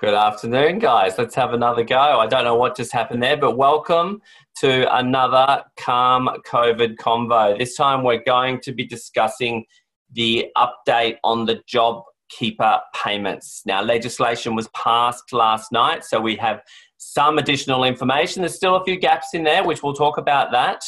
Good 0.00 0.14
afternoon, 0.14 0.78
guys. 0.78 1.18
Let's 1.18 1.34
have 1.34 1.54
another 1.54 1.82
go. 1.82 1.98
I 1.98 2.28
don't 2.28 2.44
know 2.44 2.54
what 2.54 2.76
just 2.76 2.92
happened 2.92 3.20
there, 3.20 3.36
but 3.36 3.56
welcome 3.56 4.22
to 4.60 4.96
another 4.96 5.64
Calm 5.76 6.28
COVID 6.46 6.94
Convo. 6.98 7.58
This 7.58 7.74
time 7.74 8.04
we're 8.04 8.22
going 8.22 8.60
to 8.60 8.70
be 8.70 8.86
discussing 8.86 9.64
the 10.12 10.52
update 10.56 11.16
on 11.24 11.46
the 11.46 11.62
job 11.66 12.04
keeper 12.28 12.78
payments. 12.94 13.62
Now, 13.66 13.82
legislation 13.82 14.54
was 14.54 14.68
passed 14.68 15.32
last 15.32 15.72
night, 15.72 16.04
so 16.04 16.20
we 16.20 16.36
have 16.36 16.60
some 16.98 17.36
additional 17.36 17.82
information. 17.82 18.42
There's 18.42 18.54
still 18.54 18.76
a 18.76 18.84
few 18.84 19.00
gaps 19.00 19.34
in 19.34 19.42
there, 19.42 19.64
which 19.64 19.82
we'll 19.82 19.94
talk 19.94 20.16
about 20.16 20.52
that. 20.52 20.80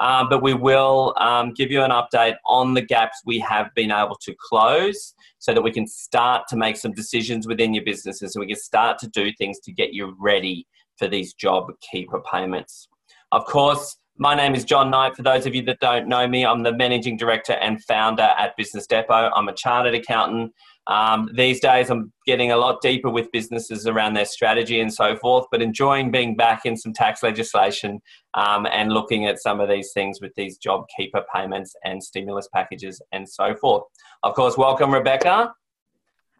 Um, 0.00 0.30
but 0.30 0.42
we 0.42 0.54
will 0.54 1.14
um, 1.18 1.52
give 1.52 1.70
you 1.70 1.82
an 1.82 1.90
update 1.90 2.36
on 2.46 2.72
the 2.72 2.80
gaps 2.80 3.20
we 3.26 3.38
have 3.40 3.68
been 3.74 3.90
able 3.90 4.16
to 4.22 4.34
close 4.40 5.14
so 5.38 5.52
that 5.52 5.60
we 5.60 5.70
can 5.70 5.86
start 5.86 6.48
to 6.48 6.56
make 6.56 6.78
some 6.78 6.92
decisions 6.92 7.46
within 7.46 7.74
your 7.74 7.84
businesses 7.84 8.34
and 8.34 8.40
we 8.40 8.46
can 8.46 8.56
start 8.56 8.98
to 9.00 9.08
do 9.08 9.30
things 9.36 9.60
to 9.60 9.72
get 9.72 9.92
you 9.92 10.16
ready 10.18 10.66
for 10.96 11.06
these 11.06 11.34
job 11.34 11.70
keeper 11.92 12.20
payments. 12.32 12.88
Of 13.30 13.44
course, 13.44 13.98
my 14.16 14.34
name 14.34 14.54
is 14.54 14.64
John 14.64 14.90
Knight. 14.90 15.16
For 15.16 15.22
those 15.22 15.46
of 15.46 15.54
you 15.54 15.62
that 15.62 15.80
don't 15.80 16.08
know 16.08 16.26
me, 16.26 16.44
I'm 16.44 16.62
the 16.62 16.76
managing 16.76 17.16
director 17.16 17.54
and 17.54 17.82
founder 17.84 18.28
at 18.38 18.56
Business 18.56 18.86
Depot. 18.86 19.30
I'm 19.34 19.48
a 19.48 19.54
chartered 19.54 19.94
accountant 19.94 20.52
um, 20.86 21.30
these 21.34 21.60
days, 21.60 21.90
I'm 21.90 22.12
getting 22.26 22.52
a 22.52 22.56
lot 22.56 22.80
deeper 22.80 23.10
with 23.10 23.30
businesses 23.32 23.86
around 23.86 24.14
their 24.14 24.24
strategy 24.24 24.80
and 24.80 24.92
so 24.92 25.16
forth, 25.16 25.46
but 25.50 25.62
enjoying 25.62 26.10
being 26.10 26.36
back 26.36 26.64
in 26.64 26.76
some 26.76 26.92
tax 26.92 27.22
legislation 27.22 28.00
um, 28.34 28.66
and 28.66 28.92
looking 28.92 29.26
at 29.26 29.38
some 29.38 29.60
of 29.60 29.68
these 29.68 29.92
things 29.92 30.20
with 30.20 30.32
these 30.36 30.58
job 30.58 30.84
keeper 30.96 31.22
payments 31.34 31.74
and 31.84 32.02
stimulus 32.02 32.48
packages 32.52 33.00
and 33.12 33.28
so 33.28 33.54
forth. 33.54 33.84
Of 34.22 34.34
course, 34.34 34.56
welcome, 34.56 34.92
Rebecca. 34.92 35.52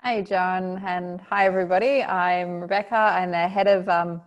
Hi, 0.02 0.22
John, 0.22 0.82
and 0.86 1.20
hi, 1.20 1.46
everybody. 1.46 2.02
I'm 2.02 2.60
Rebecca. 2.60 2.96
I'm 2.96 3.30
the 3.32 3.46
head 3.46 3.68
of 3.68 3.86
um, 3.88 4.22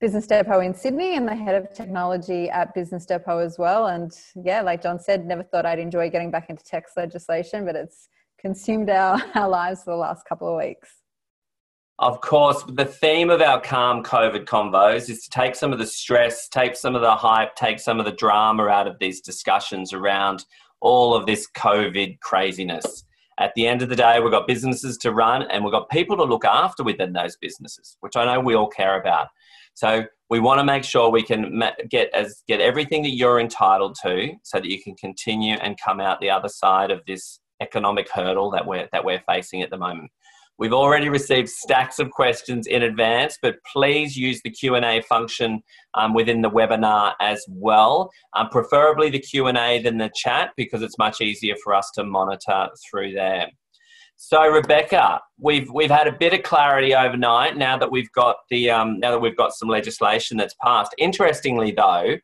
Business 0.00 0.26
Depot 0.26 0.60
in 0.60 0.72
Sydney 0.72 1.16
and 1.16 1.26
the 1.26 1.34
head 1.34 1.56
of 1.56 1.74
technology 1.74 2.48
at 2.48 2.72
Business 2.74 3.04
Depot 3.04 3.38
as 3.38 3.58
well. 3.58 3.88
And 3.88 4.12
yeah, 4.36 4.62
like 4.62 4.82
John 4.82 5.00
said, 5.00 5.26
never 5.26 5.42
thought 5.42 5.66
I'd 5.66 5.80
enjoy 5.80 6.08
getting 6.10 6.30
back 6.30 6.48
into 6.48 6.64
tax 6.64 6.92
legislation, 6.96 7.66
but 7.66 7.74
it's 7.74 8.08
consumed 8.40 8.90
our, 8.90 9.22
our 9.34 9.48
lives 9.48 9.84
for 9.84 9.90
the 9.90 9.96
last 9.96 10.24
couple 10.28 10.48
of 10.48 10.56
weeks. 10.56 10.88
Of 11.98 12.22
course, 12.22 12.64
the 12.66 12.86
theme 12.86 13.28
of 13.28 13.42
our 13.42 13.60
calm 13.60 14.02
COVID 14.02 14.46
convos 14.46 15.10
is 15.10 15.24
to 15.24 15.30
take 15.30 15.54
some 15.54 15.70
of 15.70 15.78
the 15.78 15.86
stress, 15.86 16.48
take 16.48 16.74
some 16.74 16.94
of 16.94 17.02
the 17.02 17.14
hype, 17.14 17.54
take 17.56 17.78
some 17.78 17.98
of 17.98 18.06
the 18.06 18.12
drama 18.12 18.68
out 18.68 18.86
of 18.86 18.98
these 18.98 19.20
discussions 19.20 19.92
around 19.92 20.46
all 20.80 21.14
of 21.14 21.26
this 21.26 21.46
COVID 21.54 22.20
craziness. 22.20 23.04
At 23.38 23.52
the 23.54 23.66
end 23.66 23.82
of 23.82 23.90
the 23.90 23.96
day, 23.96 24.18
we've 24.18 24.32
got 24.32 24.46
businesses 24.46 24.96
to 24.98 25.12
run 25.12 25.42
and 25.50 25.62
we've 25.62 25.72
got 25.72 25.90
people 25.90 26.16
to 26.16 26.24
look 26.24 26.46
after 26.46 26.82
within 26.82 27.12
those 27.12 27.36
businesses, 27.36 27.98
which 28.00 28.16
I 28.16 28.24
know 28.24 28.40
we 28.40 28.54
all 28.54 28.68
care 28.68 28.98
about. 28.98 29.28
So 29.74 30.04
we 30.30 30.40
want 30.40 30.58
to 30.58 30.64
make 30.64 30.84
sure 30.84 31.10
we 31.10 31.22
can 31.22 31.62
get 31.90 32.12
as 32.14 32.42
get 32.46 32.60
everything 32.60 33.02
that 33.02 33.16
you're 33.16 33.40
entitled 33.40 33.96
to, 34.02 34.32
so 34.42 34.58
that 34.58 34.68
you 34.68 34.82
can 34.82 34.94
continue 34.94 35.54
and 35.54 35.78
come 35.78 36.00
out 36.00 36.20
the 36.20 36.30
other 36.30 36.48
side 36.48 36.90
of 36.90 37.02
this 37.06 37.40
economic 37.60 38.08
hurdle 38.10 38.50
that 38.50 38.66
we're 38.66 38.88
that 38.92 39.04
we're 39.04 39.22
facing 39.28 39.62
at 39.62 39.70
the 39.70 39.78
moment. 39.78 40.10
We've 40.60 40.74
already 40.74 41.08
received 41.08 41.48
stacks 41.48 41.98
of 41.98 42.10
questions 42.10 42.66
in 42.66 42.82
advance, 42.82 43.38
but 43.40 43.56
please 43.72 44.14
use 44.14 44.42
the 44.42 44.50
Q&A 44.50 45.00
function 45.00 45.62
um, 45.94 46.12
within 46.12 46.42
the 46.42 46.50
webinar 46.50 47.14
as 47.18 47.42
well. 47.48 48.10
Um, 48.36 48.50
preferably 48.50 49.08
the 49.08 49.20
Q&A 49.20 49.80
than 49.82 49.96
the 49.96 50.10
chat 50.14 50.50
because 50.58 50.82
it's 50.82 50.98
much 50.98 51.22
easier 51.22 51.54
for 51.64 51.74
us 51.74 51.90
to 51.94 52.04
monitor 52.04 52.68
through 52.90 53.12
there. 53.14 53.46
So 54.22 54.46
Rebecca, 54.48 55.22
we've 55.38 55.70
we've 55.72 55.90
had 55.90 56.06
a 56.06 56.12
bit 56.12 56.34
of 56.34 56.42
clarity 56.42 56.94
overnight 56.94 57.56
now 57.56 57.78
that 57.78 57.90
we've 57.90 58.12
got 58.12 58.36
the 58.50 58.68
um, 58.70 59.00
now 59.00 59.12
that 59.12 59.18
we've 59.18 59.36
got 59.36 59.54
some 59.54 59.70
legislation 59.70 60.36
that's 60.36 60.54
passed. 60.62 60.94
Interestingly, 60.98 61.70
though, 61.70 62.16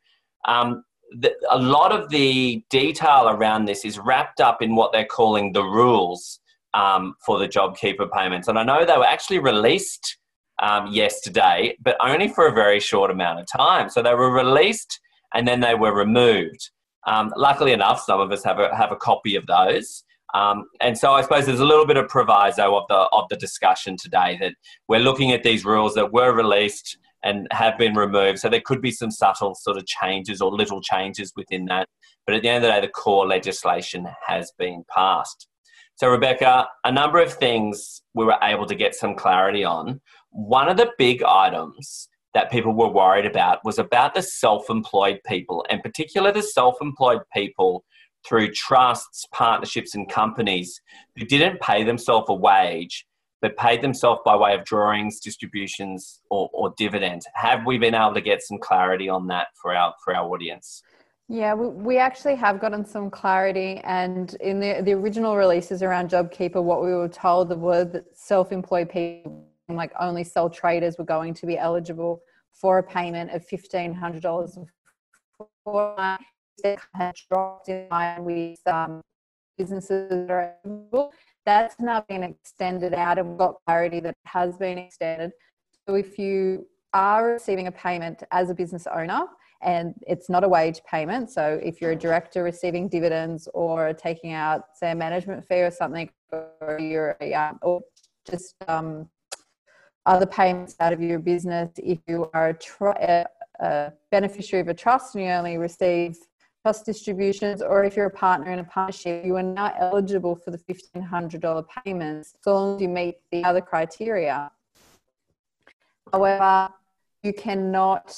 um, 0.47 0.85
the, 1.13 1.35
a 1.51 1.59
lot 1.59 1.93
of 1.93 2.09
the 2.11 2.63
detail 2.71 3.29
around 3.29 3.65
this 3.65 3.85
is 3.85 3.99
wrapped 3.99 4.41
up 4.41 4.63
in 4.63 4.75
what 4.75 4.93
they're 4.93 5.05
calling 5.05 5.53
the 5.53 5.63
rules 5.63 6.41
um, 6.75 7.15
for 7.25 7.39
the 7.39 7.49
JobKeeper 7.49 8.11
payments. 8.11 8.49
And 8.49 8.59
I 8.59 8.65
know 8.65 8.85
they 8.85 8.97
were 8.97 9.07
actually 9.07 9.39
released 9.39 10.19
um, 10.63 10.89
yesterday, 10.89 11.77
but 11.83 11.97
only 12.01 12.29
for 12.29 12.47
a 12.47 12.53
very 12.53 12.81
short 12.81 13.11
amount 13.11 13.41
of 13.41 13.47
time. 13.47 13.89
So 13.89 14.03
they 14.03 14.15
were 14.15 14.33
released 14.33 15.01
and 15.35 15.47
then 15.47 15.61
they 15.61 15.75
were 15.75 15.95
removed. 15.95 16.71
Um, 17.07 17.33
luckily 17.37 17.73
enough, 17.73 18.01
some 18.01 18.21
of 18.21 18.33
us 18.33 18.43
have 18.45 18.59
a, 18.59 18.75
have 18.75 18.93
a 18.93 18.97
copy 18.97 19.37
of 19.37 19.47
those. 19.47 20.05
Um, 20.35 20.65
and 20.81 20.99
so 20.99 21.13
I 21.13 21.23
suppose 21.23 21.47
there's 21.47 21.61
a 21.61 21.65
little 21.65 21.87
bit 21.87 21.97
of 21.97 22.09
proviso 22.09 22.77
of 22.77 22.85
the 22.89 22.97
of 23.13 23.25
the 23.31 23.37
discussion 23.37 23.97
today 23.97 24.37
that 24.41 24.55
we're 24.89 25.01
looking 25.01 25.31
at 25.31 25.45
these 25.45 25.65
rules 25.65 25.95
that 25.95 26.13
were 26.13 26.33
released 26.33 26.99
and 27.27 27.49
have 27.51 27.77
been 27.77 27.95
removed. 27.95 28.39
So 28.39 28.49
there 28.49 28.63
could 28.65 28.81
be 28.81 28.93
some 28.93 29.11
subtle 29.11 29.57
sort 29.57 29.77
of 29.77 29.85
changes 29.87 30.41
or 30.41 30.51
little 30.51 30.81
changes 30.81 31.33
within 31.35 31.65
that. 31.67 31.89
But 32.25 32.37
at 32.37 32.43
the 32.43 32.49
end 32.49 32.65
of 32.65 32.69
the 32.69 32.75
day, 32.75 32.81
the 32.87 32.93
core 32.93 33.27
legislation 33.27 34.07
has 34.27 34.53
been 34.59 34.85
passed. 34.95 35.49
So, 35.97 36.09
Rebecca, 36.09 36.69
a 36.85 36.93
number 36.93 37.19
of 37.19 37.33
things 37.33 38.03
we 38.15 38.25
were 38.25 38.39
able 38.43 38.67
to 38.67 38.75
get 38.75 38.95
some 38.95 39.15
clarity 39.15 39.65
on. 39.65 40.01
One 40.31 40.69
of 40.69 40.77
the 40.77 40.93
big 40.99 41.23
items 41.23 42.09
that 42.35 42.51
people 42.51 42.75
were 42.75 42.91
worried 42.91 43.25
about 43.25 43.65
was 43.65 43.79
about 43.79 44.15
the 44.15 44.23
self 44.23 44.69
employed 44.69 45.21
people, 45.27 45.65
and 45.71 45.83
particular 45.83 46.33
the 46.33 46.43
self 46.43 46.77
employed 46.83 47.23
people 47.33 47.83
through 48.29 48.53
trusts, 48.53 49.25
partnerships, 49.33 49.95
and 49.95 50.11
companies 50.11 50.81
who 51.17 51.25
didn't 51.25 51.61
pay 51.61 51.83
themselves 51.83 52.27
a 52.29 52.35
wage 52.35 53.06
but 53.43 53.57
paid 53.57 53.83
themselves 53.83 54.21
by 54.25 54.35
way 54.35 54.55
of 54.55 54.65
drawings, 54.65 55.21
distributions, 55.21 56.21
or, 56.31 56.49
or 56.53 56.75
dividends. 56.77 57.27
Have 57.35 57.67
we 57.67 57.79
been 57.79 57.95
able 57.95 58.15
to 58.15 58.21
get 58.21 58.43
some 58.43 58.59
clarity 58.59 59.09
on 59.09 59.27
that 59.29 59.49
for 59.61 59.75
our 59.75 59.95
for 60.03 60.15
our 60.15 60.27
audience? 60.29 60.83
Yeah, 61.29 61.55
we, 61.55 61.69
we 61.69 61.99
actually 61.99 62.37
have 62.37 62.61
gotten 62.61 62.85
some 62.85 63.11
clarity, 63.11 63.81
and 63.85 64.35
in 64.41 64.61
the 64.61 64.81
the 64.83 64.93
original 64.93 65.37
releases 65.37 65.83
around 65.83 66.11
JobKeeper, 66.11 66.63
what 66.63 66.83
we 66.83 66.95
were 66.95 67.09
told 67.09 67.57
were 67.59 67.85
that 67.85 68.17
self-employed 68.17 68.89
people, 68.89 69.45
like 69.69 69.93
only 69.99 70.25
sole 70.25 70.49
traders, 70.49 70.97
were 70.99 71.05
going 71.05 71.35
to 71.35 71.47
be 71.47 71.59
eligible 71.59 72.23
for 72.53 72.79
a 72.79 72.83
payment 72.83 73.33
of 73.33 73.45
fifteen 73.45 73.93
hundred 73.93 74.23
dollars. 74.23 74.59
Had 76.95 77.15
dropped 77.29 77.69
in 77.69 77.87
line 77.91 78.25
with 78.25 78.67
um, 78.67 79.03
businesses 79.59 80.09
that 80.09 80.31
are 80.31 80.55
able 80.65 81.13
that's 81.47 81.77
now 81.79 82.05
been 82.09 82.25
extended 82.25 82.93
out 82.93 83.19
and 83.19 83.31
we've 83.31 83.39
got 83.39 83.55
clarity 83.65 84.01
that 84.01 84.17
has 84.25 84.59
been 84.59 84.77
extended. 84.77 85.31
So 85.89 85.95
if 85.95 86.19
you 86.19 86.67
are 86.93 87.27
receiving 87.35 87.69
a 87.69 87.73
payment 87.73 88.25
as 88.33 88.51
a 88.51 88.55
business 88.55 88.87
owner 88.93 89.27
and 89.63 89.95
it's 90.07 90.29
not 90.29 90.45
a 90.45 90.49
wage 90.49 90.81
payment, 90.91 91.31
so 91.31 91.59
if 91.63 91.81
you're 91.81 91.93
a 91.93 91.97
director 91.97 92.43
receiving 92.43 92.89
dividends 92.89 93.49
or 93.55 93.95
taking 93.95 94.33
out, 94.33 94.65
say, 94.75 94.91
a 94.91 94.95
management 94.95 95.47
fee 95.49 95.63
or 95.63 95.71
something, 95.71 96.11
or 96.33 96.79
you're 96.81 97.17
a, 97.21 97.33
um, 97.33 97.59
or 97.63 97.81
just 98.29 98.57
um, 98.67 99.09
other 100.05 100.27
payments 100.27 100.75
out 100.81 100.93
of 100.93 101.01
your 101.01 101.21
business, 101.21 101.71
if 101.77 102.01
you 102.09 102.29
are 102.35 102.49
a, 102.49 102.55
tr- 102.55 102.89
a, 102.89 103.27
a 103.61 103.93
beneficiary 104.11 104.61
of 104.63 104.69
a 104.69 104.75
trust 104.75 105.15
and 105.15 105.25
you 105.25 105.31
only 105.31 105.59
receive 105.59 106.19
trust 106.67 106.85
distributions, 106.85 107.63
or 107.63 107.85
if 107.85 107.95
you're 107.95 108.07
a 108.07 108.11
partner 108.11 108.51
in 108.51 108.59
a 108.59 108.65
partnership, 108.65 109.25
you 109.25 109.37
are 109.37 109.43
now 109.43 109.73
eligible 109.79 110.35
for 110.35 110.51
the 110.51 110.59
$1,500 110.59 111.65
payments 111.85 112.35
so 112.43 112.55
long 112.55 112.75
as 112.75 112.83
you 112.83 112.89
meet 112.89 113.19
the 113.31 113.45
other 113.45 113.61
criteria. 113.61 114.51
However, 116.13 116.71
you 117.23 117.33
cannot 117.33 118.13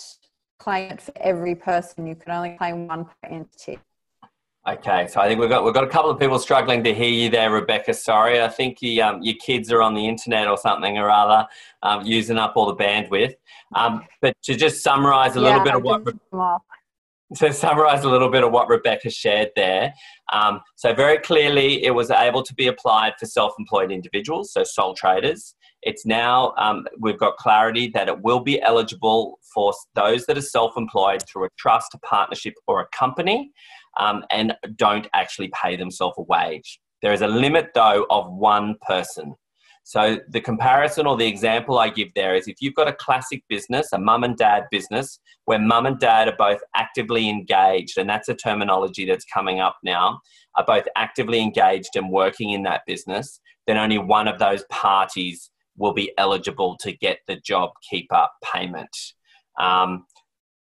claim 0.59 0.93
it 0.93 1.03
for 1.03 1.13
every 1.21 1.55
person. 1.55 2.07
You 2.07 2.15
can 2.15 2.33
only 2.33 2.57
claim 2.57 2.87
one 2.87 3.05
per 3.05 3.29
entity. 3.29 3.81
Okay, 4.67 5.09
so 5.09 5.21
I 5.21 5.29
think 5.29 5.41
we've 5.41 5.51
got 5.51 5.63
we've 5.63 5.75
got 5.75 5.85
a 5.85 5.89
couple 5.89 6.11
of 6.11 6.19
people 6.19 6.39
struggling 6.39 6.83
to 6.85 6.95
hear 6.95 7.11
you 7.11 7.29
there, 7.29 7.51
Rebecca. 7.51 7.93
Sorry, 7.93 8.41
I 8.41 8.49
think 8.49 8.81
you, 8.81 9.03
um, 9.03 9.23
your 9.23 9.37
kids 9.37 9.71
are 9.71 9.83
on 9.83 9.95
the 9.95 10.07
internet 10.07 10.49
or 10.49 10.57
something 10.57 10.97
or 10.97 11.11
other, 11.11 11.47
um, 11.83 12.05
using 12.07 12.39
up 12.39 12.55
all 12.57 12.67
the 12.67 12.77
bandwidth. 12.83 13.35
Um, 13.75 14.07
but 14.23 14.35
to 14.45 14.55
just 14.55 14.83
summarise 14.83 15.37
a 15.37 15.41
yeah, 15.41 15.47
little 15.47 15.65
bit 15.65 15.75
of 15.75 15.83
what 15.83 16.63
to 17.37 17.53
summarize 17.65 18.05
a 18.05 18.09
little 18.09 18.31
bit 18.31 18.45
of 18.45 18.53
what 18.53 18.69
Rebecca 18.69 19.11
shared 19.11 19.51
there. 19.57 19.93
Um, 20.33 20.61
so, 20.77 20.95
very 20.95 21.19
clearly, 21.19 21.85
it 21.85 21.95
was 21.95 22.11
able 22.11 22.43
to 22.43 22.55
be 22.55 22.67
applied 22.67 23.15
for 23.19 23.27
self 23.27 23.53
employed 23.59 23.91
individuals, 23.91 24.53
so 24.53 24.65
sole 24.65 24.95
traders. 24.95 25.55
It's 25.83 26.05
now, 26.05 26.55
um, 26.59 26.87
we've 26.99 27.19
got 27.19 27.37
clarity 27.37 27.89
that 27.95 28.09
it 28.09 28.21
will 28.23 28.41
be 28.41 28.61
eligible 28.63 29.39
for 29.55 29.73
those 29.95 30.27
that 30.27 30.37
are 30.37 30.43
self 30.43 30.77
employed 30.77 31.23
through 31.29 31.45
a 31.47 31.51
trust, 31.59 31.95
a 31.95 31.99
partnership, 31.99 32.55
or 32.67 32.81
a 32.81 32.87
company 32.97 33.53
um, 33.99 34.25
and 34.31 34.55
don't 34.77 35.07
actually 35.15 35.51
pay 35.61 35.77
themselves 35.77 36.17
a 36.19 36.23
wage. 36.23 36.81
There 37.03 37.13
is 37.13 37.23
a 37.23 37.29
limit, 37.29 37.71
though, 37.75 38.07
of 38.11 38.33
one 38.33 38.77
person. 38.87 39.35
So 39.89 40.19
the 40.29 40.43
comparison 40.43 41.07
or 41.07 41.17
the 41.17 41.27
example 41.27 41.79
I 41.79 41.89
give 41.89 42.13
there 42.15 42.35
is 42.35 42.47
if 42.47 42.57
you've 42.61 42.75
got 42.75 42.89
a 42.89 42.93
classic 42.93 43.43
business, 43.49 43.91
a 43.95 43.99
mum 43.99 44.23
and 44.23 44.37
dad 44.37 44.65
business, 44.71 45.19
where 45.47 45.59
mum 45.59 45.87
and 45.87 45.99
dad 45.99 46.29
are 46.29 46.37
both 46.37 46.61
actively 46.75 47.31
engaged, 47.31 47.97
and 47.97 48.07
that's 48.07 48.29
a 48.29 48.35
terminology 48.35 49.07
that's 49.07 49.25
coming 49.25 49.61
up 49.61 49.79
now, 49.83 50.21
are 50.57 50.67
both 50.67 50.85
actively 50.95 51.41
engaged 51.41 51.97
and 51.97 52.11
working 52.11 52.51
in 52.51 52.65
that 52.65 52.83
business, 52.87 53.41
then 53.67 53.79
only 53.79 53.97
one 53.97 54.29
of 54.29 54.39
those 54.39 54.63
parties 54.69 55.51
will 55.79 55.95
be 55.95 56.13
eligible 56.19 56.77
to 56.81 56.93
get 56.93 57.21
the 57.27 57.37
job 57.37 57.71
JobKeeper 57.91 58.29
payment. 58.45 58.95
Um, 59.59 60.05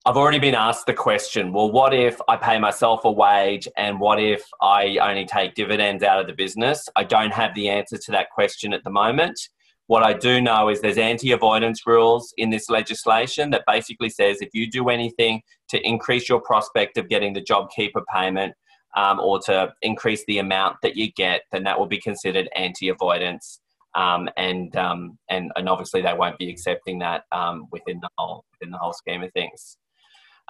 I've 0.06 0.18
already 0.18 0.38
been 0.38 0.54
asked 0.54 0.84
the 0.84 0.92
question 0.92 1.50
well, 1.50 1.72
what 1.72 1.94
if 1.94 2.20
I 2.28 2.36
pay 2.36 2.58
myself 2.58 3.06
a 3.06 3.10
wage 3.10 3.66
and 3.78 3.98
what 3.98 4.20
if 4.20 4.44
I 4.60 4.98
only 4.98 5.24
take 5.24 5.54
dividends 5.54 6.02
out 6.02 6.20
of 6.20 6.26
the 6.26 6.34
business? 6.34 6.86
I 6.94 7.04
don't 7.04 7.32
have 7.32 7.54
the 7.54 7.70
answer 7.70 7.96
to 7.96 8.12
that 8.12 8.28
question 8.28 8.74
at 8.74 8.84
the 8.84 8.90
moment. 8.90 9.40
What 9.86 10.02
I 10.02 10.12
do 10.12 10.42
know 10.42 10.68
is 10.68 10.82
there's 10.82 10.98
anti 10.98 11.32
avoidance 11.32 11.86
rules 11.86 12.34
in 12.36 12.50
this 12.50 12.68
legislation 12.68 13.48
that 13.50 13.64
basically 13.66 14.10
says 14.10 14.42
if 14.42 14.50
you 14.52 14.70
do 14.70 14.90
anything 14.90 15.40
to 15.70 15.80
increase 15.80 16.28
your 16.28 16.42
prospect 16.42 16.98
of 16.98 17.08
getting 17.08 17.32
the 17.32 17.40
JobKeeper 17.40 18.02
payment 18.14 18.52
um, 18.94 19.18
or 19.20 19.40
to 19.46 19.72
increase 19.80 20.22
the 20.26 20.36
amount 20.36 20.76
that 20.82 20.96
you 20.96 21.12
get, 21.12 21.44
then 21.50 21.64
that 21.64 21.78
will 21.78 21.86
be 21.86 21.98
considered 21.98 22.50
anti 22.54 22.90
avoidance. 22.90 23.58
Um, 23.94 24.28
and, 24.36 24.76
um, 24.76 25.18
and 25.30 25.50
and 25.56 25.66
obviously 25.66 26.02
they 26.02 26.12
won't 26.12 26.36
be 26.36 26.50
accepting 26.50 26.98
that 26.98 27.24
um, 27.32 27.68
within 27.72 28.00
the 28.00 28.10
whole 28.18 28.44
within 28.52 28.70
the 28.70 28.78
whole 28.78 28.92
scheme 28.92 29.22
of 29.22 29.32
things. 29.32 29.78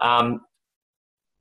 Um, 0.00 0.40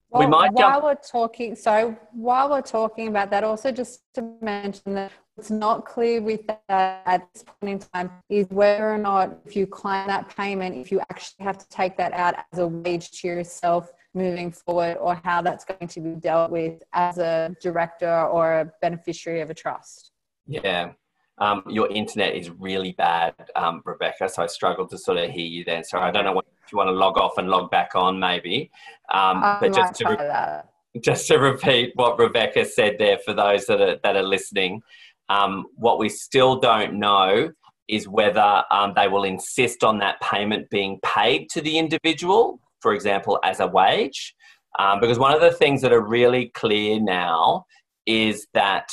well, 0.10 0.22
we 0.22 0.28
might 0.28 0.54
while 0.54 0.74
jump- 0.74 0.84
we're 0.84 0.96
talking, 0.96 1.56
so 1.56 1.98
while 2.12 2.50
we're 2.50 2.62
talking 2.62 3.08
about 3.08 3.32
that, 3.32 3.44
also 3.44 3.72
just 3.72 4.04
to 4.14 4.22
mention 4.42 4.94
that 4.94 5.12
it's 5.38 5.50
not 5.50 5.86
clear 5.86 6.22
with 6.22 6.46
that 6.46 6.62
at 6.70 7.28
this 7.34 7.44
point 7.44 7.72
in 7.72 7.80
time 7.80 8.12
is 8.30 8.46
whether 8.52 8.94
or 8.94 9.00
not 9.00 9.40
if 9.46 9.56
you 9.56 9.66
claim 9.66 10.06
that 10.06 10.36
payment, 10.36 10.76
if 10.76 10.92
you 10.92 11.00
actually 11.10 11.44
have 11.44 11.58
to 11.58 11.68
take 11.70 11.98
that 11.98 12.14
out 12.14 12.36
as 12.52 12.60
a 12.60 12.68
wage 12.68 13.10
to 13.22 13.28
yourself 13.28 13.92
moving 14.14 14.52
forward, 14.52 14.98
or 14.98 15.20
how 15.24 15.42
that's 15.42 15.66
going 15.66 15.88
to 15.88 16.00
be 16.00 16.12
dealt 16.12 16.52
with 16.52 16.84
as 16.94 17.18
a 17.18 17.56
director 17.60 18.26
or 18.28 18.60
a 18.60 18.72
beneficiary 18.80 19.42
of 19.42 19.50
a 19.50 19.56
trust. 19.56 20.12
Yeah, 20.46 20.92
um, 21.40 21.64
your 21.68 21.90
internet 21.90 22.36
is 22.36 22.52
really 22.52 22.92
bad, 22.92 23.34
um, 23.56 23.82
Rebecca. 23.84 24.30
So 24.30 24.44
I 24.44 24.46
struggled 24.46 24.92
to 24.92 25.00
sort 25.00 25.18
of 25.18 25.32
hear 25.32 25.46
you 25.46 25.64
then. 25.64 25.84
So 25.84 25.98
I 25.98 26.12
don't 26.12 26.26
know 26.26 26.34
what, 26.34 26.46
if 26.66 26.72
you 26.72 26.78
want 26.78 26.88
to 26.88 26.94
log 26.94 27.18
off 27.18 27.38
and 27.38 27.50
log 27.50 27.70
back 27.72 27.92
on, 27.96 28.20
maybe. 28.20 28.72
Um, 29.14 29.42
but 29.60 29.74
just 29.74 29.96
to, 29.96 30.10
re- 30.10 31.02
just 31.02 31.28
to 31.28 31.38
repeat 31.38 31.92
what 31.96 32.18
Rebecca 32.18 32.66
said 32.66 32.96
there 33.00 33.18
for 33.20 33.34
those 33.34 33.66
that 33.66 33.82
are 33.82 33.98
that 34.04 34.16
are 34.16 34.24
listening, 34.24 34.82
um, 35.30 35.66
what 35.76 36.00
we 36.00 36.10
still 36.10 36.60
don't 36.60 36.94
know 36.94 37.52
is 37.88 38.08
whether 38.08 38.64
um, 38.72 38.94
they 38.96 39.08
will 39.08 39.24
insist 39.24 39.84
on 39.84 40.00
that 40.00 40.20
payment 40.22 40.70
being 40.70 41.00
paid 41.04 41.50
to 41.50 41.62
the 41.62 41.78
individual, 41.78 42.60
for 42.82 42.94
example, 42.94 43.40
as 43.44 43.60
a 43.60 43.68
wage. 43.68 44.34
Um, 44.80 45.00
because 45.00 45.20
one 45.20 45.34
of 45.34 45.42
the 45.42 45.52
things 45.52 45.82
that 45.82 45.94
are 45.94 46.02
really 46.02 46.48
clear 46.56 47.00
now 47.00 47.66
is 48.06 48.48
that 48.54 48.90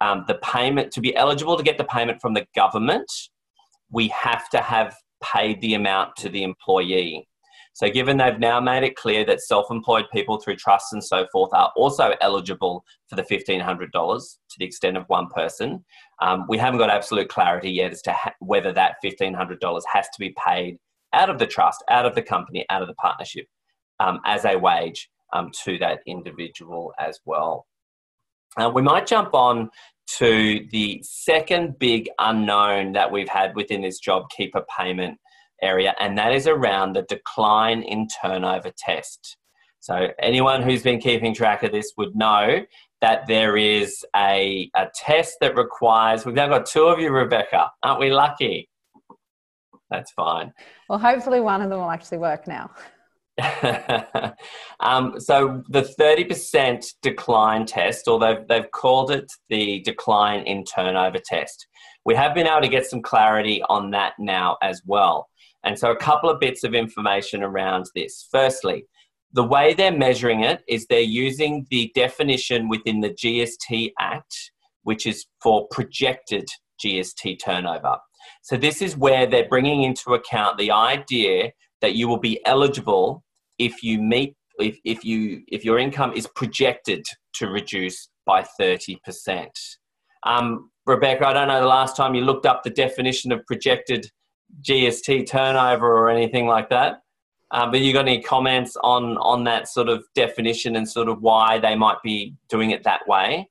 um, 0.00 0.24
the 0.26 0.36
payment 0.36 0.92
to 0.92 1.00
be 1.00 1.14
eligible 1.14 1.56
to 1.56 1.62
get 1.62 1.76
the 1.76 1.84
payment 1.84 2.20
from 2.20 2.34
the 2.34 2.46
government, 2.54 3.10
we 3.90 4.08
have 4.08 4.48
to 4.50 4.58
have 4.58 4.94
paid 5.22 5.60
the 5.60 5.74
amount 5.74 6.16
to 6.16 6.28
the 6.28 6.42
employee. 6.42 7.26
So, 7.72 7.88
given 7.88 8.16
they've 8.16 8.38
now 8.38 8.60
made 8.60 8.82
it 8.82 8.96
clear 8.96 9.24
that 9.26 9.40
self 9.40 9.70
employed 9.70 10.06
people 10.12 10.38
through 10.40 10.56
trusts 10.56 10.92
and 10.92 11.02
so 11.02 11.26
forth 11.32 11.50
are 11.54 11.72
also 11.76 12.14
eligible 12.20 12.84
for 13.08 13.16
the 13.16 13.22
$1,500 13.22 13.90
to 13.90 14.58
the 14.58 14.64
extent 14.64 14.96
of 14.96 15.04
one 15.06 15.28
person, 15.28 15.84
um, 16.20 16.44
we 16.48 16.58
haven't 16.58 16.78
got 16.78 16.90
absolute 16.90 17.28
clarity 17.28 17.70
yet 17.70 17.92
as 17.92 18.02
to 18.02 18.12
ha- 18.12 18.34
whether 18.40 18.72
that 18.72 18.96
$1,500 19.04 19.82
has 19.92 20.06
to 20.06 20.18
be 20.18 20.34
paid 20.44 20.78
out 21.12 21.30
of 21.30 21.38
the 21.38 21.46
trust, 21.46 21.82
out 21.88 22.06
of 22.06 22.14
the 22.14 22.22
company, 22.22 22.66
out 22.70 22.82
of 22.82 22.88
the 22.88 22.94
partnership 22.94 23.46
um, 24.00 24.20
as 24.24 24.44
a 24.44 24.56
wage 24.56 25.08
um, 25.32 25.50
to 25.64 25.78
that 25.78 26.00
individual 26.06 26.92
as 26.98 27.20
well. 27.24 27.66
Uh, 28.56 28.70
we 28.74 28.82
might 28.82 29.06
jump 29.06 29.32
on 29.32 29.70
to 30.18 30.66
the 30.70 31.00
second 31.02 31.78
big 31.78 32.08
unknown 32.18 32.92
that 32.92 33.10
we've 33.10 33.28
had 33.28 33.54
within 33.54 33.82
this 33.82 34.00
JobKeeper 34.00 34.64
payment 34.76 35.18
area, 35.62 35.94
and 36.00 36.16
that 36.18 36.32
is 36.32 36.46
around 36.46 36.94
the 36.94 37.02
decline 37.02 37.82
in 37.82 38.08
turnover 38.22 38.72
test. 38.76 39.36
So, 39.80 40.08
anyone 40.18 40.62
who's 40.62 40.82
been 40.82 41.00
keeping 41.00 41.34
track 41.34 41.62
of 41.62 41.72
this 41.72 41.92
would 41.96 42.14
know 42.14 42.64
that 43.00 43.26
there 43.26 43.56
is 43.56 44.04
a, 44.14 44.70
a 44.76 44.88
test 44.94 45.36
that 45.40 45.56
requires, 45.56 46.26
we've 46.26 46.34
now 46.34 46.48
got 46.48 46.66
two 46.66 46.84
of 46.84 46.98
you, 46.98 47.10
Rebecca. 47.10 47.70
Aren't 47.82 48.00
we 48.00 48.10
lucky? 48.10 48.68
That's 49.90 50.12
fine. 50.12 50.52
Well, 50.88 50.98
hopefully, 50.98 51.40
one 51.40 51.62
of 51.62 51.70
them 51.70 51.78
will 51.78 51.90
actually 51.90 52.18
work 52.18 52.46
now. 52.46 52.70
um, 54.80 55.18
so 55.18 55.62
the 55.68 55.82
30% 55.82 56.94
decline 57.02 57.66
test, 57.66 58.08
or 58.08 58.18
they've, 58.18 58.46
they've 58.48 58.70
called 58.70 59.10
it 59.10 59.30
the 59.48 59.80
decline 59.80 60.42
in 60.44 60.64
turnover 60.64 61.18
test. 61.24 61.66
We 62.04 62.14
have 62.14 62.34
been 62.34 62.46
able 62.46 62.62
to 62.62 62.68
get 62.68 62.86
some 62.86 63.02
clarity 63.02 63.62
on 63.68 63.90
that 63.90 64.14
now 64.18 64.56
as 64.62 64.82
well. 64.86 65.28
And 65.64 65.78
so 65.78 65.90
a 65.90 65.96
couple 65.96 66.30
of 66.30 66.40
bits 66.40 66.64
of 66.64 66.74
information 66.74 67.42
around 67.42 67.86
this. 67.94 68.26
Firstly, 68.30 68.86
the 69.32 69.44
way 69.44 69.74
they're 69.74 69.92
measuring 69.92 70.42
it 70.42 70.62
is 70.66 70.86
they're 70.86 71.00
using 71.00 71.66
the 71.70 71.92
definition 71.94 72.68
within 72.68 73.00
the 73.00 73.10
GST 73.10 73.92
Act, 74.00 74.34
which 74.82 75.06
is 75.06 75.26
for 75.42 75.68
projected 75.68 76.48
GST 76.84 77.38
turnover. 77.44 77.96
So 78.42 78.56
this 78.56 78.82
is 78.82 78.96
where 78.96 79.26
they're 79.26 79.48
bringing 79.48 79.82
into 79.82 80.14
account 80.14 80.58
the 80.58 80.70
idea 80.70 81.52
that 81.80 81.94
you 81.94 82.08
will 82.08 82.18
be 82.18 82.44
eligible 82.46 83.22
if 83.60 83.82
you 83.82 84.00
meet 84.00 84.34
if, 84.58 84.78
if 84.84 85.04
you 85.04 85.42
if 85.48 85.64
your 85.64 85.78
income 85.78 86.12
is 86.14 86.26
projected 86.34 87.04
to 87.34 87.46
reduce 87.46 88.08
by 88.26 88.44
30%. 88.60 89.48
Um, 90.24 90.70
Rebecca, 90.86 91.26
I 91.26 91.32
don't 91.32 91.48
know 91.48 91.60
the 91.60 91.66
last 91.66 91.96
time 91.96 92.14
you 92.14 92.22
looked 92.22 92.46
up 92.46 92.62
the 92.62 92.70
definition 92.70 93.32
of 93.32 93.46
projected 93.46 94.10
GST 94.62 95.26
turnover 95.28 95.86
or 95.86 96.10
anything 96.10 96.46
like 96.46 96.68
that. 96.70 97.02
Um, 97.52 97.70
but 97.70 97.80
you 97.80 97.92
got 97.92 98.06
any 98.06 98.22
comments 98.22 98.76
on 98.82 99.16
on 99.18 99.44
that 99.44 99.68
sort 99.68 99.88
of 99.88 100.04
definition 100.14 100.76
and 100.76 100.88
sort 100.88 101.08
of 101.08 101.20
why 101.20 101.58
they 101.58 101.74
might 101.74 102.00
be 102.02 102.34
doing 102.48 102.70
it 102.70 102.84
that 102.84 103.06
way? 103.08 103.48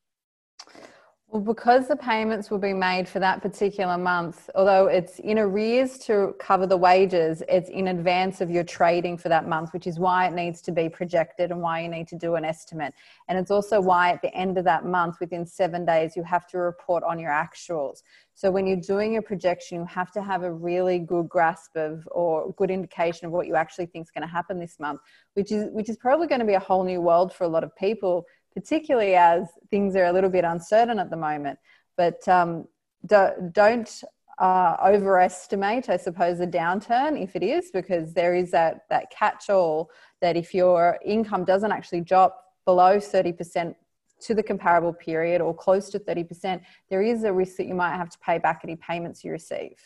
Well, 1.32 1.44
because 1.44 1.88
the 1.88 1.96
payments 1.96 2.50
will 2.50 2.58
be 2.58 2.74
made 2.74 3.08
for 3.08 3.20
that 3.20 3.44
particular 3.44 4.00
month, 4.00 4.50
although 4.56 4.88
it's 4.88 5.20
in 5.20 5.38
arrears 5.38 6.00
to 6.00 6.34
cover 6.40 6.66
the 6.66 6.76
wages, 6.76 7.44
it's 7.48 7.70
in 7.70 7.90
advance 7.90 8.42
of 8.42 8.50
your 8.50 8.64
trading 8.64 9.16
for 9.16 9.30
that 9.30 9.48
month, 9.48 9.72
which 9.72 9.86
is 9.86 10.00
why 10.00 10.26
it 10.26 10.34
needs 10.34 10.60
to 10.62 10.72
be 10.72 10.90
projected 10.90 11.52
and 11.52 11.62
why 11.62 11.82
you 11.82 11.88
need 11.88 12.08
to 12.08 12.16
do 12.16 12.34
an 12.34 12.44
estimate. 12.44 12.96
And 13.28 13.38
it's 13.38 13.52
also 13.52 13.80
why 13.80 14.10
at 14.10 14.24
the 14.24 14.34
end 14.34 14.58
of 14.58 14.64
that 14.64 14.86
month, 14.86 15.18
within 15.20 15.46
seven 15.46 15.86
days, 15.86 16.16
you 16.16 16.24
have 16.24 16.48
to 16.48 16.58
report 16.58 17.04
on 17.04 17.20
your 17.20 17.30
actuals. 17.30 18.02
So 18.34 18.50
when 18.50 18.66
you're 18.66 18.78
doing 18.78 19.14
your 19.14 19.22
projection, 19.22 19.80
you 19.80 19.86
have 19.86 20.12
to 20.14 20.24
have 20.24 20.42
a 20.42 20.52
really 20.52 20.98
good 20.98 21.30
grasp 21.30 21.76
of 21.76 22.08
or 22.10 22.54
good 22.54 22.72
indication 22.72 23.28
of 23.28 23.34
what 23.34 23.46
you 23.46 23.56
actually 23.56 23.86
think 23.86 24.08
is 24.08 24.12
going 24.12 24.28
to 24.28 24.34
happen 24.34 24.58
this 24.58 24.80
month, 24.80 25.02
which 25.36 25.52
is 25.52 25.68
which 25.74 25.90
is 25.90 25.98
probably 25.98 26.26
going 26.26 26.40
to 26.40 26.48
be 26.48 26.54
a 26.54 26.60
whole 26.60 26.84
new 26.84 27.02
world 27.02 27.34
for 27.34 27.44
a 27.44 27.48
lot 27.50 27.64
of 27.64 27.76
people 27.76 28.26
particularly 28.60 29.16
as 29.16 29.48
things 29.70 29.96
are 29.96 30.06
a 30.06 30.12
little 30.12 30.30
bit 30.30 30.44
uncertain 30.44 31.00
at 31.00 31.10
the 31.10 31.16
moment. 31.16 31.58
But 31.96 32.28
um, 32.28 32.68
do, 33.06 33.30
don't 33.54 34.04
uh, 34.38 34.76
overestimate, 34.86 35.90
I 35.90 35.98
suppose, 35.98 36.40
the 36.40 36.48
downturn 36.48 37.22
if 37.22 37.36
it 37.36 37.44
is, 37.44 37.72
because 37.72 38.14
there 38.14 38.36
is 38.36 38.52
that, 38.52 38.82
that 38.90 39.12
catch 39.12 39.50
all 39.50 39.92
that 40.22 40.36
if 40.36 40.54
your 40.54 41.00
income 41.06 41.46
doesn't 41.46 41.72
actually 41.72 42.02
drop 42.02 42.44
below 42.66 42.98
30% 42.98 43.76
to 44.22 44.34
the 44.34 44.44
comparable 44.44 44.94
period 44.94 45.40
or 45.40 45.54
close 45.56 45.90
to 45.92 46.00
30%, 46.00 46.62
there 46.90 47.02
is 47.02 47.24
a 47.24 47.32
risk 47.32 47.56
that 47.58 47.68
you 47.68 47.76
might 47.76 47.96
have 47.96 48.10
to 48.10 48.20
pay 48.20 48.38
back 48.38 48.62
any 48.66 48.76
payments 48.76 49.24
you 49.24 49.32
receive. 49.32 49.78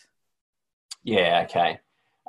Yeah, 1.03 1.45
okay. 1.45 1.79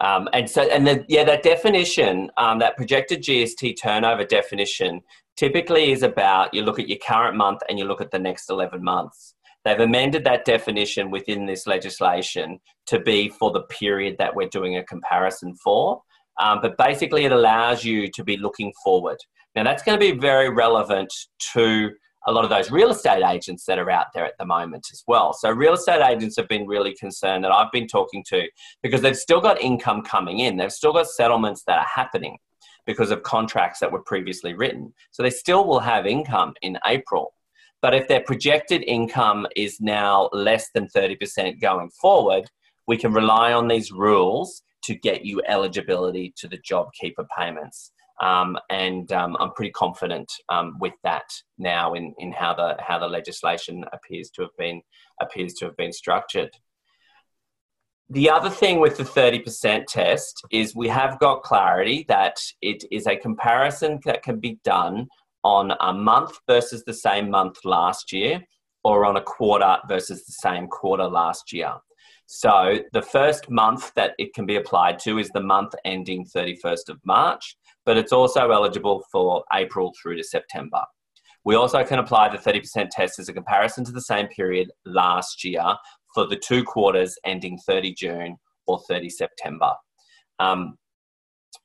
Um, 0.01 0.29
and 0.33 0.51
so, 0.51 0.63
and 0.63 0.87
the, 0.87 1.05
yeah, 1.09 1.25
that 1.25 1.43
definition, 1.43 2.31
um, 2.37 2.59
that 2.59 2.77
projected 2.77 3.23
GST 3.23 3.81
turnover 3.81 4.25
definition, 4.25 5.03
typically 5.37 5.93
is 5.93 6.03
about 6.03 6.53
you 6.55 6.63
look 6.63 6.79
at 6.79 6.89
your 6.89 6.99
current 6.99 7.37
month 7.37 7.61
and 7.69 7.79
you 7.79 7.85
look 7.85 8.01
at 8.01 8.11
the 8.11 8.19
next 8.19 8.51
11 8.51 8.83
months. 8.83 9.35
They've 9.65 9.81
amended 9.81 10.25
that 10.25 10.45
definition 10.45 11.11
within 11.11 11.47
this 11.47 11.67
legislation 11.67 12.61
to 12.87 13.01
be 13.01 13.31
for 13.31 13.51
the 13.51 13.63
period 13.63 14.17
that 14.19 14.35
we're 14.35 14.49
doing 14.49 14.77
a 14.77 14.85
comparison 14.85 15.55
for. 15.57 16.03
Um, 16.39 16.59
but 16.61 16.77
basically, 16.77 17.25
it 17.25 17.33
allows 17.33 17.85
you 17.85 18.09
to 18.11 18.25
be 18.25 18.37
looking 18.37 18.73
forward. 18.85 19.17
Now, 19.55 19.63
that's 19.63 19.83
going 19.83 19.99
to 19.99 20.13
be 20.13 20.19
very 20.19 20.51
relevant 20.51 21.13
to 21.53 21.91
a 22.27 22.33
lot 22.33 22.45
of 22.45 22.51
those 22.51 22.71
real 22.71 22.91
estate 22.91 23.23
agents 23.25 23.65
that 23.67 23.79
are 23.79 23.91
out 23.91 24.07
there 24.15 24.25
at 24.25 24.35
the 24.39 24.47
moment 24.47 24.87
as 24.93 25.05
well. 25.07 25.33
So, 25.33 25.51
real 25.51 25.75
estate 25.75 26.03
agents 26.03 26.37
have 26.37 26.49
been 26.49 26.67
really 26.67 26.95
concerned 26.95 27.45
that 27.45 27.53
I've 27.53 27.71
been 27.73 27.87
talking 27.87 28.25
to 28.29 28.49
because 28.83 29.01
they've 29.01 29.17
still 29.17 29.41
got 29.41 29.61
income 29.61 30.03
coming 30.03 30.41
in, 30.41 30.57
they've 30.57 30.73
still 30.73 30.93
got 30.93 31.07
settlements 31.07 31.63
that 31.67 31.79
are 31.79 31.87
happening 31.87 32.39
because 32.87 33.11
of 33.11 33.23
contracts 33.23 33.81
that 33.81 33.91
were 33.91 34.03
previously 34.03 34.55
written. 34.55 34.93
So 35.11 35.23
they 35.23 35.31
still 35.31 35.67
will 35.67 35.81
have 35.81 36.07
income 36.07 36.55
in 36.63 36.79
April. 36.87 37.35
But 37.83 37.95
if 37.95 38.09
their 38.09 38.21
projected 38.21 38.83
income 38.87 39.47
is 39.57 39.81
now 39.81 40.31
less 40.33 40.71
than 40.75 40.89
30% 40.89 41.61
going 41.61 41.91
forward, 42.01 42.45
we 42.87 42.97
can 42.97 43.13
rely 43.13 43.53
on 43.53 43.69
these 43.69 43.93
rules 43.93 44.63
to 44.85 44.95
get 44.95 45.25
you 45.25 45.43
eligibility 45.47 46.33
to 46.37 46.49
the 46.49 46.59
JobKeeper 46.59 47.27
payments. 47.37 47.93
Um, 48.21 48.57
and 48.71 49.11
um, 49.13 49.37
I'm 49.41 49.53
pretty 49.53 49.73
confident 49.73 50.31
um, 50.49 50.77
with 50.81 50.95
that 51.03 51.25
now 51.59 51.95
in, 51.95 52.15
in 52.19 52.33
how 52.33 52.55
the 52.55 52.77
how 52.81 52.99
the 52.99 53.09
legislation 53.09 53.85
appears 53.93 54.31
to 54.31 54.43
have 54.43 54.57
been 54.57 54.81
appears 55.21 55.55
to 55.55 55.65
have 55.65 55.77
been 55.77 55.93
structured. 55.93 56.51
The 58.11 58.29
other 58.29 58.51
thing 58.51 58.81
with 58.81 58.97
the 58.97 59.05
30% 59.05 59.87
test 59.87 60.45
is 60.51 60.77
we 60.77 60.89
have 60.89 61.19
got 61.21 61.43
clarity 61.43 62.05
that 62.09 62.37
it 62.61 62.85
is 62.91 63.07
a 63.07 63.17
comparison 63.17 63.99
that 64.05 64.23
can 64.23 64.39
be 64.39 64.59
done 64.63 65.09
on 65.43 65.73
a 65.81 65.93
month 65.93 66.39
versus 66.47 66.85
the 66.85 66.93
same 66.93 67.31
month 67.31 67.65
last 67.65 68.13
year 68.13 68.43
or 68.83 69.07
on 69.07 69.17
a 69.17 69.23
quarter 69.23 69.79
versus 69.89 70.25
the 70.27 70.33
same 70.33 70.67
quarter 70.67 71.05
last 71.05 71.53
year. 71.53 71.73
So 72.27 72.79
the 72.93 73.03
first 73.03 73.51
month 73.51 73.93
that 73.95 74.13
it 74.19 74.35
can 74.35 74.45
be 74.45 74.57
applied 74.57 74.99
to 75.01 75.19
is 75.19 75.31
the 75.31 75.41
month 75.41 75.75
ending 75.85 76.27
31st 76.27 76.91
of 76.91 77.01
March, 77.05 77.57
but 77.87 77.97
it's 77.97 78.13
also 78.13 78.51
eligible 78.51 79.03
for 79.11 79.45
April 79.53 79.93
through 80.01 80.17
to 80.17 80.25
September. 80.25 80.83
We 81.45 81.55
also 81.55 81.85
can 81.85 81.99
apply 81.99 82.31
the 82.31 82.39
30% 82.39 82.89
test 82.91 83.19
as 83.19 83.29
a 83.29 83.35
comparison 83.35 83.85
to 83.85 83.93
the 83.93 84.01
same 84.01 84.29
period 84.29 84.71
last 84.87 85.45
year 85.45 85.65
for 86.15 86.27
the 86.27 86.37
two 86.37 86.65
quarters 86.65 87.17
ending 87.25 87.59
30 87.67 87.95
June 87.95 88.37
or 88.67 88.81
30 88.89 89.11
September. 89.11 89.73
Um, 90.39 90.79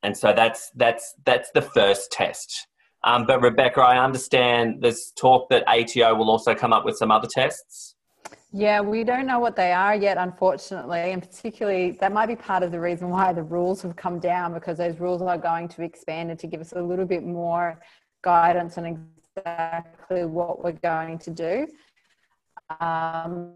and 0.03 0.15
so 0.15 0.33
that's 0.33 0.71
that's 0.75 1.15
that's 1.25 1.49
the 1.53 1.61
first 1.61 2.11
test. 2.11 2.67
Um, 3.03 3.25
but 3.25 3.41
Rebecca, 3.41 3.81
I 3.81 4.03
understand 4.03 4.81
there's 4.81 5.13
talk 5.17 5.49
that 5.49 5.63
ATO 5.67 6.15
will 6.15 6.29
also 6.29 6.53
come 6.53 6.73
up 6.73 6.83
with 6.85 6.97
some 6.97 7.11
other 7.11 7.27
tests. 7.31 7.95
Yeah, 8.51 8.81
we 8.81 9.03
don't 9.03 9.27
know 9.27 9.39
what 9.39 9.55
they 9.55 9.71
are 9.71 9.95
yet, 9.95 10.17
unfortunately, 10.17 11.11
and 11.11 11.21
particularly 11.21 11.91
that 12.01 12.11
might 12.11 12.25
be 12.25 12.35
part 12.35 12.63
of 12.63 12.71
the 12.71 12.79
reason 12.79 13.09
why 13.09 13.31
the 13.31 13.43
rules 13.43 13.81
have 13.83 13.95
come 13.95 14.19
down 14.19 14.53
because 14.53 14.77
those 14.77 14.99
rules 14.99 15.21
are 15.21 15.37
going 15.37 15.67
to 15.69 15.83
expand 15.83 16.31
and 16.31 16.39
to 16.39 16.47
give 16.47 16.59
us 16.59 16.73
a 16.73 16.81
little 16.81 17.05
bit 17.05 17.23
more 17.23 17.79
guidance 18.23 18.77
on 18.77 18.85
exactly 19.37 20.25
what 20.25 20.63
we're 20.63 20.71
going 20.71 21.19
to 21.19 21.29
do. 21.29 21.67
Um, 22.79 23.53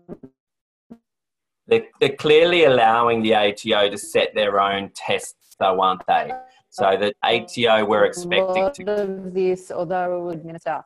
they're, 1.68 1.84
they're 2.00 2.16
clearly 2.16 2.66
allowing 2.66 3.22
the 3.22 3.36
ATO 3.36 3.90
to 3.90 3.98
set 3.98 4.34
their 4.36 4.60
own 4.60 4.92
tests, 4.96 5.56
though, 5.60 5.82
aren't 5.82 6.06
they? 6.08 6.32
So 6.70 6.98
the 7.00 7.14
ATO 7.24 7.86
we're 7.86 8.06
expecting 8.06 8.72
to 8.74 9.04
of 9.04 9.34
this, 9.34 9.72
although 9.72 10.24
would 10.26 10.40
administer. 10.40 10.82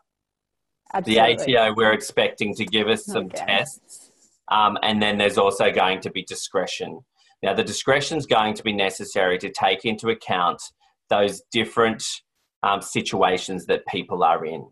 Absolutely. 0.93 1.35
The 1.35 1.57
ATO 1.57 1.73
we're 1.75 1.93
expecting 1.93 2.53
to 2.55 2.65
give 2.65 2.89
us 2.89 3.05
some 3.05 3.27
okay. 3.27 3.45
tests, 3.45 4.11
um, 4.49 4.77
and 4.83 5.01
then 5.01 5.17
there's 5.17 5.37
also 5.37 5.71
going 5.71 6.01
to 6.01 6.11
be 6.11 6.23
discretion. 6.23 6.99
Now 7.41 7.53
the 7.53 7.63
discretion 7.63 8.17
is 8.17 8.25
going 8.25 8.53
to 8.55 8.63
be 8.63 8.73
necessary 8.73 9.37
to 9.39 9.49
take 9.49 9.85
into 9.85 10.09
account 10.09 10.61
those 11.09 11.41
different 11.51 12.03
um, 12.63 12.81
situations 12.81 13.65
that 13.67 13.85
people 13.87 14.23
are 14.23 14.45
in. 14.45 14.67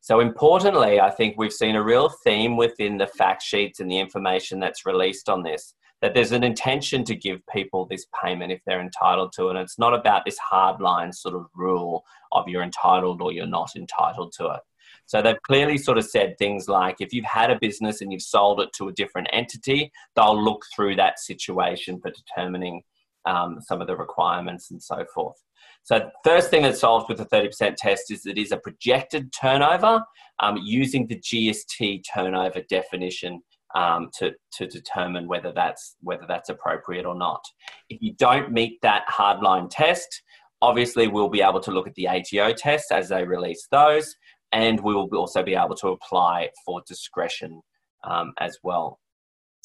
So, 0.00 0.20
importantly, 0.20 1.00
I 1.00 1.10
think 1.10 1.36
we've 1.36 1.52
seen 1.52 1.76
a 1.76 1.82
real 1.82 2.08
theme 2.08 2.56
within 2.56 2.98
the 2.98 3.06
fact 3.06 3.42
sheets 3.42 3.80
and 3.80 3.90
the 3.90 3.98
information 3.98 4.60
that's 4.60 4.86
released 4.86 5.28
on 5.28 5.42
this 5.42 5.74
that 6.00 6.14
there's 6.14 6.32
an 6.32 6.44
intention 6.44 7.04
to 7.04 7.16
give 7.16 7.40
people 7.52 7.86
this 7.86 8.06
payment 8.22 8.52
if 8.52 8.60
they're 8.64 8.80
entitled 8.80 9.32
to 9.32 9.48
it. 9.48 9.50
And 9.50 9.58
it's 9.58 9.78
not 9.78 9.94
about 9.94 10.24
this 10.24 10.38
hardline 10.52 11.12
sort 11.14 11.34
of 11.34 11.46
rule 11.54 12.04
of 12.32 12.48
you're 12.48 12.62
entitled 12.62 13.20
or 13.20 13.32
you're 13.32 13.46
not 13.46 13.74
entitled 13.74 14.32
to 14.38 14.46
it. 14.46 14.60
So 15.06 15.22
they've 15.22 15.42
clearly 15.42 15.78
sort 15.78 15.98
of 15.98 16.04
said 16.04 16.36
things 16.38 16.68
like 16.68 16.96
if 17.00 17.12
you've 17.12 17.24
had 17.24 17.50
a 17.50 17.58
business 17.58 18.00
and 18.00 18.12
you've 18.12 18.22
sold 18.22 18.60
it 18.60 18.72
to 18.74 18.88
a 18.88 18.92
different 18.92 19.28
entity, 19.32 19.90
they'll 20.14 20.42
look 20.42 20.64
through 20.74 20.96
that 20.96 21.18
situation 21.18 22.00
for 22.00 22.10
determining 22.10 22.82
um, 23.26 23.58
some 23.60 23.80
of 23.80 23.86
the 23.86 23.96
requirements 23.96 24.70
and 24.70 24.82
so 24.82 25.04
forth. 25.14 25.36
So, 25.82 26.10
first 26.24 26.50
thing 26.50 26.62
that 26.62 26.76
solves 26.76 27.06
with 27.08 27.18
the 27.18 27.26
30% 27.26 27.76
test 27.76 28.10
is 28.10 28.26
it 28.26 28.38
is 28.38 28.52
a 28.52 28.58
projected 28.58 29.32
turnover 29.32 30.02
um, 30.40 30.58
using 30.62 31.06
the 31.06 31.16
GST 31.16 32.02
turnover 32.12 32.62
definition 32.68 33.40
um, 33.74 34.10
to, 34.18 34.32
to 34.52 34.66
determine 34.66 35.28
whether 35.28 35.52
that's, 35.52 35.96
whether 36.00 36.24
that's 36.26 36.48
appropriate 36.48 37.06
or 37.06 37.14
not. 37.14 37.42
If 37.88 38.02
you 38.02 38.14
don't 38.14 38.52
meet 38.52 38.80
that 38.82 39.04
hardline 39.08 39.68
test, 39.70 40.22
obviously 40.62 41.08
we'll 41.08 41.28
be 41.28 41.42
able 41.42 41.60
to 41.60 41.70
look 41.70 41.86
at 41.86 41.94
the 41.94 42.08
ATO 42.08 42.52
tests 42.52 42.90
as 42.90 43.08
they 43.08 43.24
release 43.24 43.66
those, 43.70 44.14
and 44.52 44.80
we 44.80 44.94
will 44.94 45.08
also 45.14 45.42
be 45.42 45.54
able 45.54 45.76
to 45.76 45.88
apply 45.88 46.50
for 46.64 46.82
discretion 46.86 47.60
um, 48.04 48.32
as 48.40 48.58
well. 48.62 48.98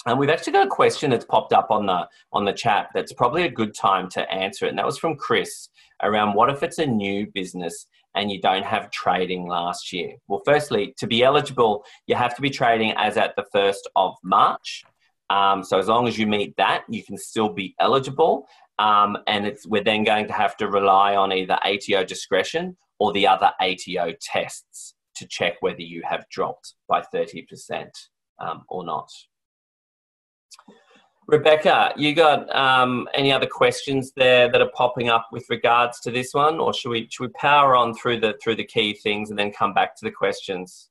And 0.05 0.19
we've 0.19 0.29
actually 0.29 0.53
got 0.53 0.67
a 0.67 0.69
question 0.69 1.11
that's 1.11 1.25
popped 1.25 1.53
up 1.53 1.67
on 1.69 1.85
the 1.85 2.07
on 2.31 2.45
the 2.45 2.53
chat 2.53 2.89
that's 2.93 3.13
probably 3.13 3.43
a 3.43 3.49
good 3.49 3.73
time 3.73 4.09
to 4.09 4.31
answer 4.31 4.65
it. 4.65 4.69
And 4.69 4.77
that 4.77 4.85
was 4.85 4.97
from 4.97 5.15
Chris 5.15 5.69
around 6.01 6.33
what 6.33 6.49
if 6.49 6.63
it's 6.63 6.79
a 6.79 6.85
new 6.85 7.27
business 7.33 7.87
and 8.15 8.31
you 8.31 8.39
don't 8.41 8.65
have 8.65 8.91
trading 8.91 9.47
last 9.47 9.91
year? 9.91 10.15
Well, 10.27 10.41
firstly, 10.45 10.93
to 10.97 11.07
be 11.07 11.23
eligible, 11.23 11.83
you 12.07 12.15
have 12.15 12.35
to 12.35 12.41
be 12.41 12.49
trading 12.49 12.93
as 12.97 13.17
at 13.17 13.35
the 13.35 13.45
1st 13.55 13.81
of 13.95 14.15
March. 14.23 14.83
Um, 15.29 15.63
so 15.63 15.79
as 15.79 15.87
long 15.87 16.07
as 16.07 16.17
you 16.17 16.27
meet 16.27 16.55
that, 16.57 16.83
you 16.89 17.03
can 17.03 17.17
still 17.17 17.49
be 17.49 17.75
eligible. 17.79 18.47
Um, 18.79 19.17
and 19.27 19.55
we're 19.67 19.83
then 19.83 20.03
going 20.03 20.27
to 20.27 20.33
have 20.33 20.57
to 20.57 20.67
rely 20.67 21.15
on 21.15 21.31
either 21.31 21.57
ATO 21.63 22.03
discretion 22.03 22.77
or 22.99 23.13
the 23.13 23.27
other 23.27 23.51
ATO 23.59 24.13
tests 24.21 24.95
to 25.15 25.27
check 25.27 25.55
whether 25.61 25.81
you 25.81 26.01
have 26.07 26.27
dropped 26.29 26.75
by 26.87 27.03
30% 27.13 27.89
um, 28.39 28.63
or 28.67 28.83
not. 28.83 29.09
Rebecca, 31.27 31.93
you 31.95 32.13
got 32.13 32.53
um, 32.53 33.07
any 33.13 33.31
other 33.31 33.47
questions 33.47 34.11
there 34.15 34.51
that 34.51 34.61
are 34.61 34.71
popping 34.75 35.09
up 35.09 35.29
with 35.31 35.45
regards 35.49 35.99
to 36.01 36.11
this 36.11 36.33
one, 36.33 36.59
or 36.59 36.73
should 36.73 36.89
we 36.89 37.07
should 37.09 37.27
we 37.27 37.33
power 37.33 37.75
on 37.75 37.93
through 37.93 38.19
the 38.19 38.37
through 38.43 38.55
the 38.55 38.65
key 38.65 38.93
things 38.93 39.29
and 39.29 39.39
then 39.39 39.51
come 39.51 39.73
back 39.73 39.95
to 39.97 40.05
the 40.05 40.11
questions? 40.11 40.89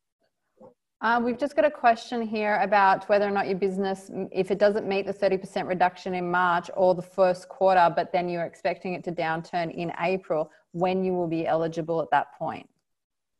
Uh, 1.02 1.20
we've 1.22 1.36
just 1.36 1.56
got 1.56 1.64
a 1.64 1.70
question 1.70 2.22
here 2.22 2.60
about 2.62 3.08
whether 3.08 3.26
or 3.26 3.30
not 3.32 3.48
your 3.48 3.58
business, 3.58 4.08
if 4.30 4.52
it 4.52 4.58
doesn't 4.58 4.86
meet 4.86 5.04
the 5.04 5.12
30% 5.12 5.66
reduction 5.66 6.14
in 6.14 6.30
March 6.30 6.70
or 6.76 6.94
the 6.94 7.02
first 7.02 7.48
quarter, 7.48 7.92
but 7.94 8.12
then 8.12 8.28
you're 8.28 8.44
expecting 8.44 8.94
it 8.94 9.02
to 9.02 9.10
downturn 9.10 9.74
in 9.74 9.92
April, 10.00 10.48
when 10.70 11.02
you 11.02 11.12
will 11.12 11.26
be 11.26 11.44
eligible 11.44 12.00
at 12.00 12.08
that 12.12 12.32
point. 12.38 12.68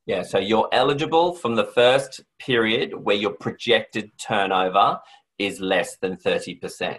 Yeah, 0.06 0.22
so 0.22 0.40
you're 0.40 0.68
eligible 0.72 1.34
from 1.34 1.54
the 1.54 1.66
first 1.66 2.20
period 2.40 2.94
where 2.94 3.14
your 3.14 3.30
projected 3.30 4.10
turnover 4.18 4.98
is 5.44 5.60
less 5.60 5.96
than 5.96 6.16
30%. 6.16 6.98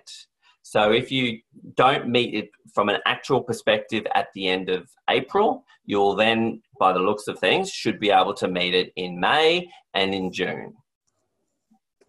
So 0.64 0.92
if 0.92 1.12
you 1.12 1.40
don't 1.76 2.08
meet 2.08 2.34
it 2.34 2.50
from 2.74 2.90
an 2.90 3.00
actual 3.06 3.42
perspective 3.42 4.06
at 4.16 4.28
the 4.34 4.48
end 4.48 4.70
of 4.70 4.90
April, 5.10 5.66
you'll 5.86 6.16
then, 6.16 6.62
by 6.80 6.94
the 6.94 7.00
looks 7.00 7.28
of 7.28 7.38
things, 7.38 7.70
should 7.70 8.00
be 8.00 8.12
able 8.12 8.34
to 8.36 8.48
meet 8.48 8.74
it 8.74 8.94
in 8.96 9.20
May 9.20 9.70
and 9.94 10.14
in 10.14 10.32
June. 10.32 10.74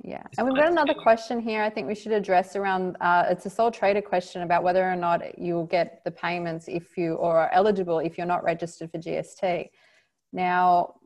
Yeah, 0.07 0.23
and 0.37 0.47
we've 0.47 0.57
got 0.57 0.71
another 0.71 0.93
question 0.93 1.41
here. 1.41 1.63
I 1.63 1.71
think 1.71 1.89
we 1.89 1.95
should 1.95 2.13
address 2.13 2.57
around. 2.57 2.97
Uh, 3.01 3.25
it's 3.29 3.47
a 3.47 3.51
sole 3.51 3.71
trader 3.71 4.03
question 4.03 4.43
about 4.43 4.63
whether 4.63 4.85
or 4.89 4.97
not 4.97 5.39
you'll 5.39 5.65
get 5.65 6.03
the 6.05 6.11
payments 6.11 6.67
if 6.69 6.97
you 6.99 7.15
or 7.15 7.39
are 7.39 7.51
eligible 7.53 8.01
if 8.01 8.19
you're 8.19 8.27
not 8.27 8.45
registered 8.45 8.91
for 8.91 8.99
GST. 8.99 9.71
Now, 10.35 10.97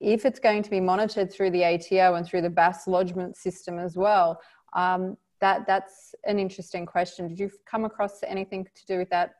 if 0.00 0.24
it's 0.24 0.38
going 0.38 0.62
to 0.62 0.70
be 0.70 0.80
monitored 0.80 1.30
through 1.30 1.50
the 1.50 1.62
ATO 1.62 2.14
and 2.14 2.24
through 2.26 2.40
the 2.40 2.50
BAS 2.50 2.86
lodgement 2.86 3.36
system 3.36 3.78
as 3.78 3.96
well, 3.96 4.40
um, 4.72 5.16
that 5.40 5.66
that's 5.66 6.14
an 6.24 6.38
interesting 6.38 6.86
question. 6.86 7.28
Did 7.28 7.38
you 7.38 7.50
come 7.66 7.84
across 7.84 8.20
anything 8.26 8.64
to 8.64 8.86
do 8.86 8.98
with 8.98 9.10
that, 9.10 9.34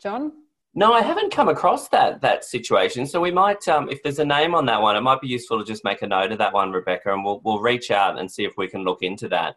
John? 0.00 0.32
No, 0.74 0.92
I 0.92 1.02
haven't 1.02 1.32
come 1.32 1.48
across 1.48 1.88
that 1.88 2.20
that 2.20 2.44
situation. 2.44 3.06
So 3.06 3.20
we 3.20 3.30
might, 3.30 3.66
um, 3.68 3.88
if 3.88 4.02
there's 4.02 4.18
a 4.18 4.24
name 4.24 4.54
on 4.54 4.66
that 4.66 4.80
one, 4.80 4.96
it 4.96 5.00
might 5.00 5.20
be 5.20 5.28
useful 5.28 5.58
to 5.58 5.64
just 5.64 5.84
make 5.84 6.02
a 6.02 6.06
note 6.06 6.32
of 6.32 6.38
that 6.38 6.52
one, 6.52 6.72
Rebecca, 6.72 7.12
and 7.12 7.24
we'll 7.24 7.40
we'll 7.44 7.60
reach 7.60 7.90
out 7.90 8.18
and 8.18 8.30
see 8.30 8.44
if 8.44 8.52
we 8.56 8.68
can 8.68 8.84
look 8.84 9.02
into 9.02 9.28
that. 9.28 9.56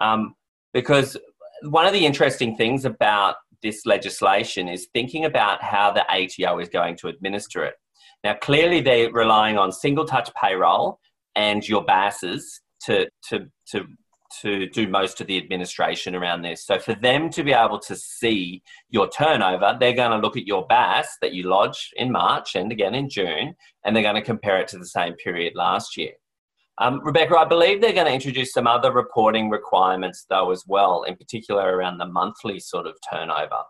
Um, 0.00 0.34
because 0.72 1.16
one 1.62 1.86
of 1.86 1.92
the 1.92 2.04
interesting 2.04 2.56
things 2.56 2.84
about 2.84 3.36
this 3.62 3.86
legislation 3.86 4.68
is 4.68 4.88
thinking 4.92 5.24
about 5.24 5.62
how 5.62 5.90
the 5.90 6.04
ATO 6.10 6.58
is 6.58 6.68
going 6.68 6.96
to 6.96 7.08
administer 7.08 7.64
it. 7.64 7.74
Now, 8.24 8.34
clearly, 8.34 8.80
they're 8.80 9.12
relying 9.12 9.58
on 9.58 9.72
single 9.72 10.04
touch 10.04 10.30
payroll 10.34 11.00
and 11.34 11.66
your 11.66 11.84
BASs 11.84 12.60
to 12.84 13.08
to 13.28 13.46
to 13.70 13.86
to 14.42 14.68
do 14.68 14.88
most 14.88 15.20
of 15.20 15.26
the 15.26 15.38
administration 15.38 16.14
around 16.14 16.42
this. 16.42 16.64
So 16.64 16.78
for 16.78 16.94
them 16.94 17.30
to 17.30 17.42
be 17.42 17.52
able 17.52 17.78
to 17.80 17.96
see 17.96 18.62
your 18.90 19.08
turnover, 19.08 19.76
they're 19.78 19.94
going 19.94 20.10
to 20.10 20.18
look 20.18 20.36
at 20.36 20.46
your 20.46 20.66
BAS 20.66 21.16
that 21.22 21.32
you 21.32 21.44
lodge 21.44 21.90
in 21.96 22.12
March 22.12 22.54
and 22.54 22.70
again 22.70 22.94
in 22.94 23.08
June, 23.08 23.54
and 23.84 23.94
they're 23.94 24.02
going 24.02 24.14
to 24.14 24.22
compare 24.22 24.58
it 24.60 24.68
to 24.68 24.78
the 24.78 24.86
same 24.86 25.14
period 25.14 25.54
last 25.54 25.96
year. 25.96 26.12
Um, 26.80 27.00
Rebecca, 27.02 27.36
I 27.36 27.44
believe 27.44 27.80
they're 27.80 27.92
going 27.92 28.06
to 28.06 28.12
introduce 28.12 28.52
some 28.52 28.68
other 28.68 28.92
reporting 28.92 29.50
requirements 29.50 30.26
though 30.30 30.52
as 30.52 30.64
well, 30.66 31.02
in 31.02 31.16
particular 31.16 31.76
around 31.76 31.98
the 31.98 32.06
monthly 32.06 32.60
sort 32.60 32.86
of 32.86 32.96
turnover. 33.10 33.62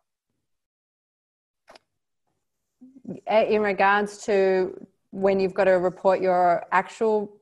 In 3.26 3.62
regards 3.62 4.18
to 4.26 4.86
when 5.10 5.40
you've 5.40 5.54
got 5.54 5.64
to 5.64 5.72
report 5.72 6.20
your 6.20 6.66
actual 6.70 7.38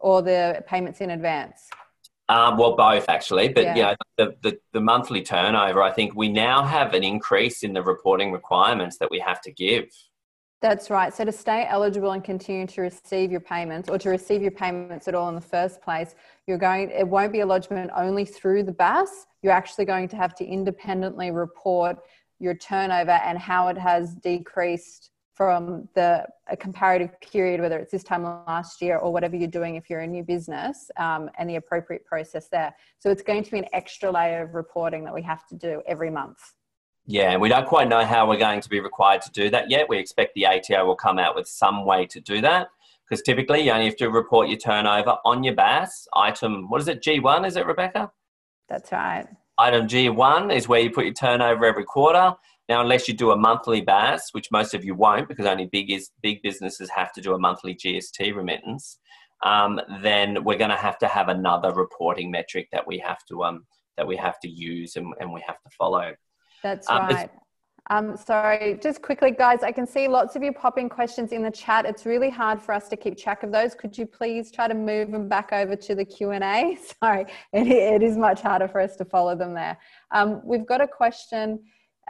or 0.00 0.22
the 0.22 0.64
payments 0.66 1.00
in 1.00 1.10
advance? 1.10 1.68
Um, 2.30 2.56
well, 2.58 2.76
both 2.76 3.08
actually, 3.08 3.48
but 3.48 3.64
yeah, 3.64 3.76
yeah 3.76 3.94
the, 4.16 4.36
the, 4.42 4.58
the, 4.72 4.80
monthly 4.80 5.20
turnover. 5.20 5.82
I 5.82 5.90
think 5.90 6.14
we 6.14 6.28
now 6.28 6.62
have 6.62 6.94
an 6.94 7.02
increase 7.02 7.64
in 7.64 7.72
the 7.72 7.82
reporting 7.82 8.30
requirements 8.30 8.98
that 8.98 9.10
we 9.10 9.18
have 9.18 9.40
to 9.40 9.50
give. 9.50 9.86
That's 10.62 10.90
right. 10.90 11.12
So 11.12 11.24
to 11.24 11.32
stay 11.32 11.66
eligible 11.68 12.12
and 12.12 12.22
continue 12.22 12.68
to 12.68 12.82
receive 12.82 13.32
your 13.32 13.40
payments 13.40 13.88
or 13.88 13.98
to 13.98 14.10
receive 14.10 14.42
your 14.42 14.52
payments 14.52 15.08
at 15.08 15.16
all 15.16 15.28
in 15.28 15.34
the 15.34 15.40
first 15.40 15.82
place, 15.82 16.14
you're 16.46 16.56
going 16.56 16.90
it 16.90 17.08
won't 17.08 17.32
be 17.32 17.40
a 17.40 17.46
lodgement 17.46 17.90
only 17.96 18.24
through 18.24 18.62
the 18.62 18.72
BAS. 18.72 19.26
You're 19.42 19.52
actually 19.52 19.86
going 19.86 20.06
to 20.08 20.16
have 20.16 20.36
to 20.36 20.44
independently 20.44 21.32
report 21.32 21.96
your 22.38 22.54
turnover 22.54 23.10
and 23.10 23.38
how 23.38 23.66
it 23.68 23.76
has 23.76 24.14
decreased 24.14 25.09
from 25.40 25.88
the 25.94 26.22
a 26.50 26.56
comparative 26.56 27.18
period, 27.22 27.62
whether 27.62 27.78
it's 27.78 27.90
this 27.90 28.04
time 28.04 28.24
last 28.24 28.82
year 28.82 28.98
or 28.98 29.10
whatever 29.10 29.36
you're 29.36 29.48
doing 29.48 29.76
if 29.76 29.88
you're 29.88 30.00
a 30.00 30.06
new 30.06 30.22
business, 30.22 30.90
um, 30.98 31.30
and 31.38 31.48
the 31.48 31.56
appropriate 31.56 32.04
process 32.04 32.48
there. 32.48 32.74
So 32.98 33.08
it's 33.10 33.22
going 33.22 33.42
to 33.44 33.50
be 33.50 33.56
an 33.56 33.64
extra 33.72 34.10
layer 34.10 34.42
of 34.42 34.54
reporting 34.54 35.02
that 35.04 35.14
we 35.14 35.22
have 35.22 35.46
to 35.46 35.54
do 35.54 35.80
every 35.88 36.10
month. 36.10 36.36
Yeah, 37.06 37.38
we 37.38 37.48
don't 37.48 37.66
quite 37.66 37.88
know 37.88 38.04
how 38.04 38.28
we're 38.28 38.36
going 38.36 38.60
to 38.60 38.68
be 38.68 38.80
required 38.80 39.22
to 39.22 39.30
do 39.30 39.48
that 39.48 39.70
yet. 39.70 39.88
We 39.88 39.96
expect 39.96 40.34
the 40.34 40.44
ATO 40.44 40.84
will 40.84 40.94
come 40.94 41.18
out 41.18 41.34
with 41.34 41.48
some 41.48 41.86
way 41.86 42.04
to 42.04 42.20
do 42.20 42.42
that 42.42 42.68
because 43.08 43.22
typically 43.22 43.62
you 43.62 43.70
only 43.70 43.86
have 43.86 43.96
to 43.96 44.10
report 44.10 44.48
your 44.48 44.58
turnover 44.58 45.16
on 45.24 45.42
your 45.42 45.54
BAS 45.54 46.06
item. 46.12 46.68
What 46.68 46.82
is 46.82 46.88
it? 46.88 47.02
G1 47.02 47.46
is 47.46 47.56
it, 47.56 47.64
Rebecca? 47.64 48.12
That's 48.68 48.92
right. 48.92 49.26
Item 49.56 49.88
G1 49.88 50.54
is 50.54 50.68
where 50.68 50.80
you 50.80 50.90
put 50.90 51.06
your 51.06 51.14
turnover 51.14 51.64
every 51.64 51.84
quarter. 51.84 52.34
Now, 52.70 52.82
unless 52.82 53.08
you 53.08 53.14
do 53.14 53.32
a 53.32 53.36
monthly 53.36 53.80
BAS, 53.80 54.28
which 54.30 54.52
most 54.52 54.74
of 54.74 54.84
you 54.84 54.94
won't, 54.94 55.28
because 55.28 55.44
only 55.44 55.66
big 55.66 55.90
is 55.90 56.10
big 56.22 56.40
businesses 56.40 56.88
have 56.88 57.12
to 57.14 57.20
do 57.20 57.34
a 57.34 57.38
monthly 57.38 57.74
GST 57.74 58.32
remittance, 58.32 59.00
um, 59.44 59.80
then 60.02 60.44
we're 60.44 60.56
going 60.56 60.70
to 60.70 60.76
have 60.76 60.96
to 60.98 61.08
have 61.08 61.28
another 61.28 61.74
reporting 61.74 62.30
metric 62.30 62.68
that 62.70 62.86
we 62.86 62.96
have 63.00 63.18
to 63.28 63.42
um, 63.42 63.66
that 63.96 64.06
we 64.06 64.16
have 64.16 64.38
to 64.40 64.48
use 64.48 64.94
and, 64.94 65.12
and 65.18 65.32
we 65.32 65.42
have 65.44 65.60
to 65.62 65.70
follow. 65.76 66.14
That's 66.62 66.88
um, 66.88 67.08
right. 67.08 67.30
Um, 67.90 68.16
sorry, 68.16 68.78
just 68.80 69.02
quickly, 69.02 69.32
guys, 69.32 69.64
I 69.64 69.72
can 69.72 69.84
see 69.84 70.06
lots 70.06 70.36
of 70.36 70.44
you 70.44 70.52
popping 70.52 70.88
questions 70.88 71.32
in 71.32 71.42
the 71.42 71.50
chat. 71.50 71.86
It's 71.86 72.06
really 72.06 72.30
hard 72.30 72.62
for 72.62 72.72
us 72.72 72.88
to 72.90 72.96
keep 72.96 73.18
track 73.18 73.42
of 73.42 73.50
those. 73.50 73.74
Could 73.74 73.98
you 73.98 74.06
please 74.06 74.52
try 74.52 74.68
to 74.68 74.74
move 74.74 75.10
them 75.10 75.28
back 75.28 75.52
over 75.52 75.74
to 75.74 75.94
the 75.96 76.04
Q&A? 76.04 76.78
Sorry, 77.02 77.26
it, 77.52 77.66
it 77.66 78.02
is 78.04 78.16
much 78.16 78.42
harder 78.42 78.68
for 78.68 78.80
us 78.80 78.94
to 78.96 79.04
follow 79.04 79.34
them 79.34 79.54
there. 79.54 79.76
Um, 80.12 80.40
we've 80.44 80.66
got 80.66 80.80
a 80.80 80.86
question 80.86 81.58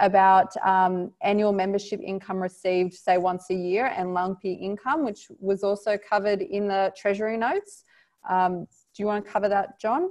about 0.01 0.53
um, 0.65 1.13
annual 1.23 1.53
membership 1.53 2.01
income 2.01 2.39
received, 2.39 2.95
say, 2.95 3.19
once 3.19 3.51
a 3.51 3.55
year 3.55 3.87
and 3.87 4.15
lumpy 4.15 4.55
income, 4.55 5.05
which 5.05 5.29
was 5.39 5.63
also 5.63 5.97
covered 5.97 6.43
in 6.43 6.67
the 6.67 6.93
Treasury 6.97 7.37
notes. 7.37 7.85
Um, 8.29 8.67
do 8.95 9.03
you 9.03 9.07
want 9.07 9.25
to 9.25 9.31
cover 9.31 9.49
that, 9.49 9.81
John? 9.81 10.11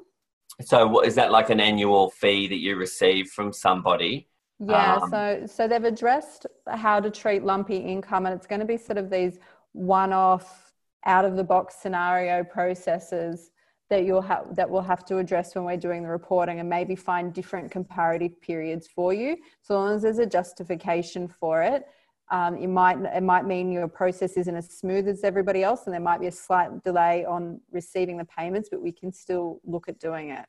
So, 0.61 0.87
what, 0.87 1.07
is 1.07 1.15
that 1.15 1.31
like 1.31 1.49
an 1.49 1.59
annual 1.59 2.11
fee 2.11 2.47
that 2.47 2.57
you 2.57 2.75
receive 2.75 3.29
from 3.29 3.51
somebody? 3.51 4.27
Yeah, 4.59 4.97
um, 4.97 5.09
so 5.09 5.43
so 5.45 5.67
they've 5.67 5.83
addressed 5.83 6.45
how 6.67 6.99
to 6.99 7.09
treat 7.09 7.43
lumpy 7.43 7.77
income, 7.77 8.25
and 8.25 8.35
it's 8.35 8.47
going 8.47 8.59
to 8.59 8.65
be 8.65 8.77
sort 8.77 8.97
of 8.97 9.09
these 9.09 9.39
one-off, 9.71 10.73
out-of-the-box 11.05 11.75
scenario 11.81 12.43
processes 12.43 13.51
that 13.89 14.05
you'll 14.05 14.21
have 14.21 14.55
that 14.55 14.69
we'll 14.69 14.81
have 14.81 15.03
to 15.05 15.17
address 15.17 15.55
when 15.55 15.63
we're 15.65 15.77
doing 15.77 16.03
the 16.03 16.09
reporting, 16.09 16.59
and 16.59 16.69
maybe 16.69 16.95
find 16.95 17.33
different 17.33 17.71
comparative 17.71 18.39
periods 18.41 18.87
for 18.87 19.13
you. 19.13 19.37
So 19.61 19.75
long 19.75 19.95
as 19.95 20.03
there's 20.03 20.19
a 20.19 20.25
justification 20.25 21.27
for 21.27 21.63
it, 21.63 21.85
um, 22.31 22.57
it 22.57 22.67
might 22.67 22.99
it 22.99 23.23
might 23.23 23.45
mean 23.45 23.71
your 23.71 23.87
process 23.87 24.37
isn't 24.37 24.55
as 24.55 24.69
smooth 24.69 25.07
as 25.07 25.23
everybody 25.23 25.63
else, 25.63 25.85
and 25.85 25.93
there 25.93 26.01
might 26.01 26.21
be 26.21 26.27
a 26.27 26.31
slight 26.31 26.83
delay 26.83 27.25
on 27.25 27.59
receiving 27.71 28.17
the 28.17 28.25
payments, 28.25 28.69
but 28.71 28.81
we 28.81 28.91
can 28.91 29.11
still 29.11 29.59
look 29.65 29.89
at 29.89 29.99
doing 29.99 30.29
it. 30.29 30.45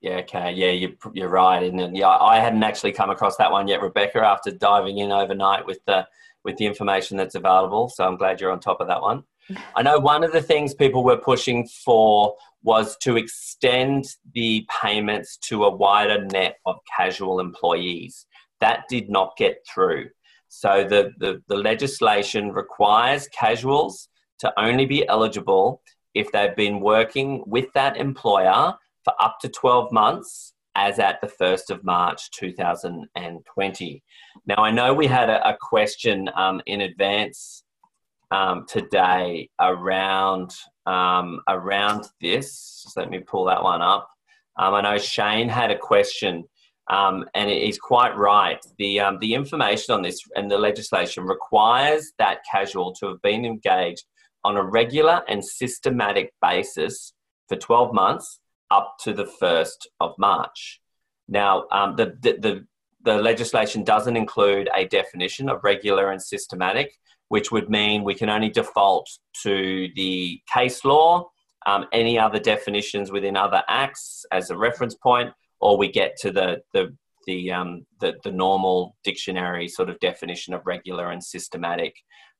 Yeah, 0.00 0.18
okay. 0.18 0.52
Yeah, 0.52 0.70
you, 0.70 0.96
you're 1.12 1.28
right. 1.28 1.62
And 1.62 1.96
yeah, 1.96 2.08
I 2.08 2.38
hadn't 2.38 2.62
actually 2.62 2.92
come 2.92 3.10
across 3.10 3.36
that 3.36 3.50
one 3.50 3.66
yet, 3.66 3.82
Rebecca, 3.82 4.20
after 4.20 4.52
diving 4.52 4.98
in 4.98 5.10
overnight 5.10 5.66
with 5.66 5.84
the, 5.86 6.06
with 6.44 6.56
the 6.56 6.66
information 6.66 7.16
that's 7.16 7.34
available. 7.34 7.88
So 7.88 8.04
I'm 8.04 8.16
glad 8.16 8.40
you're 8.40 8.52
on 8.52 8.60
top 8.60 8.80
of 8.80 8.86
that 8.86 9.02
one. 9.02 9.24
I 9.74 9.82
know 9.82 9.98
one 9.98 10.24
of 10.24 10.32
the 10.32 10.42
things 10.42 10.74
people 10.74 11.04
were 11.04 11.16
pushing 11.16 11.66
for 11.66 12.34
was 12.62 12.96
to 12.98 13.16
extend 13.16 14.04
the 14.34 14.66
payments 14.82 15.36
to 15.36 15.64
a 15.64 15.74
wider 15.74 16.24
net 16.26 16.56
of 16.66 16.76
casual 16.96 17.40
employees. 17.40 18.26
That 18.60 18.84
did 18.88 19.08
not 19.08 19.36
get 19.36 19.64
through. 19.72 20.10
So 20.48 20.84
the, 20.88 21.12
the, 21.18 21.42
the 21.48 21.56
legislation 21.56 22.52
requires 22.52 23.28
casuals 23.28 24.08
to 24.40 24.52
only 24.58 24.86
be 24.86 25.06
eligible 25.08 25.82
if 26.14 26.32
they've 26.32 26.56
been 26.56 26.80
working 26.80 27.44
with 27.46 27.72
that 27.74 27.96
employer 27.96 28.74
for 29.04 29.14
up 29.20 29.38
to 29.40 29.48
12 29.48 29.92
months 29.92 30.54
as 30.74 30.98
at 30.98 31.20
the 31.20 31.26
1st 31.26 31.70
of 31.70 31.84
March 31.84 32.30
2020. 32.32 34.02
Now, 34.46 34.56
I 34.56 34.70
know 34.70 34.94
we 34.94 35.06
had 35.06 35.28
a, 35.28 35.48
a 35.48 35.56
question 35.60 36.30
um, 36.34 36.62
in 36.66 36.82
advance 36.82 37.64
um, 38.30 38.66
today 38.68 39.50
around, 39.60 40.54
um, 40.86 41.40
around 41.48 42.06
this. 42.20 42.86
Let 42.96 43.10
me 43.10 43.20
pull 43.20 43.44
that 43.46 43.62
one 43.62 43.82
up. 43.82 44.08
Um, 44.56 44.74
I 44.74 44.80
know 44.80 44.98
Shane 44.98 45.48
had 45.48 45.70
a 45.70 45.78
question, 45.78 46.44
um, 46.90 47.24
and 47.34 47.48
he's 47.48 47.78
quite 47.78 48.16
right. 48.16 48.58
The, 48.78 49.00
um, 49.00 49.18
the 49.20 49.34
information 49.34 49.94
on 49.94 50.02
this 50.02 50.20
and 50.34 50.50
the 50.50 50.58
legislation 50.58 51.24
requires 51.24 52.12
that 52.18 52.38
casual 52.50 52.92
to 52.94 53.08
have 53.08 53.22
been 53.22 53.44
engaged 53.44 54.04
on 54.44 54.56
a 54.56 54.62
regular 54.62 55.22
and 55.28 55.44
systematic 55.44 56.32
basis 56.40 57.12
for 57.48 57.56
12 57.56 57.92
months 57.92 58.40
up 58.70 58.96
to 59.00 59.12
the 59.12 59.30
1st 59.40 59.86
of 60.00 60.14
March. 60.18 60.80
Now, 61.28 61.64
um, 61.70 61.96
the, 61.96 62.16
the, 62.20 62.32
the, 62.38 62.66
the 63.04 63.18
legislation 63.18 63.84
doesn't 63.84 64.16
include 64.16 64.68
a 64.74 64.86
definition 64.86 65.48
of 65.48 65.62
regular 65.62 66.10
and 66.10 66.22
systematic, 66.22 66.92
which 67.28 67.52
would 67.52 67.68
mean 67.68 68.04
we 68.04 68.14
can 68.14 68.28
only 68.28 68.48
default 68.48 69.08
to 69.42 69.88
the 69.94 70.40
case 70.52 70.84
law, 70.84 71.28
um, 71.66 71.86
any 71.92 72.18
other 72.18 72.38
definitions 72.38 73.10
within 73.10 73.36
other 73.36 73.62
acts 73.68 74.24
as 74.32 74.50
a 74.50 74.56
reference 74.56 74.94
point, 74.94 75.30
or 75.60 75.76
we 75.76 75.90
get 75.90 76.16
to 76.16 76.30
the, 76.30 76.62
the, 76.72 76.94
the, 77.26 77.52
um, 77.52 77.86
the, 78.00 78.14
the, 78.24 78.30
normal 78.30 78.96
dictionary 79.04 79.68
sort 79.68 79.90
of 79.90 79.98
definition 80.00 80.54
of 80.54 80.62
regular 80.64 81.10
and 81.10 81.22
systematic. 81.22 81.94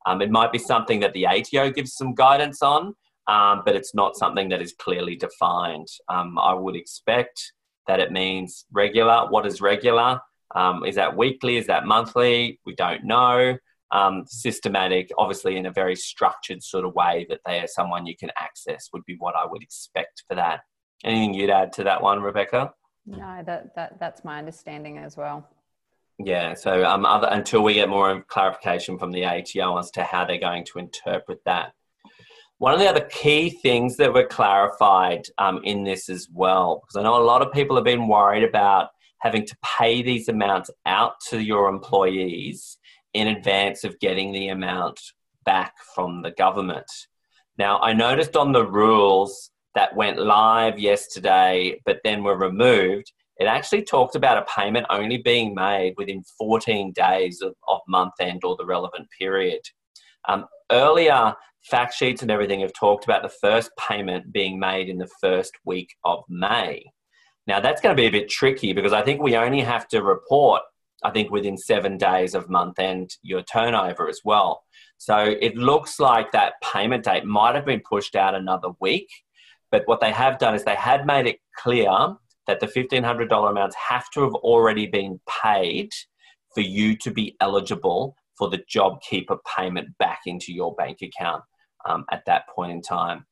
Um, 0.07 0.23
it 0.23 0.31
might 0.31 0.53
be 0.53 0.59
something 0.59 1.01
that 1.01 1.13
the 1.13 1.27
ATO 1.27 1.71
gives 1.71 1.95
some 1.95 2.15
guidance 2.15 2.63
on, 2.63 2.95
um, 3.27 3.63
but 3.67 3.77
it's 3.77 3.95
not 3.95 4.17
something 4.17 4.49
that 4.49 4.63
is 4.63 4.73
clearly 4.79 5.17
defined. 5.17 5.89
Um, 6.09 6.39
I 6.39 6.55
would 6.55 6.77
expect 6.77 7.53
that 7.87 8.01
it 8.01 8.13
means 8.13 8.65
regular. 8.73 9.27
What 9.29 9.47
is 9.47 9.61
regular? 9.61 10.21
Um, 10.55 10.85
is 10.85 10.95
that 10.95 11.17
weekly? 11.17 11.59
Is 11.59 11.67
that 11.67 11.85
monthly? 11.85 12.61
We 12.65 12.75
don't 12.75 13.05
know. 13.05 13.59
Um, 13.91 14.25
systematic, 14.27 15.11
obviously, 15.17 15.57
in 15.57 15.67
a 15.67 15.73
very 15.73 15.97
structured 15.97 16.63
sort 16.63 16.85
of 16.85 16.95
way 16.95 17.27
that 17.31 17.41
they 17.47 17.59
are 17.61 17.67
someone 17.67 18.07
you 18.07 18.17
can 18.17 18.31
access, 18.39 18.91
would 18.93 19.05
be 19.07 19.17
what 19.19 19.35
I 19.35 19.47
would 19.47 19.63
expect 19.63 20.25
for 20.29 20.35
that. 20.35 20.61
Anything 21.05 21.33
you'd 21.33 21.51
add 21.51 21.73
to 21.75 21.85
that 21.85 22.03
one, 22.03 22.21
Rebecca? 22.21 22.73
No, 23.07 23.43
that, 23.47 23.75
that 23.77 23.99
that's 23.99 24.25
my 24.25 24.39
understanding 24.39 24.99
as 24.99 25.17
well. 25.17 25.49
Yeah, 26.19 26.55
so 26.55 26.85
um, 26.85 27.07
other, 27.07 27.29
until 27.31 27.63
we 27.63 27.75
get 27.75 27.89
more 27.89 28.23
clarification 28.29 28.99
from 28.99 29.13
the 29.13 29.25
ATO 29.25 29.79
as 29.79 29.91
to 29.93 30.03
how 30.03 30.25
they're 30.25 30.39
going 30.39 30.65
to 30.67 30.81
interpret 30.81 31.41
that. 31.45 31.73
One 32.59 32.75
of 32.75 32.81
the 32.81 32.89
other 32.89 33.09
key 33.09 33.51
things 33.51 33.97
that 33.99 34.13
were 34.13 34.27
clarified 34.27 35.27
um, 35.39 35.61
in 35.63 35.85
this 35.85 36.09
as 36.09 36.29
well, 36.35 36.83
because 36.83 36.99
I 36.99 37.05
know 37.05 37.23
a 37.23 37.25
lot 37.25 37.41
of 37.41 37.53
people 37.53 37.77
have 37.77 37.85
been 37.85 38.09
worried 38.09 38.43
about 38.43 38.89
having 39.21 39.47
to 39.47 39.57
pay 39.79 40.03
these 40.03 40.29
amounts 40.29 40.71
out 40.85 41.21
to 41.29 41.41
your 41.41 41.69
employees 41.69 42.79
in 43.15 43.29
advance 43.29 43.85
of 43.85 43.99
getting 44.01 44.33
the 44.33 44.49
amount 44.49 45.01
back 45.45 45.75
from 45.95 46.23
the 46.23 46.31
government. 46.33 46.91
Now, 47.57 47.81
I 47.81 47.93
noticed 47.93 48.37
on 48.37 48.53
the 48.53 48.67
rules 48.67 49.51
that 49.75 49.97
went 49.97 50.19
live 50.19 50.79
yesterday 50.79 51.81
but 51.85 52.01
then 52.05 52.23
were 52.23 52.37
removed, 52.37 53.13
it 53.39 53.47
actually 53.47 53.83
talked 53.83 54.17
about 54.17 54.39
a 54.39 54.47
payment 54.53 54.87
only 54.91 55.19
being 55.19 55.55
made 55.55 55.95
within 55.97 56.23
14 56.39 56.93
days 56.93 57.41
of, 57.41 57.55
of 57.69 57.81
month 57.87 58.15
end 58.21 58.43
or 58.45 58.57
the 58.57 58.67
relevant 58.67 59.07
period. 59.17 59.61
Um, 60.29 60.47
earlier, 60.73 61.35
fact 61.63 61.95
sheets 61.95 62.23
and 62.23 62.31
everything 62.31 62.61
have 62.61 62.73
talked 62.73 63.05
about 63.05 63.23
the 63.23 63.35
first 63.41 63.71
payment 63.79 64.33
being 64.33 64.59
made 64.59 64.89
in 64.89 64.99
the 64.99 65.11
first 65.21 65.53
week 65.65 65.95
of 66.05 66.25
May. 66.29 66.85
Now, 67.47 67.61
that's 67.61 67.81
going 67.81 67.97
to 67.97 68.01
be 68.01 68.07
a 68.07 68.13
bit 68.13 68.29
tricky 68.29 68.73
because 68.73 68.93
I 68.93 69.03
think 69.03 69.23
we 69.23 69.37
only 69.37 69.61
have 69.61 69.89
to 69.89 70.03
report, 70.03 70.63
I 71.05 71.11
think, 71.11 71.31
within 71.31 71.57
seven 71.57 71.97
days 71.97 72.35
of 72.35 72.49
month 72.49 72.79
end 72.79 73.11
your 73.23 73.43
turnover 73.43 74.09
as 74.09 74.21
well. 74.25 74.63
So 74.99 75.17
it 75.41 75.57
looks 75.57 76.01
like 76.01 76.33
that 76.33 76.55
payment 76.63 77.05
date 77.05 77.25
might 77.25 77.55
have 77.55 77.65
been 77.65 77.83
pushed 77.89 78.17
out 78.17 78.35
another 78.35 78.71
week. 78.81 79.09
But 79.71 79.83
what 79.87 80.01
they 80.01 80.11
have 80.11 80.39
done 80.39 80.55
is 80.55 80.65
they 80.65 80.75
had 80.75 81.07
made 81.07 81.27
it 81.27 81.39
clear 81.57 81.91
that 82.47 82.61
the 82.61 82.67
$1,500 82.67 83.51
amounts 83.51 83.77
have 83.77 84.11
to 84.15 84.23
have 84.23 84.35
already 84.35 84.87
been 84.87 85.21
paid 85.43 85.91
for 86.55 86.63
you 86.63 86.97
to 86.97 87.11
be 87.11 87.37
eligible 87.41 88.17
for 88.37 88.49
the 88.49 88.59
JobKeeper 88.59 89.39
payment 89.57 89.97
back 89.99 90.21
into 90.27 90.53
your 90.53 90.75
bank 90.75 90.99
account 91.03 91.43
um, 91.87 92.05
at 92.11 92.25
that 92.27 92.49
point 92.49 92.73
in 92.73 92.81
time. 92.81 93.27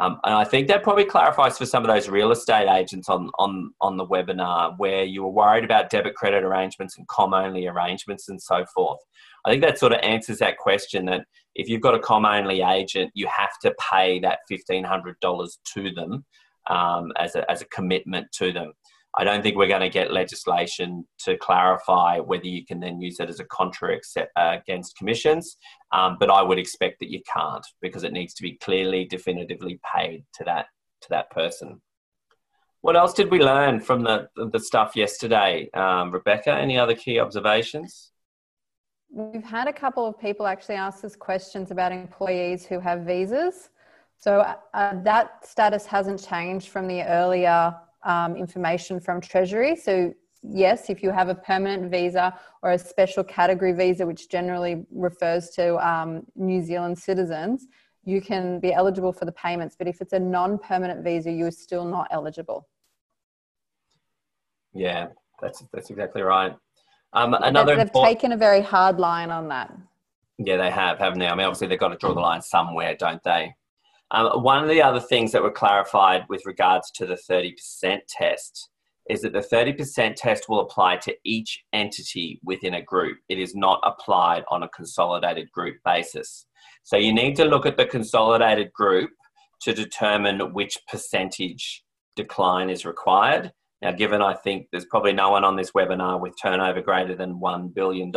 Um, 0.00 0.20
and 0.24 0.34
I 0.34 0.44
think 0.44 0.68
that 0.68 0.84
probably 0.84 1.04
clarifies 1.04 1.58
for 1.58 1.66
some 1.66 1.82
of 1.82 1.88
those 1.88 2.08
real 2.08 2.30
estate 2.30 2.68
agents 2.68 3.08
on, 3.08 3.30
on, 3.38 3.72
on 3.80 3.96
the 3.96 4.06
webinar 4.06 4.74
where 4.78 5.02
you 5.02 5.24
were 5.24 5.30
worried 5.30 5.64
about 5.64 5.90
debit 5.90 6.14
credit 6.14 6.44
arrangements 6.44 6.96
and 6.96 7.06
com 7.08 7.34
only 7.34 7.66
arrangements 7.66 8.28
and 8.28 8.40
so 8.40 8.64
forth. 8.74 9.00
I 9.44 9.50
think 9.50 9.62
that 9.62 9.78
sort 9.78 9.92
of 9.92 9.98
answers 10.02 10.38
that 10.38 10.56
question 10.56 11.06
that 11.06 11.24
if 11.56 11.68
you've 11.68 11.80
got 11.80 11.94
a 11.94 11.98
com 11.98 12.24
only 12.24 12.62
agent, 12.62 13.10
you 13.14 13.26
have 13.26 13.58
to 13.62 13.74
pay 13.90 14.20
that 14.20 14.38
$1,500 14.50 15.48
to 15.74 15.90
them 15.92 16.24
um, 16.70 17.12
as, 17.18 17.34
a, 17.34 17.50
as 17.50 17.62
a 17.62 17.66
commitment 17.66 18.28
to 18.34 18.52
them. 18.52 18.72
I 19.16 19.24
don't 19.24 19.42
think 19.42 19.56
we're 19.56 19.68
going 19.68 19.80
to 19.80 19.88
get 19.88 20.12
legislation 20.12 21.06
to 21.20 21.36
clarify 21.38 22.18
whether 22.18 22.46
you 22.46 22.64
can 22.64 22.78
then 22.78 23.00
use 23.00 23.20
it 23.20 23.30
as 23.30 23.40
a 23.40 23.44
contra 23.44 23.98
against 24.36 24.96
commissions, 24.96 25.56
um, 25.92 26.16
but 26.20 26.30
I 26.30 26.42
would 26.42 26.58
expect 26.58 27.00
that 27.00 27.10
you 27.10 27.22
can't 27.32 27.66
because 27.80 28.04
it 28.04 28.12
needs 28.12 28.34
to 28.34 28.42
be 28.42 28.58
clearly, 28.58 29.06
definitively 29.06 29.80
paid 29.94 30.24
to 30.34 30.44
that 30.44 30.66
to 31.02 31.08
that 31.10 31.30
person. 31.30 31.80
What 32.80 32.96
else 32.96 33.12
did 33.14 33.30
we 33.30 33.40
learn 33.40 33.80
from 33.80 34.02
the 34.02 34.28
the 34.52 34.60
stuff 34.60 34.94
yesterday, 34.94 35.70
um, 35.72 36.10
Rebecca? 36.10 36.52
Any 36.52 36.78
other 36.78 36.94
key 36.94 37.18
observations? 37.18 38.12
We've 39.10 39.42
had 39.42 39.68
a 39.68 39.72
couple 39.72 40.06
of 40.06 40.18
people 40.20 40.46
actually 40.46 40.74
ask 40.74 41.02
us 41.02 41.16
questions 41.16 41.70
about 41.70 41.92
employees 41.92 42.66
who 42.66 42.78
have 42.78 43.00
visas. 43.00 43.70
So 44.18 44.40
uh, 44.74 45.02
that 45.02 45.46
status 45.46 45.86
hasn't 45.86 46.22
changed 46.22 46.68
from 46.68 46.86
the 46.86 47.02
earlier 47.04 47.74
um, 48.04 48.36
information 48.36 49.00
from 49.00 49.20
Treasury. 49.20 49.76
So, 49.76 50.12
yes, 50.42 50.90
if 50.90 51.02
you 51.02 51.10
have 51.10 51.28
a 51.28 51.34
permanent 51.34 51.90
visa 51.90 52.38
or 52.62 52.72
a 52.72 52.78
special 52.78 53.24
category 53.24 53.72
visa, 53.72 54.06
which 54.06 54.28
generally 54.28 54.86
refers 54.90 55.50
to 55.50 55.76
um, 55.86 56.26
New 56.36 56.62
Zealand 56.62 56.98
citizens, 56.98 57.66
you 58.04 58.20
can 58.20 58.58
be 58.60 58.72
eligible 58.72 59.12
for 59.12 59.24
the 59.24 59.32
payments. 59.32 59.76
But 59.78 59.88
if 59.88 60.00
it's 60.00 60.12
a 60.12 60.18
non 60.18 60.58
permanent 60.58 61.04
visa, 61.04 61.30
you're 61.30 61.50
still 61.50 61.84
not 61.84 62.08
eligible. 62.10 62.68
Yeah, 64.72 65.08
that's, 65.40 65.64
that's 65.72 65.90
exactly 65.90 66.22
right. 66.22 66.54
Um, 67.12 67.34
another 67.34 67.76
they've, 67.76 67.90
they've 67.92 68.04
taken 68.04 68.32
a 68.32 68.36
very 68.36 68.60
hard 68.60 68.98
line 68.98 69.30
on 69.30 69.48
that. 69.48 69.74
Yeah, 70.38 70.56
they 70.56 70.70
have, 70.70 70.98
haven't 70.98 71.18
they? 71.18 71.26
I 71.26 71.34
mean, 71.34 71.46
obviously 71.46 71.66
they've 71.66 71.78
got 71.78 71.88
to 71.88 71.96
draw 71.96 72.14
the 72.14 72.20
line 72.20 72.42
somewhere, 72.42 72.94
don't 72.94 73.22
they? 73.24 73.54
Um, 74.10 74.42
one 74.42 74.62
of 74.62 74.70
the 74.70 74.82
other 74.82 75.00
things 75.00 75.32
that 75.32 75.42
were 75.42 75.50
clarified 75.50 76.24
with 76.28 76.46
regards 76.46 76.90
to 76.92 77.06
the 77.06 77.18
30% 77.30 78.00
test 78.08 78.70
is 79.10 79.22
that 79.22 79.32
the 79.32 79.40
30% 79.40 80.14
test 80.16 80.48
will 80.48 80.60
apply 80.60 80.96
to 80.96 81.14
each 81.24 81.62
entity 81.72 82.40
within 82.44 82.74
a 82.74 82.82
group. 82.82 83.18
It 83.28 83.38
is 83.38 83.54
not 83.54 83.80
applied 83.82 84.44
on 84.50 84.62
a 84.62 84.68
consolidated 84.68 85.50
group 85.50 85.76
basis. 85.84 86.46
So 86.82 86.96
you 86.96 87.12
need 87.12 87.34
to 87.36 87.44
look 87.44 87.66
at 87.66 87.76
the 87.76 87.86
consolidated 87.86 88.72
group 88.72 89.10
to 89.62 89.72
determine 89.72 90.52
which 90.52 90.78
percentage 90.90 91.84
decline 92.16 92.70
is 92.70 92.84
required. 92.84 93.52
Now, 93.80 93.92
given 93.92 94.20
I 94.20 94.34
think 94.34 94.66
there's 94.72 94.86
probably 94.86 95.12
no 95.12 95.30
one 95.30 95.44
on 95.44 95.56
this 95.56 95.72
webinar 95.72 96.20
with 96.20 96.34
turnover 96.40 96.82
greater 96.82 97.14
than 97.14 97.40
$1 97.40 97.74
billion, 97.74 98.12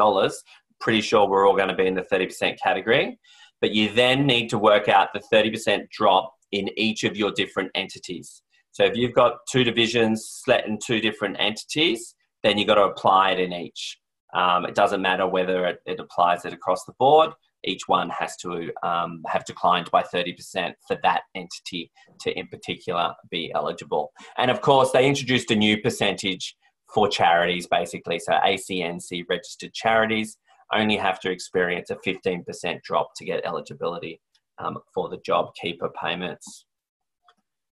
pretty 0.80 1.02
sure 1.02 1.28
we're 1.28 1.48
all 1.48 1.56
going 1.56 1.70
to 1.70 1.76
be 1.76 1.88
in 1.88 1.96
the 1.96 2.02
30% 2.02 2.60
category 2.60 3.20
but 3.62 3.72
you 3.72 3.90
then 3.94 4.26
need 4.26 4.50
to 4.50 4.58
work 4.58 4.90
out 4.90 5.10
the 5.14 5.22
30% 5.32 5.90
drop 5.90 6.34
in 6.52 6.68
each 6.78 7.04
of 7.04 7.16
your 7.16 7.32
different 7.32 7.72
entities. 7.76 8.42
So 8.72 8.84
if 8.84 8.96
you've 8.96 9.14
got 9.14 9.38
two 9.50 9.64
divisions 9.64 10.26
split 10.26 10.66
in 10.66 10.80
two 10.84 11.00
different 11.00 11.38
entities, 11.40 12.16
then 12.44 12.58
you've 12.58 12.68
got 12.68 12.76
to 12.76 12.84
apply 12.84 13.32
it 13.32 13.40
in 13.40 13.54
each. 13.54 13.98
Um, 14.34 14.66
it 14.66 14.76
doesn't 14.76 15.02
matter 15.02 15.28
whether 15.28 15.66
it, 15.66 15.80
it, 15.86 16.00
applies 16.00 16.46
it 16.46 16.54
across 16.54 16.86
the 16.86 16.94
board. 16.98 17.32
Each 17.64 17.88
one 17.88 18.10
has 18.10 18.36
to 18.38 18.72
um, 18.82 19.22
have 19.28 19.46
declined 19.46 19.92
by 19.92 20.04
30% 20.04 20.74
for 20.88 20.98
that 21.04 21.24
entity 21.36 21.92
to, 22.22 22.32
in 22.32 22.48
particular, 22.48 23.14
be 23.30 23.52
eligible. 23.54 24.12
And 24.38 24.50
of 24.50 24.62
course, 24.62 24.92
they 24.92 25.06
introduced 25.06 25.52
a 25.52 25.56
new 25.56 25.80
percentage 25.82 26.56
for 26.94 27.08
charities, 27.08 27.68
basically. 27.68 28.20
So 28.20 28.34
ACNC 28.34 29.26
registered 29.30 29.74
charities 29.74 30.38
only 30.74 30.98
have 30.98 31.20
to 31.22 31.32
experience 31.32 31.90
a 31.90 31.96
15% 31.96 32.82
drop 32.84 33.12
to 33.16 33.26
get 33.26 33.46
eligibility 33.46 34.22
um, 34.60 34.78
for 34.94 35.10
the 35.10 35.18
JobKeeper 35.18 35.94
payments. 35.94 36.66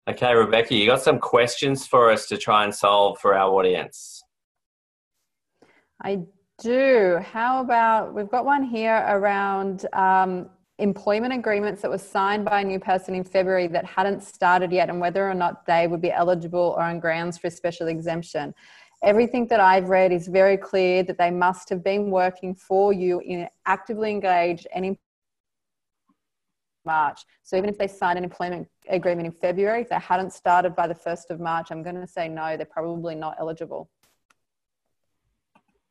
Okay, 0.10 0.34
Rebecca, 0.34 0.76
you 0.76 0.88
got 0.88 1.02
some 1.02 1.20
questions 1.20 1.86
for 1.86 2.10
us 2.10 2.26
to 2.28 2.38
try 2.38 2.64
and 2.64 2.74
solve 2.74 3.20
for 3.20 3.36
our 3.36 3.52
audience? 3.52 4.24
I 6.04 6.22
do. 6.62 7.20
How 7.32 7.62
about 7.62 8.14
we've 8.14 8.30
got 8.30 8.46
one 8.46 8.64
here 8.64 9.06
around 9.08 9.86
um, 9.94 10.50
employment 10.80 11.34
agreements 11.34 11.82
that 11.82 11.92
were 11.92 11.98
signed 11.98 12.46
by 12.46 12.62
a 12.62 12.64
new 12.64 12.80
person 12.80 13.14
in 13.14 13.24
February 13.24 13.68
that 13.68 13.86
hadn't 13.86 14.24
started 14.24 14.72
yet 14.72 14.90
and 14.90 15.00
whether 15.00 15.30
or 15.30 15.34
not 15.34 15.66
they 15.66 15.88
would 15.88 16.02
be 16.02 16.12
eligible 16.12 16.74
or 16.78 16.84
on 16.84 17.00
grounds 17.00 17.38
for 17.38 17.50
special 17.50 17.88
exemption 17.88 18.54
everything 19.04 19.48
that 19.48 19.60
I've 19.60 19.90
read 19.90 20.12
is 20.12 20.28
very 20.28 20.58
clear 20.58 21.04
that 21.04 21.18
they 21.18 21.32
must 21.32 21.70
have 21.70 21.84
been 21.84 22.12
working 22.12 22.56
for 22.56 22.92
you 22.94 23.22
in 23.22 23.48
actively 23.66 24.12
engaged 24.12 24.68
and 24.74 24.86
in 24.86 24.98
March. 26.86 27.22
So 27.44 27.56
even 27.58 27.70
if 27.70 27.78
they 27.78 27.88
signed 27.88 28.18
an 28.18 28.24
employment 28.24 28.68
agreement 28.90 29.28
in 29.28 29.32
February, 29.32 29.82
if 29.82 29.90
they 29.90 30.00
hadn't 30.00 30.34
started 30.34 30.76
by 30.76 30.88
the 30.88 30.96
1st 30.96 31.30
of 31.30 31.40
March, 31.40 31.68
I'm 31.72 31.84
going 31.84 31.96
to 31.96 32.08
say 32.08 32.28
no, 32.28 32.58
they're 32.58 32.66
probably 32.66 33.16
not 33.16 33.36
eligible. 33.40 33.90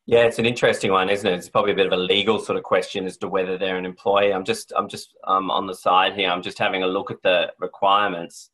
Yeah, 0.06 0.20
it's 0.20 0.38
an 0.38 0.46
interesting 0.46 0.90
one, 0.90 1.10
isn't 1.10 1.26
it? 1.26 1.34
It's 1.34 1.50
probably 1.50 1.72
a 1.72 1.76
bit 1.76 1.86
of 1.86 1.92
a 1.92 1.96
legal 1.96 2.38
sort 2.38 2.56
of 2.56 2.64
question 2.64 3.04
as 3.04 3.18
to 3.18 3.28
whether 3.28 3.58
they're 3.58 3.76
an 3.76 3.84
employee. 3.84 4.32
I'm 4.32 4.44
just, 4.44 4.72
I'm 4.74 4.88
just 4.88 5.14
um, 5.24 5.50
on 5.50 5.66
the 5.66 5.74
side 5.74 6.14
here. 6.14 6.30
I'm 6.30 6.42
just 6.42 6.58
having 6.58 6.82
a 6.82 6.86
look 6.86 7.10
at 7.10 7.22
the 7.22 7.52
requirements, 7.58 8.50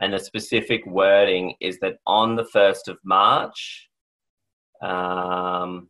and 0.00 0.12
the 0.12 0.18
specific 0.18 0.84
wording 0.84 1.54
is 1.60 1.78
that 1.80 1.96
on 2.06 2.36
the 2.36 2.44
first 2.44 2.88
of 2.88 2.98
March, 3.04 3.87
um, 4.80 5.88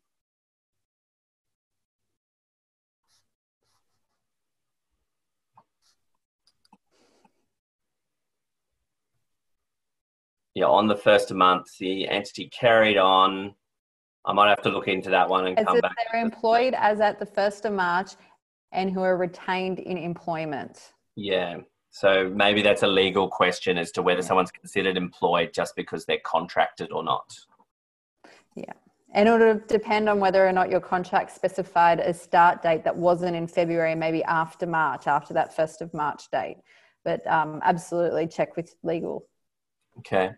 yeah, 10.55 10.67
on 10.67 10.87
the 10.87 10.97
first 10.97 11.33
month, 11.33 11.67
the 11.79 12.09
entity 12.09 12.49
carried 12.49 12.97
on. 12.97 13.55
I 14.25 14.33
might 14.33 14.49
have 14.49 14.63
to 14.63 14.71
look 14.71 14.89
into 14.89 15.11
that 15.11 15.29
one 15.29 15.47
and 15.47 15.59
as 15.59 15.65
come 15.65 15.81
back. 15.81 15.95
They're 16.13 16.21
employed 16.21 16.75
as 16.77 17.01
at 17.01 17.19
the 17.19 17.27
first 17.27 17.65
of 17.65 17.73
March 17.73 18.13
and 18.73 18.91
who 18.91 19.01
are 19.01 19.17
retained 19.17 19.79
in 19.79 19.97
employment. 19.97 20.93
Yeah. 21.17 21.59
So 21.91 22.31
maybe 22.35 22.63
that's 22.63 22.83
a 22.83 22.87
legal 22.87 23.29
question 23.29 23.79
as 23.79 23.91
to 23.93 24.03
whether 24.03 24.23
someone's 24.23 24.51
considered 24.51 24.97
employed 24.97 25.53
just 25.55 25.75
because 25.77 26.05
they're 26.05 26.21
contracted 26.25 26.93
or 26.93 27.03
not. 27.03 27.27
Yeah. 28.59 28.73
And 29.15 29.29
it'll 29.29 29.61
depend 29.67 30.09
on 30.09 30.21
whether 30.21 30.47
or 30.47 30.53
not 30.53 30.71
your 30.71 30.81
contract 30.81 31.33
specified 31.35 31.99
a 31.99 32.13
start 32.13 32.63
date 32.63 32.85
that 32.85 32.97
wasn't 32.97 33.37
in 33.37 33.47
February, 33.47 33.95
maybe 33.95 34.23
after 34.25 34.67
March, 34.67 35.07
after 35.07 35.33
that 35.35 35.57
1st 35.57 35.81
of 35.81 35.95
March 35.95 36.25
date. 36.31 36.59
But 37.05 37.27
um, 37.27 37.61
absolutely 37.65 38.27
check 38.27 38.57
with 38.57 38.75
legal. 38.83 39.27
Okay. 39.99 40.31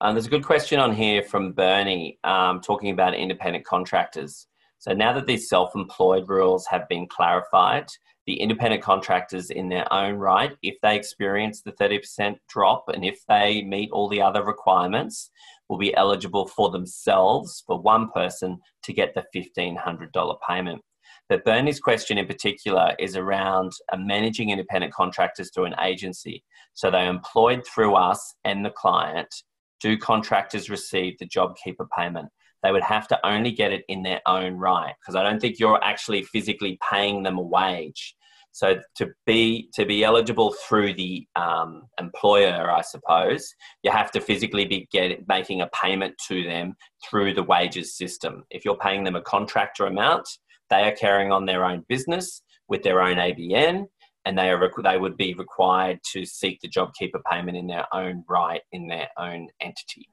Um, 0.00 0.14
there's 0.14 0.26
a 0.26 0.30
good 0.30 0.44
question 0.44 0.80
on 0.80 0.94
here 0.94 1.22
from 1.22 1.52
Bernie 1.52 2.18
um, 2.24 2.60
talking 2.60 2.90
about 2.90 3.14
independent 3.14 3.64
contractors. 3.64 4.46
So 4.78 4.92
now 4.92 5.12
that 5.12 5.26
these 5.26 5.48
self 5.48 5.76
employed 5.76 6.28
rules 6.28 6.66
have 6.66 6.88
been 6.88 7.06
clarified, 7.06 7.86
the 8.26 8.40
independent 8.40 8.82
contractors, 8.82 9.50
in 9.50 9.68
their 9.68 9.90
own 9.92 10.14
right, 10.14 10.56
if 10.62 10.76
they 10.82 10.96
experience 10.96 11.60
the 11.62 11.72
30% 11.72 12.36
drop 12.48 12.88
and 12.88 13.04
if 13.04 13.20
they 13.28 13.62
meet 13.62 13.90
all 13.90 14.08
the 14.08 14.22
other 14.22 14.42
requirements, 14.42 15.30
will 15.70 15.78
be 15.78 15.94
eligible 15.94 16.48
for 16.48 16.68
themselves, 16.70 17.62
for 17.64 17.80
one 17.80 18.10
person, 18.10 18.58
to 18.82 18.92
get 18.92 19.14
the 19.14 19.24
$1,500 19.34 20.36
payment. 20.46 20.82
But 21.28 21.44
Bernie's 21.44 21.78
question 21.78 22.18
in 22.18 22.26
particular 22.26 22.92
is 22.98 23.16
around 23.16 23.70
managing 23.96 24.50
independent 24.50 24.92
contractors 24.92 25.52
through 25.54 25.66
an 25.66 25.76
agency. 25.80 26.42
So 26.74 26.90
they're 26.90 27.08
employed 27.08 27.62
through 27.64 27.94
us 27.94 28.34
and 28.44 28.64
the 28.64 28.70
client. 28.70 29.32
Do 29.80 29.96
contractors 29.96 30.68
receive 30.68 31.16
the 31.18 31.28
JobKeeper 31.28 31.86
payment? 31.96 32.30
They 32.64 32.72
would 32.72 32.82
have 32.82 33.06
to 33.08 33.26
only 33.26 33.52
get 33.52 33.72
it 33.72 33.84
in 33.88 34.02
their 34.02 34.20
own 34.26 34.54
right 34.54 34.94
because 35.00 35.14
I 35.14 35.22
don't 35.22 35.40
think 35.40 35.60
you're 35.60 35.82
actually 35.84 36.24
physically 36.24 36.78
paying 36.90 37.22
them 37.22 37.38
a 37.38 37.42
wage. 37.42 38.16
So 38.52 38.80
to 38.96 39.08
be 39.26 39.70
to 39.74 39.84
be 39.84 40.04
eligible 40.04 40.54
through 40.66 40.94
the 40.94 41.26
um, 41.36 41.82
employer, 41.98 42.70
I 42.70 42.82
suppose 42.82 43.48
you 43.82 43.90
have 43.90 44.10
to 44.12 44.20
physically 44.20 44.64
be 44.64 44.88
get, 44.92 45.26
making 45.28 45.60
a 45.60 45.68
payment 45.68 46.14
to 46.28 46.42
them 46.42 46.74
through 47.08 47.34
the 47.34 47.42
wages 47.42 47.96
system. 47.96 48.44
If 48.50 48.64
you're 48.64 48.76
paying 48.76 49.04
them 49.04 49.16
a 49.16 49.22
contractor 49.22 49.86
amount, 49.86 50.28
they 50.68 50.82
are 50.82 50.92
carrying 50.92 51.32
on 51.32 51.46
their 51.46 51.64
own 51.64 51.84
business 51.88 52.42
with 52.68 52.82
their 52.82 53.00
own 53.00 53.16
ABN, 53.16 53.86
and 54.24 54.38
they 54.38 54.50
are 54.50 54.70
they 54.82 54.98
would 54.98 55.16
be 55.16 55.34
required 55.34 56.00
to 56.12 56.24
seek 56.24 56.60
the 56.60 56.68
JobKeeper 56.68 57.22
payment 57.30 57.56
in 57.56 57.66
their 57.66 57.86
own 57.92 58.24
right 58.28 58.62
in 58.72 58.88
their 58.88 59.08
own 59.18 59.48
entity. 59.60 60.08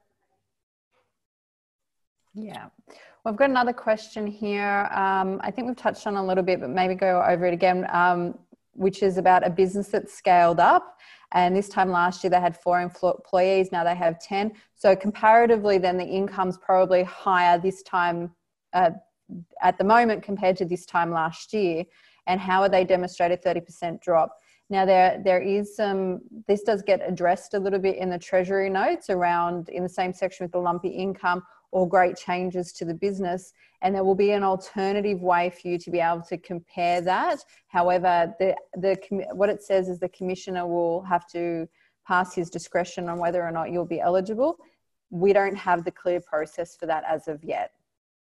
Yeah. 2.34 2.66
We've 3.24 3.36
got 3.36 3.50
another 3.50 3.72
question 3.72 4.26
here. 4.26 4.88
Um, 4.92 5.40
I 5.42 5.50
think 5.50 5.66
we've 5.66 5.76
touched 5.76 6.06
on 6.06 6.16
a 6.16 6.24
little 6.24 6.44
bit, 6.44 6.60
but 6.60 6.70
maybe 6.70 6.94
go 6.94 7.22
over 7.22 7.46
it 7.46 7.54
again. 7.54 7.86
Um, 7.92 8.38
which 8.78 9.02
is 9.02 9.18
about 9.18 9.44
a 9.44 9.50
business 9.50 9.88
that's 9.88 10.14
scaled 10.14 10.60
up. 10.60 10.98
And 11.32 11.54
this 11.54 11.68
time 11.68 11.90
last 11.90 12.24
year, 12.24 12.30
they 12.30 12.40
had 12.40 12.56
four 12.56 12.80
employees. 12.80 13.70
Now 13.70 13.84
they 13.84 13.94
have 13.94 14.18
10. 14.20 14.52
So, 14.74 14.96
comparatively, 14.96 15.78
then 15.78 15.98
the 15.98 16.06
income's 16.06 16.56
probably 16.56 17.02
higher 17.02 17.58
this 17.58 17.82
time 17.82 18.30
uh, 18.72 18.90
at 19.60 19.76
the 19.76 19.84
moment 19.84 20.22
compared 20.22 20.56
to 20.58 20.64
this 20.64 20.86
time 20.86 21.10
last 21.10 21.52
year. 21.52 21.84
And 22.26 22.40
how 22.40 22.62
are 22.62 22.68
they 22.68 22.84
demonstrated 22.84 23.42
30% 23.42 24.00
drop? 24.00 24.38
Now 24.70 24.84
there 24.84 25.20
there 25.24 25.40
is 25.40 25.74
some 25.74 26.20
this 26.46 26.62
does 26.62 26.82
get 26.82 27.00
addressed 27.06 27.54
a 27.54 27.58
little 27.58 27.78
bit 27.78 27.96
in 27.96 28.10
the 28.10 28.18
treasury 28.18 28.68
notes 28.68 29.08
around 29.08 29.70
in 29.70 29.82
the 29.82 29.88
same 29.88 30.12
section 30.12 30.44
with 30.44 30.52
the 30.52 30.58
lumpy 30.58 30.88
income 30.88 31.42
or 31.70 31.88
great 31.88 32.16
changes 32.16 32.72
to 32.72 32.84
the 32.84 32.94
business 32.94 33.52
and 33.82 33.94
there 33.94 34.04
will 34.04 34.14
be 34.14 34.32
an 34.32 34.42
alternative 34.42 35.20
way 35.20 35.50
for 35.50 35.68
you 35.68 35.78
to 35.78 35.90
be 35.90 36.00
able 36.00 36.22
to 36.22 36.36
compare 36.38 37.00
that 37.00 37.38
however 37.68 38.34
the 38.38 38.54
the 38.74 38.96
what 39.32 39.48
it 39.48 39.62
says 39.62 39.88
is 39.88 39.98
the 39.98 40.08
commissioner 40.08 40.66
will 40.66 41.02
have 41.02 41.26
to 41.28 41.68
pass 42.06 42.34
his 42.34 42.48
discretion 42.48 43.08
on 43.08 43.18
whether 43.18 43.42
or 43.42 43.50
not 43.50 43.70
you'll 43.70 43.84
be 43.84 44.00
eligible 44.00 44.56
we 45.10 45.32
don't 45.32 45.56
have 45.56 45.84
the 45.84 45.90
clear 45.90 46.20
process 46.20 46.76
for 46.76 46.86
that 46.86 47.04
as 47.08 47.28
of 47.28 47.42
yet 47.44 47.72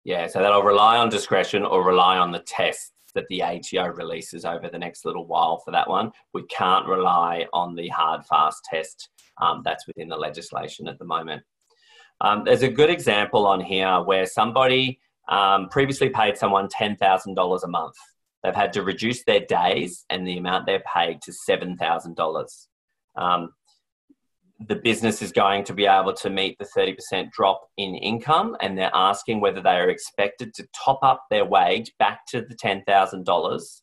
yeah 0.03 0.27
so 0.27 0.39
that'll 0.39 0.63
rely 0.63 0.97
on 0.97 1.09
discretion 1.09 1.63
or 1.63 1.83
rely 1.83 2.17
on 2.17 2.31
the 2.31 2.39
test 2.39 2.93
that 3.15 3.27
the 3.29 3.41
ATO 3.41 3.87
releases 3.87 4.45
over 4.45 4.69
the 4.69 4.77
next 4.77 5.05
little 5.05 5.25
while 5.25 5.57
for 5.57 5.71
that 5.71 5.89
one. 5.89 6.11
We 6.33 6.43
can't 6.43 6.85
rely 6.85 7.47
on 7.53 7.73
the 7.73 7.87
hard 7.87 8.25
fast 8.25 8.63
test 8.65 9.09
um, 9.41 9.61
that's 9.65 9.87
within 9.87 10.09
the 10.09 10.17
legislation 10.17 10.87
at 10.87 10.99
the 10.99 11.05
moment. 11.05 11.41
Um, 12.21 12.43
there's 12.45 12.63
a 12.63 12.69
good 12.69 12.89
example 12.89 13.45
on 13.45 13.61
here 13.61 14.01
where 14.01 14.25
somebody 14.25 14.99
um, 15.29 15.69
previously 15.69 16.09
paid 16.09 16.37
someone 16.37 16.67
$10,000 16.67 17.63
a 17.63 17.67
month. 17.67 17.95
They've 18.43 18.55
had 18.55 18.73
to 18.73 18.83
reduce 18.83 19.23
their 19.23 19.39
days 19.39 20.05
and 20.09 20.27
the 20.27 20.37
amount 20.37 20.65
they're 20.65 20.83
paid 20.93 21.21
to 21.23 21.31
$7,000. 21.31 22.67
Um, 23.15 23.49
the 24.67 24.75
business 24.75 25.21
is 25.21 25.31
going 25.31 25.63
to 25.65 25.73
be 25.73 25.85
able 25.85 26.13
to 26.13 26.29
meet 26.29 26.57
the 26.57 26.65
30% 26.65 27.31
drop 27.31 27.67
in 27.77 27.95
income 27.95 28.55
and 28.61 28.77
they're 28.77 28.91
asking 28.93 29.41
whether 29.41 29.61
they 29.61 29.75
are 29.75 29.89
expected 29.89 30.53
to 30.53 30.67
top 30.73 30.99
up 31.01 31.23
their 31.29 31.43
wage 31.43 31.91
back 31.99 32.25
to 32.27 32.41
the 32.41 32.55
$10,000 32.55 33.81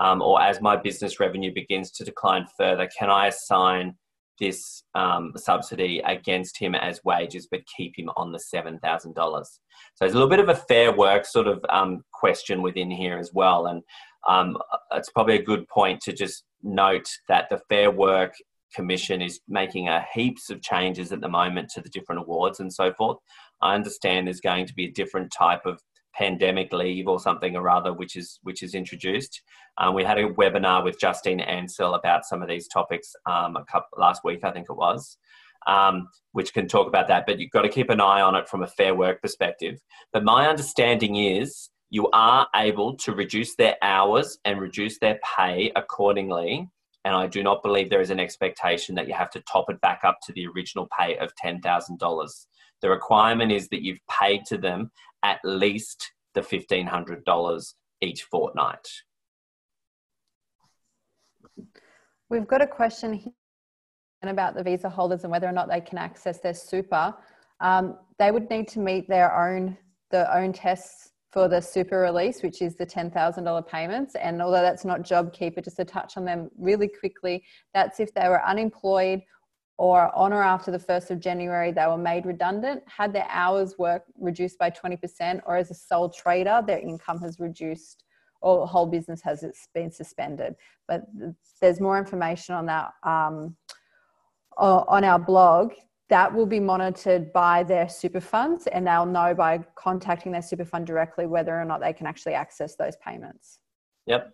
um, 0.00 0.22
or 0.22 0.40
as 0.40 0.60
my 0.60 0.76
business 0.76 1.20
revenue 1.20 1.52
begins 1.52 1.90
to 1.92 2.04
decline 2.04 2.46
further, 2.58 2.88
can 2.98 3.10
I 3.10 3.28
assign 3.28 3.96
this 4.42 4.82
um, 4.94 5.32
subsidy 5.36 6.02
against 6.04 6.58
him 6.58 6.74
as 6.74 7.00
wages 7.04 7.48
but 7.50 7.60
keep 7.76 7.98
him 7.98 8.10
on 8.16 8.32
the 8.32 8.38
$7,000? 8.38 9.14
So 9.14 9.58
there's 10.00 10.12
a 10.12 10.16
little 10.16 10.28
bit 10.28 10.40
of 10.40 10.48
a 10.48 10.54
fair 10.54 10.94
work 10.94 11.24
sort 11.24 11.46
of 11.46 11.64
um, 11.68 12.02
question 12.12 12.60
within 12.60 12.90
here 12.90 13.18
as 13.18 13.30
well. 13.32 13.66
And 13.66 13.82
um, 14.28 14.58
it's 14.92 15.10
probably 15.10 15.36
a 15.36 15.42
good 15.42 15.66
point 15.68 16.00
to 16.02 16.12
just 16.12 16.44
note 16.62 17.08
that 17.28 17.48
the 17.48 17.60
Fair 17.68 17.90
Work 17.90 18.34
Commission 18.74 19.20
is 19.20 19.40
making 19.48 19.88
a 19.88 20.04
heaps 20.14 20.50
of 20.50 20.62
changes 20.62 21.12
at 21.12 21.20
the 21.20 21.28
moment 21.28 21.68
to 21.70 21.80
the 21.80 21.90
different 21.90 22.22
awards 22.22 22.60
and 22.60 22.72
so 22.72 22.92
forth. 22.92 23.18
I 23.60 23.74
understand 23.74 24.26
there's 24.26 24.40
going 24.40 24.66
to 24.66 24.74
be 24.74 24.86
a 24.86 24.92
different 24.92 25.32
type 25.32 25.66
of 25.66 25.80
pandemic 26.14 26.72
leave 26.72 27.08
or 27.08 27.18
something 27.18 27.56
or 27.56 27.68
other 27.68 27.92
which 27.92 28.16
is 28.16 28.38
which 28.42 28.62
is 28.62 28.74
introduced. 28.74 29.42
Um, 29.78 29.94
we 29.94 30.04
had 30.04 30.18
a 30.18 30.28
webinar 30.28 30.84
with 30.84 30.98
Justine 31.00 31.40
Ansell 31.40 31.94
about 31.94 32.24
some 32.24 32.42
of 32.42 32.48
these 32.48 32.68
topics 32.68 33.12
um, 33.26 33.56
a 33.56 33.64
couple 33.64 33.98
last 33.98 34.22
week, 34.24 34.44
I 34.44 34.52
think 34.52 34.66
it 34.68 34.76
was. 34.76 35.16
Um, 35.68 36.08
which 36.32 36.54
can 36.54 36.66
talk 36.66 36.88
about 36.88 37.06
that, 37.06 37.24
but 37.24 37.38
you've 37.38 37.52
got 37.52 37.62
to 37.62 37.68
keep 37.68 37.88
an 37.88 38.00
eye 38.00 38.20
on 38.20 38.34
it 38.34 38.48
from 38.48 38.64
a 38.64 38.66
fair 38.66 38.96
work 38.96 39.22
perspective. 39.22 39.78
But 40.12 40.24
my 40.24 40.48
understanding 40.48 41.14
is 41.14 41.70
you 41.88 42.08
are 42.12 42.48
able 42.56 42.96
to 42.96 43.12
reduce 43.12 43.54
their 43.54 43.76
hours 43.80 44.38
and 44.44 44.60
reduce 44.60 44.98
their 44.98 45.20
pay 45.36 45.70
accordingly 45.76 46.68
and 47.04 47.16
I 47.16 47.26
do 47.26 47.42
not 47.42 47.62
believe 47.62 47.90
there 47.90 48.00
is 48.00 48.10
an 48.10 48.20
expectation 48.20 48.94
that 48.94 49.08
you 49.08 49.14
have 49.14 49.30
to 49.30 49.40
top 49.40 49.68
it 49.70 49.80
back 49.80 50.02
up 50.04 50.18
to 50.24 50.32
the 50.32 50.46
original 50.46 50.88
pay 50.98 51.16
of 51.18 51.32
$10,000. 51.42 52.46
The 52.80 52.90
requirement 52.90 53.52
is 53.52 53.68
that 53.68 53.82
you've 53.82 54.04
paid 54.08 54.44
to 54.46 54.58
them 54.58 54.90
at 55.22 55.40
least 55.44 56.12
the 56.34 56.40
$1,500 56.40 57.74
each 58.00 58.22
fortnight. 58.24 58.88
We've 62.28 62.46
got 62.46 62.62
a 62.62 62.66
question 62.66 63.12
here 63.12 63.32
about 64.22 64.54
the 64.54 64.62
visa 64.62 64.88
holders 64.88 65.24
and 65.24 65.30
whether 65.30 65.48
or 65.48 65.52
not 65.52 65.68
they 65.68 65.80
can 65.80 65.98
access 65.98 66.38
their 66.40 66.54
super. 66.54 67.14
Um, 67.60 67.98
they 68.18 68.30
would 68.30 68.48
need 68.48 68.68
to 68.68 68.78
meet 68.78 69.08
their 69.08 69.34
own 69.36 69.76
their 70.10 70.32
own 70.34 70.52
tests 70.52 71.12
for 71.30 71.48
the 71.48 71.60
super 71.60 72.00
release, 72.00 72.42
which 72.42 72.60
is 72.60 72.76
the 72.76 72.84
$10,000 72.84 73.66
payments. 73.66 74.14
And 74.14 74.42
although 74.42 74.60
that's 74.60 74.84
not 74.84 75.00
JobKeeper, 75.00 75.64
just 75.64 75.78
to 75.78 75.84
touch 75.86 76.18
on 76.18 76.26
them 76.26 76.50
really 76.58 76.88
quickly, 76.88 77.42
that's 77.72 77.98
if 77.98 78.12
they 78.12 78.28
were 78.28 78.44
unemployed 78.46 79.22
or 79.78 80.14
on 80.14 80.32
or 80.32 80.42
after 80.42 80.70
the 80.70 80.78
1st 80.78 81.10
of 81.10 81.20
January, 81.20 81.72
they 81.72 81.86
were 81.86 81.98
made 81.98 82.26
redundant, 82.26 82.82
had 82.86 83.12
their 83.12 83.26
hours 83.28 83.78
work 83.78 84.04
reduced 84.18 84.58
by 84.58 84.70
20%, 84.70 85.40
or 85.46 85.56
as 85.56 85.70
a 85.70 85.74
sole 85.74 86.08
trader, 86.08 86.62
their 86.66 86.78
income 86.78 87.20
has 87.20 87.40
reduced 87.40 88.04
or 88.42 88.66
whole 88.66 88.86
business 88.86 89.22
has 89.22 89.44
been 89.72 89.90
suspended. 89.90 90.54
But 90.88 91.04
there's 91.60 91.80
more 91.80 91.96
information 91.96 92.54
on 92.54 92.66
that 92.66 92.92
um, 93.04 93.56
on 94.58 95.04
our 95.04 95.18
blog 95.18 95.72
that 96.10 96.34
will 96.34 96.46
be 96.46 96.60
monitored 96.60 97.32
by 97.32 97.62
their 97.62 97.88
super 97.88 98.20
funds 98.20 98.66
and 98.66 98.86
they'll 98.86 99.06
know 99.06 99.34
by 99.34 99.58
contacting 99.76 100.30
their 100.30 100.42
super 100.42 100.64
fund 100.64 100.86
directly 100.86 101.26
whether 101.26 101.58
or 101.58 101.64
not 101.64 101.80
they 101.80 101.92
can 101.92 102.06
actually 102.06 102.34
access 102.34 102.74
those 102.76 102.96
payments. 102.96 103.60
Yep. 104.06 104.30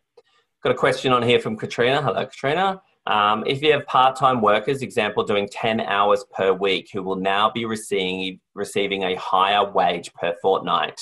Got 0.64 0.72
a 0.72 0.74
question 0.74 1.12
on 1.12 1.22
here 1.22 1.38
from 1.38 1.56
Katrina. 1.56 2.02
Hello, 2.02 2.26
Katrina. 2.26 2.82
Um, 3.08 3.42
if 3.46 3.62
you 3.62 3.72
have 3.72 3.86
part-time 3.86 4.42
workers, 4.42 4.82
example, 4.82 5.24
doing 5.24 5.48
10 5.50 5.80
hours 5.80 6.26
per 6.30 6.52
week, 6.52 6.90
who 6.92 7.02
will 7.02 7.16
now 7.16 7.50
be 7.50 7.64
receiving, 7.64 8.38
receiving 8.54 9.04
a 9.04 9.14
higher 9.14 9.72
wage 9.72 10.12
per 10.12 10.34
fortnight, 10.42 11.00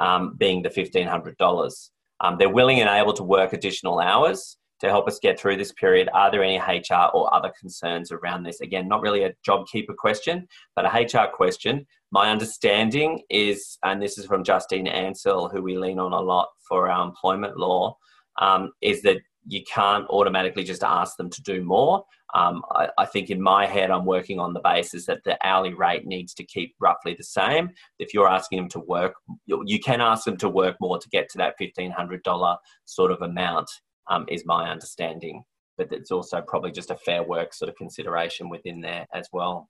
um, 0.00 0.34
being 0.36 0.60
the 0.60 0.68
$1,500. 0.68 1.90
Um, 2.20 2.36
they're 2.36 2.48
willing 2.48 2.80
and 2.80 2.90
able 2.90 3.12
to 3.12 3.22
work 3.22 3.52
additional 3.52 4.00
hours 4.00 4.58
to 4.80 4.88
help 4.88 5.06
us 5.06 5.20
get 5.20 5.38
through 5.38 5.56
this 5.56 5.72
period. 5.72 6.08
Are 6.12 6.32
there 6.32 6.42
any 6.42 6.58
HR 6.58 7.10
or 7.14 7.32
other 7.32 7.52
concerns 7.58 8.10
around 8.10 8.42
this? 8.42 8.60
Again, 8.60 8.88
not 8.88 9.00
really 9.00 9.22
a 9.22 9.32
job 9.44 9.68
keeper 9.68 9.94
question, 9.96 10.48
but 10.74 10.84
a 10.84 10.88
HR 10.88 11.30
question. 11.32 11.86
My 12.10 12.28
understanding 12.28 13.22
is, 13.30 13.78
and 13.84 14.02
this 14.02 14.18
is 14.18 14.26
from 14.26 14.42
Justine 14.42 14.88
Ansell, 14.88 15.48
who 15.48 15.62
we 15.62 15.78
lean 15.78 16.00
on 16.00 16.12
a 16.12 16.20
lot 16.20 16.48
for 16.68 16.90
our 16.90 17.06
employment 17.06 17.56
law, 17.56 17.96
um, 18.38 18.72
is 18.82 19.00
that 19.02 19.18
you 19.48 19.62
can't 19.62 20.06
automatically 20.08 20.64
just 20.64 20.82
ask 20.82 21.16
them 21.16 21.30
to 21.30 21.42
do 21.42 21.62
more. 21.62 22.04
Um, 22.34 22.62
I, 22.72 22.88
I, 22.98 23.06
think 23.06 23.30
in 23.30 23.40
my 23.40 23.66
head, 23.66 23.90
I'm 23.90 24.04
working 24.04 24.40
on 24.40 24.52
the 24.52 24.60
basis 24.60 25.06
that 25.06 25.22
the 25.24 25.38
hourly 25.46 25.74
rate 25.74 26.06
needs 26.06 26.34
to 26.34 26.44
keep 26.44 26.74
roughly 26.80 27.14
the 27.16 27.24
same. 27.24 27.70
If 27.98 28.12
you're 28.12 28.28
asking 28.28 28.58
them 28.58 28.68
to 28.70 28.80
work, 28.80 29.14
you, 29.46 29.78
can 29.78 30.00
ask 30.00 30.24
them 30.24 30.36
to 30.38 30.48
work 30.48 30.76
more 30.80 30.98
to 30.98 31.08
get 31.08 31.28
to 31.30 31.38
that 31.38 31.54
$1,500 31.60 32.56
sort 32.84 33.12
of 33.12 33.22
amount 33.22 33.70
um, 34.10 34.26
is 34.28 34.44
my 34.44 34.68
understanding. 34.68 35.44
But 35.78 35.92
it's 35.92 36.10
also 36.10 36.40
probably 36.40 36.72
just 36.72 36.90
a 36.90 36.96
fair 36.96 37.22
work 37.22 37.54
sort 37.54 37.68
of 37.68 37.76
consideration 37.76 38.48
within 38.48 38.80
there 38.80 39.06
as 39.14 39.28
well. 39.32 39.68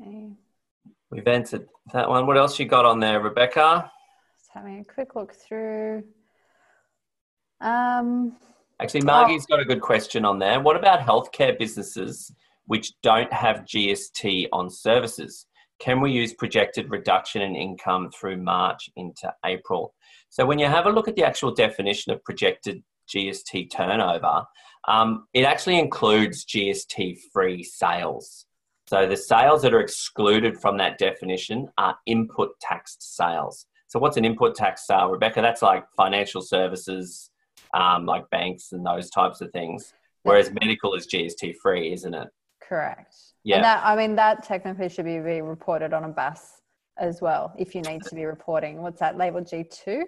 Okay. 0.00 0.30
We've 1.10 1.26
answered 1.26 1.68
that 1.92 2.08
one. 2.08 2.26
What 2.26 2.36
else 2.36 2.58
you 2.58 2.66
got 2.66 2.84
on 2.84 3.00
there, 3.00 3.20
Rebecca? 3.20 3.90
Just 4.38 4.50
having 4.52 4.80
a 4.80 4.84
quick 4.84 5.14
look 5.14 5.34
through. 5.34 6.04
Um, 7.60 8.36
Actually, 8.80 9.02
Margie's 9.02 9.46
oh. 9.50 9.56
got 9.56 9.60
a 9.60 9.64
good 9.64 9.80
question 9.80 10.24
on 10.24 10.38
there. 10.38 10.60
What 10.60 10.76
about 10.76 11.00
healthcare 11.00 11.58
businesses 11.58 12.32
which 12.66 12.92
don't 13.02 13.32
have 13.32 13.64
GST 13.64 14.48
on 14.52 14.70
services? 14.70 15.46
Can 15.80 16.00
we 16.00 16.10
use 16.12 16.34
projected 16.34 16.90
reduction 16.90 17.42
in 17.42 17.56
income 17.56 18.10
through 18.10 18.36
March 18.36 18.90
into 18.96 19.32
April? 19.44 19.94
So 20.28 20.44
when 20.44 20.58
you 20.58 20.66
have 20.66 20.86
a 20.86 20.90
look 20.90 21.08
at 21.08 21.16
the 21.16 21.24
actual 21.24 21.52
definition 21.52 22.12
of 22.12 22.22
projected 22.24 22.82
GST 23.08 23.70
turnover, 23.70 24.44
um, 24.86 25.26
it 25.34 25.44
actually 25.44 25.78
includes 25.78 26.44
GST 26.44 27.18
free 27.32 27.62
sales. 27.62 28.46
So 28.88 29.06
the 29.06 29.16
sales 29.16 29.62
that 29.62 29.74
are 29.74 29.80
excluded 29.80 30.58
from 30.58 30.78
that 30.78 30.98
definition 30.98 31.68
are 31.78 31.96
input 32.06 32.58
taxed 32.60 33.16
sales. 33.16 33.66
So 33.86 33.98
what's 33.98 34.16
an 34.16 34.24
input 34.24 34.54
tax 34.54 34.86
sale, 34.86 35.10
Rebecca? 35.10 35.40
That's 35.40 35.62
like 35.62 35.84
financial 35.96 36.42
services, 36.42 37.30
um, 37.74 38.06
like 38.06 38.28
banks 38.30 38.72
and 38.72 38.84
those 38.84 39.10
types 39.10 39.40
of 39.40 39.50
things. 39.52 39.94
Whereas 40.22 40.50
medical 40.60 40.94
is 40.94 41.06
GST 41.06 41.56
free, 41.56 41.92
isn't 41.92 42.12
it? 42.12 42.28
Correct. 42.60 43.14
Yeah. 43.44 43.56
And 43.56 43.64
that, 43.64 43.82
I 43.84 43.96
mean, 43.96 44.14
that 44.16 44.42
technically 44.42 44.88
should 44.88 45.06
be 45.06 45.18
reported 45.18 45.94
on 45.94 46.04
a 46.04 46.08
BAS 46.08 46.60
as 46.98 47.22
well 47.22 47.54
if 47.56 47.74
you 47.74 47.80
need 47.82 48.02
to 48.02 48.14
be 48.14 48.24
reporting. 48.24 48.82
What's 48.82 49.00
that 49.00 49.16
label 49.16 49.40
G2? 49.40 50.02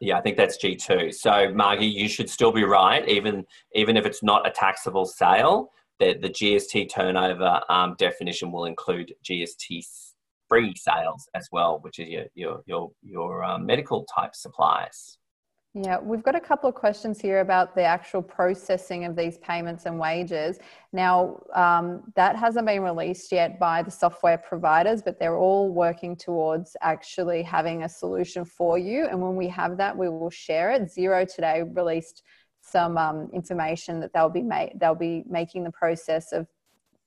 Yeah, 0.00 0.16
I 0.16 0.22
think 0.22 0.36
that's 0.36 0.56
G2. 0.56 1.12
So 1.14 1.52
Margie, 1.52 1.86
you 1.86 2.08
should 2.08 2.30
still 2.30 2.52
be 2.52 2.64
right, 2.64 3.06
even 3.08 3.44
even 3.74 3.96
if 3.96 4.06
it's 4.06 4.22
not 4.22 4.46
a 4.46 4.50
taxable 4.50 5.04
sale. 5.04 5.72
The, 5.98 6.16
the 6.18 6.30
GST 6.30 6.90
turnover 6.90 7.60
um, 7.68 7.94
definition 7.98 8.50
will 8.50 8.64
include 8.64 9.12
GST 9.22 9.84
free 10.48 10.74
sales 10.74 11.28
as 11.34 11.48
well, 11.52 11.80
which 11.82 11.98
is 11.98 12.08
your 12.08 12.24
your 12.34 12.62
your, 12.66 12.90
your 13.02 13.44
um, 13.44 13.66
medical 13.66 14.04
type 14.04 14.34
supplies. 14.34 15.18
Yeah, 15.72 16.00
we've 16.00 16.22
got 16.24 16.34
a 16.34 16.40
couple 16.40 16.68
of 16.68 16.74
questions 16.74 17.20
here 17.20 17.38
about 17.38 17.76
the 17.76 17.84
actual 17.84 18.22
processing 18.22 19.04
of 19.04 19.14
these 19.14 19.38
payments 19.38 19.86
and 19.86 20.00
wages. 20.00 20.58
Now, 20.92 21.40
um, 21.54 22.02
that 22.16 22.34
hasn't 22.34 22.66
been 22.66 22.82
released 22.82 23.30
yet 23.30 23.60
by 23.60 23.84
the 23.84 23.90
software 23.90 24.36
providers, 24.36 25.00
but 25.00 25.20
they're 25.20 25.36
all 25.36 25.70
working 25.70 26.16
towards 26.16 26.76
actually 26.80 27.44
having 27.44 27.84
a 27.84 27.88
solution 27.88 28.44
for 28.44 28.78
you. 28.78 29.06
And 29.06 29.22
when 29.22 29.36
we 29.36 29.46
have 29.46 29.76
that, 29.76 29.96
we 29.96 30.08
will 30.08 30.28
share 30.28 30.72
it. 30.72 30.82
Xero 30.82 31.32
today 31.32 31.62
released 31.62 32.24
some 32.62 32.98
um, 32.98 33.30
information 33.32 34.00
that 34.00 34.12
they'll 34.12 34.28
be 34.28 34.44
they'll 34.74 34.96
be 34.96 35.22
making 35.28 35.62
the 35.62 35.70
process 35.70 36.32
of 36.32 36.48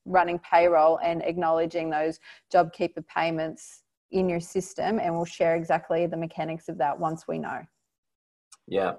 running 0.06 0.38
payroll 0.38 0.98
and 1.02 1.22
acknowledging 1.22 1.90
those 1.90 2.18
JobKeeper 2.52 3.06
payments 3.06 3.82
in 4.10 4.26
your 4.26 4.40
system, 4.40 4.98
and 4.98 5.14
we'll 5.14 5.26
share 5.26 5.54
exactly 5.54 6.06
the 6.06 6.16
mechanics 6.16 6.70
of 6.70 6.78
that 6.78 6.98
once 6.98 7.28
we 7.28 7.38
know. 7.38 7.60
Yeah. 8.66 8.92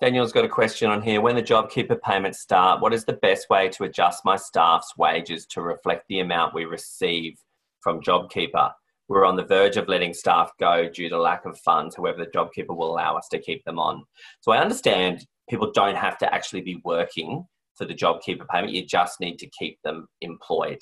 Daniel's 0.00 0.32
got 0.32 0.44
a 0.44 0.48
question 0.48 0.90
on 0.90 1.00
here. 1.00 1.20
When 1.20 1.36
the 1.36 1.42
JobKeeper 1.42 2.00
payments 2.02 2.40
start, 2.40 2.80
what 2.80 2.92
is 2.92 3.04
the 3.04 3.12
best 3.12 3.48
way 3.48 3.68
to 3.68 3.84
adjust 3.84 4.24
my 4.24 4.36
staff's 4.36 4.96
wages 4.96 5.46
to 5.50 5.62
reflect 5.62 6.06
the 6.08 6.20
amount 6.20 6.54
we 6.54 6.64
receive 6.64 7.34
from 7.80 8.00
JobKeeper? 8.00 8.72
We're 9.08 9.24
on 9.24 9.36
the 9.36 9.44
verge 9.44 9.76
of 9.76 9.88
letting 9.88 10.14
staff 10.14 10.50
go 10.58 10.88
due 10.88 11.08
to 11.08 11.20
lack 11.20 11.44
of 11.44 11.58
funds. 11.58 11.94
However, 11.96 12.24
the 12.24 12.30
JobKeeper 12.36 12.76
will 12.76 12.92
allow 12.92 13.16
us 13.16 13.28
to 13.30 13.38
keep 13.38 13.62
them 13.64 13.78
on. 13.78 14.04
So 14.40 14.52
I 14.52 14.58
understand 14.58 15.24
people 15.48 15.70
don't 15.72 15.96
have 15.96 16.18
to 16.18 16.34
actually 16.34 16.62
be 16.62 16.80
working 16.84 17.44
for 17.76 17.84
the 17.84 17.94
JobKeeper 17.94 18.48
payment. 18.48 18.72
You 18.72 18.84
just 18.86 19.20
need 19.20 19.38
to 19.38 19.50
keep 19.56 19.78
them 19.84 20.08
employed. 20.20 20.80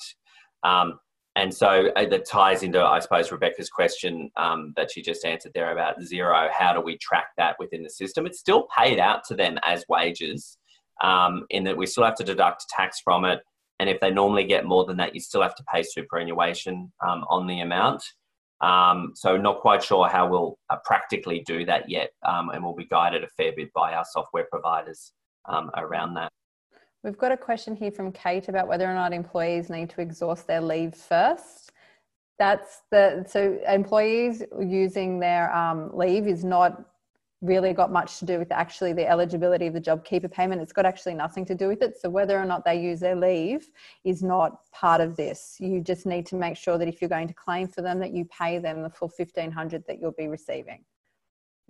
Um, 0.63 0.99
and 1.35 1.53
so 1.53 1.89
uh, 1.95 2.05
that 2.09 2.25
ties 2.25 2.61
into, 2.61 2.83
I 2.83 2.99
suppose, 2.99 3.31
Rebecca's 3.31 3.69
question 3.69 4.29
um, 4.35 4.73
that 4.75 4.91
she 4.91 5.01
just 5.01 5.23
answered 5.23 5.53
there 5.55 5.71
about 5.71 5.99
Xero. 5.99 6.49
How 6.51 6.73
do 6.73 6.81
we 6.81 6.97
track 6.97 7.27
that 7.37 7.55
within 7.57 7.83
the 7.83 7.89
system? 7.89 8.25
It's 8.25 8.39
still 8.39 8.67
paid 8.77 8.99
out 8.99 9.23
to 9.29 9.35
them 9.35 9.57
as 9.63 9.85
wages, 9.87 10.57
um, 11.01 11.45
in 11.49 11.63
that 11.63 11.77
we 11.77 11.85
still 11.85 12.03
have 12.03 12.15
to 12.15 12.25
deduct 12.25 12.65
tax 12.69 12.99
from 13.01 13.23
it. 13.23 13.39
And 13.79 13.89
if 13.89 13.99
they 14.01 14.11
normally 14.11 14.43
get 14.43 14.65
more 14.65 14.85
than 14.85 14.97
that, 14.97 15.15
you 15.15 15.21
still 15.21 15.41
have 15.41 15.55
to 15.55 15.63
pay 15.73 15.83
superannuation 15.83 16.91
um, 17.05 17.23
on 17.29 17.47
the 17.47 17.61
amount. 17.61 18.03
Um, 18.59 19.13
so, 19.15 19.37
not 19.37 19.61
quite 19.61 19.81
sure 19.81 20.07
how 20.07 20.27
we'll 20.29 20.59
uh, 20.69 20.77
practically 20.85 21.43
do 21.47 21.65
that 21.65 21.89
yet. 21.89 22.11
Um, 22.23 22.49
and 22.49 22.63
we'll 22.63 22.75
be 22.75 22.85
guided 22.85 23.23
a 23.23 23.27
fair 23.29 23.53
bit 23.55 23.73
by 23.73 23.93
our 23.93 24.05
software 24.11 24.47
providers 24.51 25.13
um, 25.45 25.71
around 25.75 26.13
that. 26.15 26.31
We've 27.03 27.17
got 27.17 27.31
a 27.31 27.37
question 27.37 27.75
here 27.75 27.91
from 27.91 28.11
Kate 28.11 28.47
about 28.47 28.67
whether 28.67 28.85
or 28.85 28.93
not 28.93 29.11
employees 29.11 29.71
need 29.71 29.89
to 29.91 30.01
exhaust 30.01 30.45
their 30.45 30.61
leave 30.61 30.93
first. 30.93 31.71
That's 32.37 32.81
the 32.91 33.25
so 33.27 33.59
employees 33.67 34.43
using 34.59 35.19
their 35.19 35.55
um, 35.55 35.89
leave 35.95 36.27
is 36.27 36.43
not 36.43 36.85
really 37.41 37.73
got 37.73 37.91
much 37.91 38.19
to 38.19 38.25
do 38.25 38.37
with 38.37 38.51
actually 38.51 38.93
the 38.93 39.07
eligibility 39.07 39.65
of 39.65 39.73
the 39.73 39.81
JobKeeper 39.81 40.31
payment. 40.31 40.61
It's 40.61 40.71
got 40.71 40.85
actually 40.85 41.15
nothing 41.15 41.43
to 41.45 41.55
do 41.55 41.67
with 41.67 41.81
it. 41.81 41.99
So 41.99 42.07
whether 42.07 42.39
or 42.39 42.45
not 42.45 42.63
they 42.63 42.79
use 42.79 42.99
their 42.99 43.15
leave 43.15 43.67
is 44.03 44.21
not 44.21 44.59
part 44.71 45.01
of 45.01 45.15
this. 45.15 45.57
You 45.59 45.81
just 45.81 46.05
need 46.05 46.27
to 46.27 46.35
make 46.35 46.55
sure 46.55 46.77
that 46.77 46.87
if 46.87 47.01
you're 47.01 47.09
going 47.09 47.27
to 47.27 47.33
claim 47.33 47.67
for 47.67 47.81
them, 47.81 47.97
that 47.99 48.13
you 48.13 48.25
pay 48.25 48.59
them 48.59 48.83
the 48.83 48.91
full 48.91 49.09
fifteen 49.09 49.51
hundred 49.51 49.83
that 49.87 49.99
you'll 49.99 50.11
be 50.11 50.27
receiving. 50.27 50.83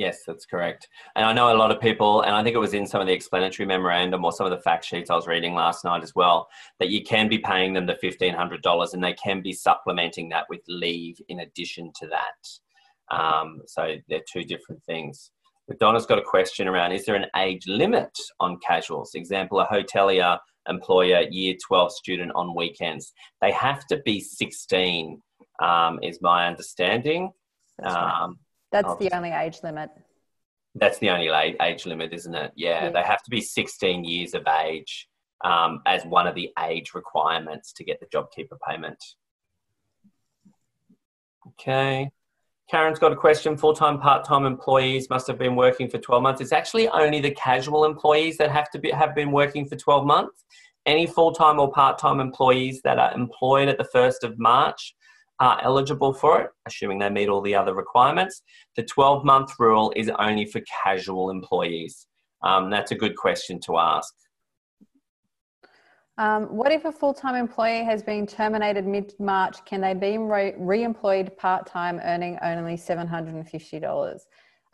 Yes, 0.02 0.24
that's 0.26 0.48
correct. 0.48 0.90
And 1.16 1.24
I 1.24 1.32
know 1.32 1.54
a 1.54 1.62
lot 1.62 1.70
of 1.70 1.80
people, 1.80 2.22
and 2.22 2.34
I 2.34 2.42
think 2.42 2.56
it 2.56 2.60
was 2.60 2.74
in 2.74 2.88
some 2.88 3.02
of 3.02 3.06
the 3.06 3.14
explanatory 3.14 3.68
memorandum 3.68 4.26
or 4.26 4.32
some 4.32 4.48
of 4.48 4.52
the 4.52 4.64
fact 4.64 4.84
sheets 4.84 5.12
I 5.12 5.16
was 5.16 5.28
reading 5.28 5.54
last 5.54 5.86
night 5.86 6.02
as 6.02 6.16
well, 6.16 6.48
that 6.80 6.90
you 6.90 7.04
can 7.04 7.30
be 7.30 7.38
paying 7.38 7.76
them 7.76 7.86
the 7.86 7.94
$1,500 7.94 8.94
and 8.94 9.04
they 9.04 9.14
can 9.14 9.44
be 9.44 9.54
supplementing 9.54 10.28
that 10.30 10.48
with 10.50 10.62
leave 10.68 11.22
in 11.30 11.42
addition 11.42 11.92
to 12.00 12.08
that. 12.08 13.16
Um, 13.16 13.62
so 13.68 13.98
they're 14.10 14.24
two 14.28 14.44
different 14.44 14.84
things. 14.86 15.30
But 15.68 15.78
Donna's 15.78 16.08
got 16.08 16.18
a 16.18 16.24
question 16.24 16.68
around 16.68 16.94
is 16.94 17.06
there 17.06 17.14
an 17.14 17.28
age 17.38 17.68
limit 17.68 18.18
on 18.40 18.58
casuals? 18.58 19.14
Example, 19.14 19.60
a 19.60 19.68
hotelier 19.68 20.40
employer, 20.68 21.28
year 21.30 21.54
12 21.64 21.92
student 21.92 22.32
on 22.34 22.56
weekends. 22.56 23.14
They 23.40 23.52
have 23.52 23.86
to 23.86 23.98
be 23.98 24.20
16, 24.20 25.22
um, 25.62 26.00
is 26.02 26.18
my 26.24 26.48
understanding. 26.48 27.30
Um, 27.84 28.40
that's 28.72 28.96
the 28.98 29.14
only 29.14 29.32
age 29.32 29.60
limit. 29.64 29.90
That's 30.76 31.00
the 31.00 31.10
only 31.10 31.30
age 31.62 31.86
limit, 31.86 32.14
isn't 32.14 32.34
it? 32.34 32.54
Yeah, 32.56 32.86
yeah. 32.86 32.90
they 32.92 33.04
have 33.04 33.22
to 33.24 33.30
be 33.30 33.42
16 33.42 34.06
years 34.06 34.34
of 34.34 34.48
age 34.48 35.10
um, 35.44 35.82
as 35.86 36.06
one 36.06 36.28
of 36.28 36.36
the 36.36 36.50
age 36.60 36.94
requirements 36.94 37.74
to 37.74 37.84
get 37.84 38.00
the 38.00 38.06
JobKeeper 38.06 38.58
payment. 38.68 39.04
Okay. 41.48 42.12
Karen's 42.70 43.00
got 43.00 43.12
a 43.12 43.18
question. 43.18 43.58
Full 43.58 43.74
time, 43.74 44.00
part 44.00 44.24
time 44.24 44.46
employees 44.46 45.10
must 45.10 45.28
have 45.28 45.38
been 45.38 45.58
working 45.58 45.90
for 45.90 45.98
12 45.98 46.24
months. 46.24 46.40
It's 46.40 46.54
actually 46.54 46.88
only 46.88 47.20
the 47.20 47.32
casual 47.32 47.84
employees 47.84 48.38
that 48.38 48.50
have 48.50 48.70
to 48.72 48.80
be, 48.80 48.92
have 48.92 49.14
been 49.14 49.32
working 49.32 49.66
for 49.66 49.76
12 49.76 50.06
months. 50.06 50.46
Any 50.86 51.06
full 51.06 51.34
time 51.34 51.60
or 51.60 51.70
part 51.70 51.98
time 51.98 52.22
employees 52.22 52.82
that 52.84 52.98
are 52.98 53.14
employed 53.14 53.68
at 53.68 53.78
the 53.78 53.88
1st 53.94 54.24
of 54.24 54.40
March 54.40 54.96
are 55.42 55.60
eligible 55.64 56.14
for 56.14 56.40
it, 56.40 56.52
assuming 56.68 57.00
they 57.00 57.10
meet 57.10 57.28
all 57.28 57.42
the 57.42 57.56
other 57.56 57.74
requirements. 57.74 58.44
The 58.76 58.84
12 58.84 59.26
month 59.26 59.50
rule 59.60 59.92
is 59.96 60.10
only 60.20 60.46
for 60.46 60.62
casual 60.84 61.32
employees. 61.32 62.08
Um, 62.44 62.70
that's 62.70 62.92
a 62.92 62.96
good 62.96 63.18
question 63.18 63.60
to 63.62 63.78
ask. 63.78 64.14
Um, 66.18 66.44
what 66.56 66.72
if 66.72 66.86
a 66.86 66.92
full 66.92 67.14
time 67.14 67.36
employee 67.36 67.84
has 67.84 68.04
been 68.04 68.28
terminated 68.28 68.86
mid 68.86 69.14
March? 69.20 69.66
Can 69.66 69.82
they 69.82 69.96
be 69.96 70.20
re 70.20 70.84
employed 70.84 71.36
part 71.38 71.66
time 71.66 72.00
earning 72.04 72.38
only 72.44 72.76
$750? 72.76 74.20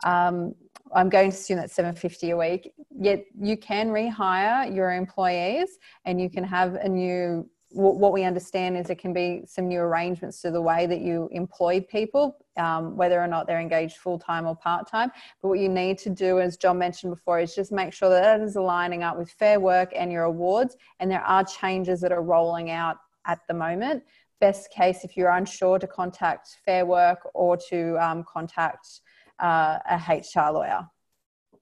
Um, 0.04 0.54
I'm 0.94 1.08
going 1.08 1.30
to 1.30 1.36
assume 1.36 1.56
that's 1.56 1.74
750 1.74 2.30
a 2.30 2.36
week. 2.36 2.72
Yet 2.90 3.24
you 3.40 3.56
can 3.56 3.88
rehire 3.88 4.74
your 4.74 4.92
employees 4.92 5.78
and 6.04 6.20
you 6.20 6.28
can 6.28 6.44
have 6.44 6.74
a 6.74 6.88
new 6.88 7.48
what 7.70 8.12
we 8.12 8.24
understand 8.24 8.78
is 8.78 8.86
there 8.86 8.96
can 8.96 9.12
be 9.12 9.42
some 9.46 9.68
new 9.68 9.80
arrangements 9.80 10.40
to 10.40 10.50
the 10.50 10.60
way 10.60 10.86
that 10.86 11.00
you 11.00 11.28
employ 11.32 11.80
people, 11.80 12.38
um, 12.56 12.96
whether 12.96 13.20
or 13.20 13.26
not 13.26 13.46
they're 13.46 13.60
engaged 13.60 13.98
full 13.98 14.18
time 14.18 14.46
or 14.46 14.56
part 14.56 14.88
time. 14.88 15.10
But 15.42 15.48
what 15.48 15.58
you 15.58 15.68
need 15.68 15.98
to 15.98 16.10
do, 16.10 16.40
as 16.40 16.56
John 16.56 16.78
mentioned 16.78 17.12
before, 17.12 17.40
is 17.40 17.54
just 17.54 17.70
make 17.70 17.92
sure 17.92 18.08
that 18.08 18.22
that 18.22 18.40
is 18.40 18.56
aligning 18.56 19.02
up 19.02 19.18
with 19.18 19.30
Fair 19.30 19.60
Work 19.60 19.92
and 19.94 20.10
your 20.10 20.24
awards. 20.24 20.76
And 20.98 21.10
there 21.10 21.22
are 21.22 21.44
changes 21.44 22.00
that 22.00 22.10
are 22.10 22.22
rolling 22.22 22.70
out 22.70 22.96
at 23.26 23.40
the 23.48 23.54
moment. 23.54 24.02
Best 24.40 24.70
case, 24.70 25.04
if 25.04 25.16
you're 25.16 25.30
unsure, 25.30 25.78
to 25.78 25.86
contact 25.86 26.48
Fair 26.64 26.86
Work 26.86 27.28
or 27.34 27.58
to 27.68 27.96
um, 28.02 28.24
contact 28.24 29.00
uh, 29.40 29.78
a 29.90 29.96
HR 29.96 30.52
lawyer. 30.52 30.88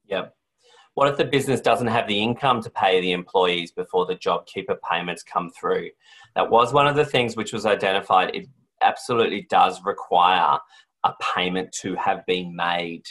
Yep. 0.07 0.37
What 0.97 1.09
if 1.09 1.19
the 1.19 1.27
business 1.27 1.61
doesn't 1.61 1.89
have 1.89 2.09
the 2.09 2.23
income 2.23 2.63
to 2.63 2.71
pay 2.71 3.03
the 3.03 3.13
employees 3.13 3.71
before 3.71 4.07
the 4.07 4.17
JobKeeper 4.17 4.79
payments 4.91 5.23
come 5.23 5.51
through? 5.51 5.91
That 6.35 6.51
was 6.51 6.73
one 6.73 6.87
of 6.87 6.97
the 6.97 7.05
things 7.05 7.37
which 7.37 7.53
was 7.53 7.67
identified. 7.67 8.35
It 8.35 8.47
absolutely 8.83 9.47
does 9.51 9.85
require 9.85 10.59
a 11.05 11.13
payment 11.35 11.71
to 11.83 11.97
have 11.97 12.25
been 12.25 12.57
made 12.57 13.03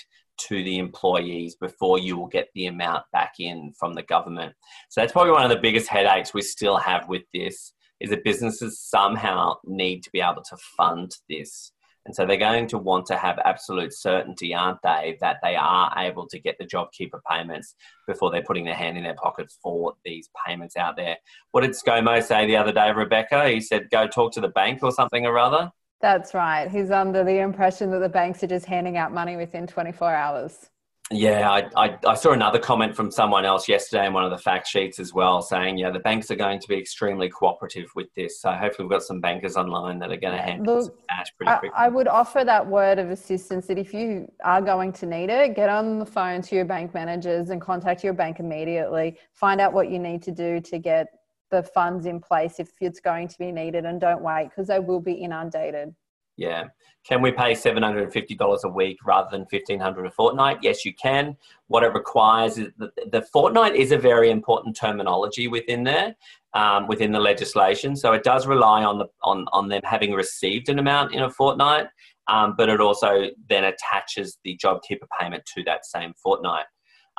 to 0.48 0.64
the 0.64 0.80
employees 0.80 1.58
before 1.58 2.00
you 2.00 2.18
will 2.18 2.26
get 2.26 2.50
the 2.56 2.66
amount 2.66 3.04
back 3.14 3.34
in 3.38 3.72
from 3.80 3.94
the 3.94 4.02
government. 4.02 4.56
So 4.90 5.02
that's 5.02 5.14
probably 5.14 5.34
one 5.34 5.44
of 5.44 5.52
the 5.52 5.62
biggest 5.62 5.88
headaches 5.88 6.34
we 6.34 6.42
still 6.42 6.78
have 6.78 7.08
with 7.08 7.22
this 7.36 7.72
is 8.00 8.10
that 8.10 8.24
businesses 8.24 8.80
somehow 8.80 9.58
need 9.64 10.02
to 10.02 10.10
be 10.10 10.22
able 10.22 10.42
to 10.50 10.58
fund 10.76 11.12
this. 11.30 11.72
And 12.06 12.16
so 12.16 12.26
they're 12.26 12.38
going 12.38 12.68
to 12.68 12.78
want 12.78 13.08
to 13.08 13.18
have 13.18 13.40
absolute 13.46 13.92
certainty, 13.92 14.54
aren't 14.54 14.82
they, 14.84 15.18
that 15.22 15.38
they 15.42 15.56
are 15.56 15.92
able 15.98 16.28
to 16.28 16.40
get 16.40 16.56
the 16.60 16.66
JobKeeper 16.66 17.20
payments 17.30 17.76
before 18.08 18.32
they're 18.32 18.44
putting 18.44 18.66
their 18.66 18.76
hand 18.76 18.98
in 18.98 19.04
their 19.04 19.16
pocket 19.16 19.52
for 19.62 19.94
these 20.06 20.30
payments 20.46 20.78
out 20.78 20.96
there. 20.96 21.18
What 21.52 21.62
did 21.62 21.72
ScoMo 21.72 22.22
say 22.22 22.46
the 22.46 22.58
other 22.58 22.72
day, 22.72 22.92
Rebecca? 22.92 23.50
He 23.50 23.60
said, 23.60 23.90
go 23.90 24.08
talk 24.08 24.34
to 24.34 24.42
the 24.42 24.50
bank 24.50 24.84
or 24.84 24.92
something 24.92 25.26
or 25.26 25.40
other? 25.40 25.72
That's 26.02 26.36
right. 26.36 26.70
He's 26.70 26.92
under 26.92 27.24
the 27.24 27.40
impression 27.40 27.90
that 27.92 28.00
the 28.00 28.10
banks 28.10 28.44
are 28.44 28.48
just 28.48 28.68
handing 28.68 28.98
out 28.98 29.12
money 29.12 29.38
within 29.38 29.66
24 29.66 30.14
hours. 30.14 30.70
Yeah, 31.12 31.52
I, 31.52 31.86
I, 31.86 31.98
I, 32.08 32.16
saw 32.16 32.32
another 32.32 32.58
comment 32.58 32.96
from 32.96 33.12
someone 33.12 33.46
else 33.46 33.70
yesterday 33.70 34.08
in 34.08 34.14
one 34.14 34.24
of 34.24 34.32
the 34.32 34.40
fact 34.40 34.68
sheets 34.68 35.00
as 35.00 35.14
well 35.14 35.40
saying, 35.40 35.78
yeah, 35.78 35.92
the 35.92 36.00
banks 36.00 36.32
are 36.32 36.36
going 36.36 36.60
to 36.60 36.68
be 36.68 36.76
extremely 36.76 37.30
cooperative 37.30 37.92
with 37.96 38.12
this. 38.16 38.42
So 38.42 38.52
hopefully 38.52 38.88
we've 38.88 38.92
got 38.92 39.04
some 39.04 39.22
bankers 39.22 39.56
online 39.56 40.00
that 40.00 40.12
are 40.12 40.18
going 40.18 40.36
to 40.36 40.42
handle 40.42 40.80
Look, 40.80 41.08
cash 41.08 41.28
pretty 41.38 41.52
quickly. 41.60 41.70
I, 41.78 41.86
I 41.86 41.88
would 41.90 42.08
offer 42.08 42.44
that 42.44 42.66
word 42.66 42.98
of 42.98 43.12
assistance 43.12 43.68
that 43.68 43.78
if 43.78 43.94
you 43.94 44.28
are 44.44 44.64
going 44.64 44.92
to 44.94 45.06
need 45.06 45.30
it, 45.30 45.56
get 45.56 45.70
on 45.70 46.00
the 46.00 46.08
phone 46.08 46.42
to 46.42 46.56
your 46.56 46.66
bank 46.66 46.96
managers 46.96 47.52
and 47.52 47.62
contact 47.62 48.04
your 48.04 48.14
bank 48.14 48.40
immediately. 48.40 49.18
Find 49.34 49.62
out 49.62 49.74
what 49.74 49.92
you 49.92 50.00
need 50.00 50.24
to 50.24 50.32
do 50.32 50.60
to 50.60 50.80
get 50.80 51.06
the 51.52 51.62
funds 51.62 52.08
in 52.08 52.20
place 52.20 52.60
if 52.60 52.70
it's 52.82 53.00
going 53.00 53.28
to 53.28 53.38
be 53.38 53.52
needed 53.52 53.86
and 53.86 54.02
don't 54.02 54.24
wait 54.24 54.50
because 54.50 54.68
they 54.68 54.80
will 54.80 55.00
be 55.00 55.14
inundated. 55.14 55.94
Yeah. 56.38 56.66
Can 57.08 57.22
we 57.22 57.32
pay 57.32 57.52
$750 57.54 58.64
a 58.64 58.70
week 58.70 58.98
rather 59.06 59.30
than 59.30 59.42
1500 59.42 60.06
a 60.08 60.12
fortnight? 60.12 60.58
Yes, 60.64 60.84
you 60.84 60.94
can. 60.96 61.38
What 61.68 61.84
it 61.84 61.94
requires 61.94 62.58
is 62.58 62.70
the, 62.78 62.92
the 63.12 63.22
fortnight 63.22 63.76
is 63.76 63.92
a 63.92 63.98
very 63.98 64.32
important 64.32 64.76
terminology 64.76 65.48
within 65.48 65.84
there, 65.84 66.16
um, 66.54 66.88
within 66.88 67.12
the 67.12 67.20
legislation. 67.20 67.96
So 67.96 68.14
it 68.14 68.24
does 68.24 68.48
rely 68.48 68.84
on, 68.84 68.98
the, 68.98 69.06
on, 69.22 69.46
on 69.54 69.70
them 69.70 69.82
having 69.84 70.14
received 70.14 70.68
an 70.70 70.80
amount 70.80 71.14
in 71.14 71.22
a 71.22 71.30
fortnight, 71.30 71.88
um, 72.28 72.56
but 72.58 72.70
it 72.70 72.82
also 72.82 73.28
then 73.50 73.66
attaches 73.66 74.40
the 74.44 74.58
JobKeeper 74.58 75.08
payment 75.20 75.46
to 75.56 75.64
that 75.66 75.86
same 75.86 76.14
fortnight. 76.16 76.66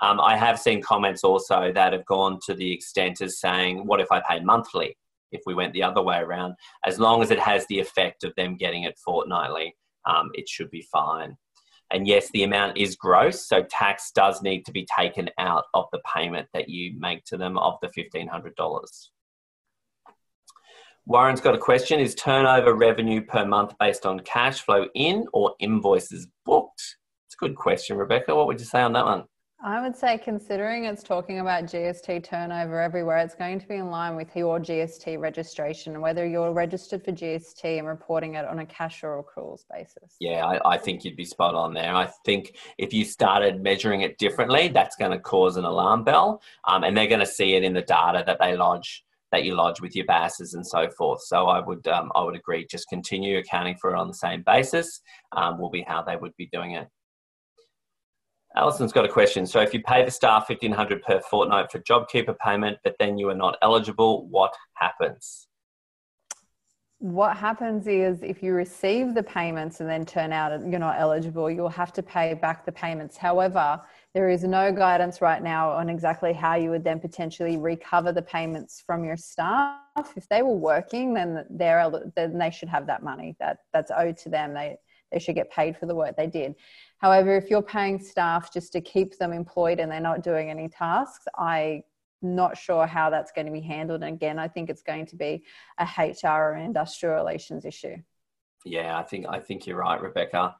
Um, 0.02 0.20
I 0.20 0.36
have 0.36 0.58
seen 0.58 0.82
comments 0.82 1.22
also 1.22 1.72
that 1.72 1.92
have 1.92 2.04
gone 2.06 2.40
to 2.46 2.54
the 2.54 2.72
extent 2.72 3.20
as 3.22 3.40
saying, 3.40 3.86
what 3.86 4.00
if 4.00 4.10
I 4.10 4.20
pay 4.28 4.40
monthly? 4.40 4.96
If 5.32 5.42
we 5.46 5.54
went 5.54 5.72
the 5.72 5.82
other 5.82 6.02
way 6.02 6.18
around, 6.18 6.54
as 6.84 6.98
long 6.98 7.22
as 7.22 7.30
it 7.30 7.38
has 7.38 7.66
the 7.66 7.80
effect 7.80 8.24
of 8.24 8.34
them 8.36 8.56
getting 8.56 8.84
it 8.84 8.98
fortnightly, 8.98 9.74
um, 10.04 10.30
it 10.34 10.48
should 10.48 10.70
be 10.70 10.86
fine. 10.92 11.36
And 11.92 12.06
yes, 12.06 12.30
the 12.30 12.42
amount 12.42 12.78
is 12.78 12.96
gross, 12.96 13.46
so 13.46 13.62
tax 13.62 14.10
does 14.12 14.42
need 14.42 14.64
to 14.66 14.72
be 14.72 14.86
taken 14.96 15.30
out 15.38 15.64
of 15.74 15.86
the 15.92 16.00
payment 16.14 16.48
that 16.52 16.68
you 16.68 16.98
make 16.98 17.24
to 17.26 17.36
them 17.36 17.58
of 17.58 17.74
the 17.80 17.88
$1,500. 17.88 19.08
Warren's 21.06 21.40
got 21.40 21.54
a 21.54 21.58
question 21.58 22.00
Is 22.00 22.16
turnover 22.16 22.74
revenue 22.74 23.22
per 23.24 23.46
month 23.46 23.74
based 23.78 24.04
on 24.04 24.20
cash 24.20 24.60
flow 24.60 24.86
in 24.94 25.26
or 25.32 25.54
invoices 25.60 26.26
booked? 26.44 26.96
It's 27.28 27.36
a 27.40 27.44
good 27.44 27.54
question, 27.54 27.96
Rebecca. 27.96 28.34
What 28.34 28.48
would 28.48 28.58
you 28.58 28.66
say 28.66 28.80
on 28.80 28.92
that 28.94 29.04
one? 29.04 29.24
I 29.64 29.80
would 29.80 29.96
say, 29.96 30.18
considering 30.18 30.84
it's 30.84 31.02
talking 31.02 31.40
about 31.40 31.64
GST 31.64 32.24
turnover 32.24 32.78
everywhere, 32.78 33.16
it's 33.18 33.34
going 33.34 33.58
to 33.58 33.66
be 33.66 33.76
in 33.76 33.90
line 33.90 34.14
with 34.14 34.36
your 34.36 34.60
GST 34.60 35.18
registration, 35.18 35.98
whether 36.02 36.26
you're 36.26 36.52
registered 36.52 37.02
for 37.02 37.12
GST 37.12 37.78
and 37.78 37.88
reporting 37.88 38.34
it 38.34 38.44
on 38.44 38.58
a 38.58 38.66
cash 38.66 39.02
or 39.02 39.24
accruals 39.24 39.64
basis. 39.72 40.16
Yeah, 40.20 40.44
I, 40.44 40.74
I 40.74 40.78
think 40.78 41.04
you'd 41.04 41.16
be 41.16 41.24
spot 41.24 41.54
on 41.54 41.72
there. 41.72 41.94
I 41.94 42.06
think 42.26 42.58
if 42.76 42.92
you 42.92 43.04
started 43.04 43.62
measuring 43.62 44.02
it 44.02 44.18
differently, 44.18 44.68
that's 44.68 44.94
going 44.94 45.12
to 45.12 45.18
cause 45.18 45.56
an 45.56 45.64
alarm 45.64 46.04
bell, 46.04 46.42
um, 46.68 46.84
and 46.84 46.94
they're 46.94 47.06
going 47.06 47.20
to 47.20 47.26
see 47.26 47.54
it 47.54 47.64
in 47.64 47.72
the 47.72 47.82
data 47.82 48.24
that 48.26 48.38
they 48.38 48.56
lodge 48.56 49.04
that 49.32 49.42
you 49.42 49.54
lodge 49.54 49.80
with 49.80 49.96
your 49.96 50.06
BASs 50.06 50.54
and 50.54 50.64
so 50.64 50.88
forth. 50.90 51.20
So 51.22 51.46
I 51.46 51.60
would 51.60 51.86
um, 51.88 52.12
I 52.14 52.22
would 52.22 52.36
agree. 52.36 52.66
Just 52.70 52.88
continue 52.88 53.38
accounting 53.38 53.76
for 53.80 53.92
it 53.92 53.98
on 53.98 54.06
the 54.06 54.14
same 54.14 54.42
basis. 54.46 55.00
Um, 55.32 55.58
will 55.58 55.70
be 55.70 55.82
how 55.82 56.02
they 56.02 56.16
would 56.16 56.36
be 56.36 56.48
doing 56.52 56.72
it. 56.72 56.88
Alison's 58.56 58.92
got 58.92 59.04
a 59.04 59.08
question. 59.08 59.46
So 59.46 59.60
if 59.60 59.74
you 59.74 59.82
pay 59.82 60.04
the 60.04 60.10
staff 60.10 60.48
1500 60.48 61.02
per 61.02 61.20
fortnight 61.20 61.70
for 61.70 61.78
JobKeeper 61.80 62.38
payment, 62.38 62.78
but 62.82 62.96
then 62.98 63.18
you 63.18 63.28
are 63.28 63.34
not 63.34 63.58
eligible, 63.60 64.26
what 64.28 64.54
happens? 64.74 65.48
What 66.98 67.36
happens 67.36 67.86
is 67.86 68.22
if 68.22 68.42
you 68.42 68.54
receive 68.54 69.14
the 69.14 69.22
payments 69.22 69.80
and 69.80 69.90
then 69.90 70.06
turn 70.06 70.32
out 70.32 70.58
you're 70.66 70.78
not 70.78 70.98
eligible, 70.98 71.50
you'll 71.50 71.68
have 71.68 71.92
to 71.92 72.02
pay 72.02 72.32
back 72.32 72.64
the 72.64 72.72
payments. 72.72 73.18
However, 73.18 73.78
there 74.14 74.30
is 74.30 74.44
no 74.44 74.72
guidance 74.72 75.20
right 75.20 75.42
now 75.42 75.72
on 75.72 75.90
exactly 75.90 76.32
how 76.32 76.54
you 76.54 76.70
would 76.70 76.82
then 76.82 76.98
potentially 76.98 77.58
recover 77.58 78.12
the 78.12 78.22
payments 78.22 78.82
from 78.86 79.04
your 79.04 79.18
staff. 79.18 79.76
If 80.16 80.26
they 80.30 80.40
were 80.40 80.56
working, 80.56 81.12
then 81.12 81.44
they're 81.50 81.90
then 82.16 82.38
they 82.38 82.50
should 82.50 82.70
have 82.70 82.86
that 82.86 83.02
money 83.02 83.36
that 83.40 83.58
that's 83.74 83.90
owed 83.94 84.16
to 84.18 84.30
them. 84.30 84.54
They 84.54 84.78
they 85.12 85.18
should 85.18 85.34
get 85.34 85.50
paid 85.50 85.76
for 85.76 85.86
the 85.86 85.94
work 85.94 86.16
they 86.16 86.26
did. 86.26 86.54
However, 86.98 87.36
if 87.36 87.50
you're 87.50 87.62
paying 87.62 87.98
staff 87.98 88.52
just 88.52 88.72
to 88.72 88.80
keep 88.80 89.18
them 89.18 89.32
employed 89.32 89.80
and 89.80 89.90
they're 89.90 90.00
not 90.00 90.22
doing 90.22 90.50
any 90.50 90.68
tasks, 90.68 91.26
I 91.36 91.82
not 92.22 92.56
sure 92.56 92.86
how 92.86 93.10
that's 93.10 93.32
going 93.32 93.46
to 93.46 93.52
be 93.52 93.60
handled. 93.60 94.02
And 94.02 94.14
again, 94.14 94.38
I 94.38 94.48
think 94.48 94.70
it's 94.70 94.82
going 94.82 95.06
to 95.06 95.16
be 95.16 95.44
a 95.78 95.84
HR 95.84 96.52
or 96.52 96.56
industrial 96.56 97.14
relations 97.14 97.64
issue. 97.64 97.96
Yeah, 98.64 98.98
I 98.98 99.02
think 99.02 99.26
I 99.28 99.38
think 99.38 99.66
you're 99.66 99.78
right, 99.78 100.00
Rebecca. 100.00 100.56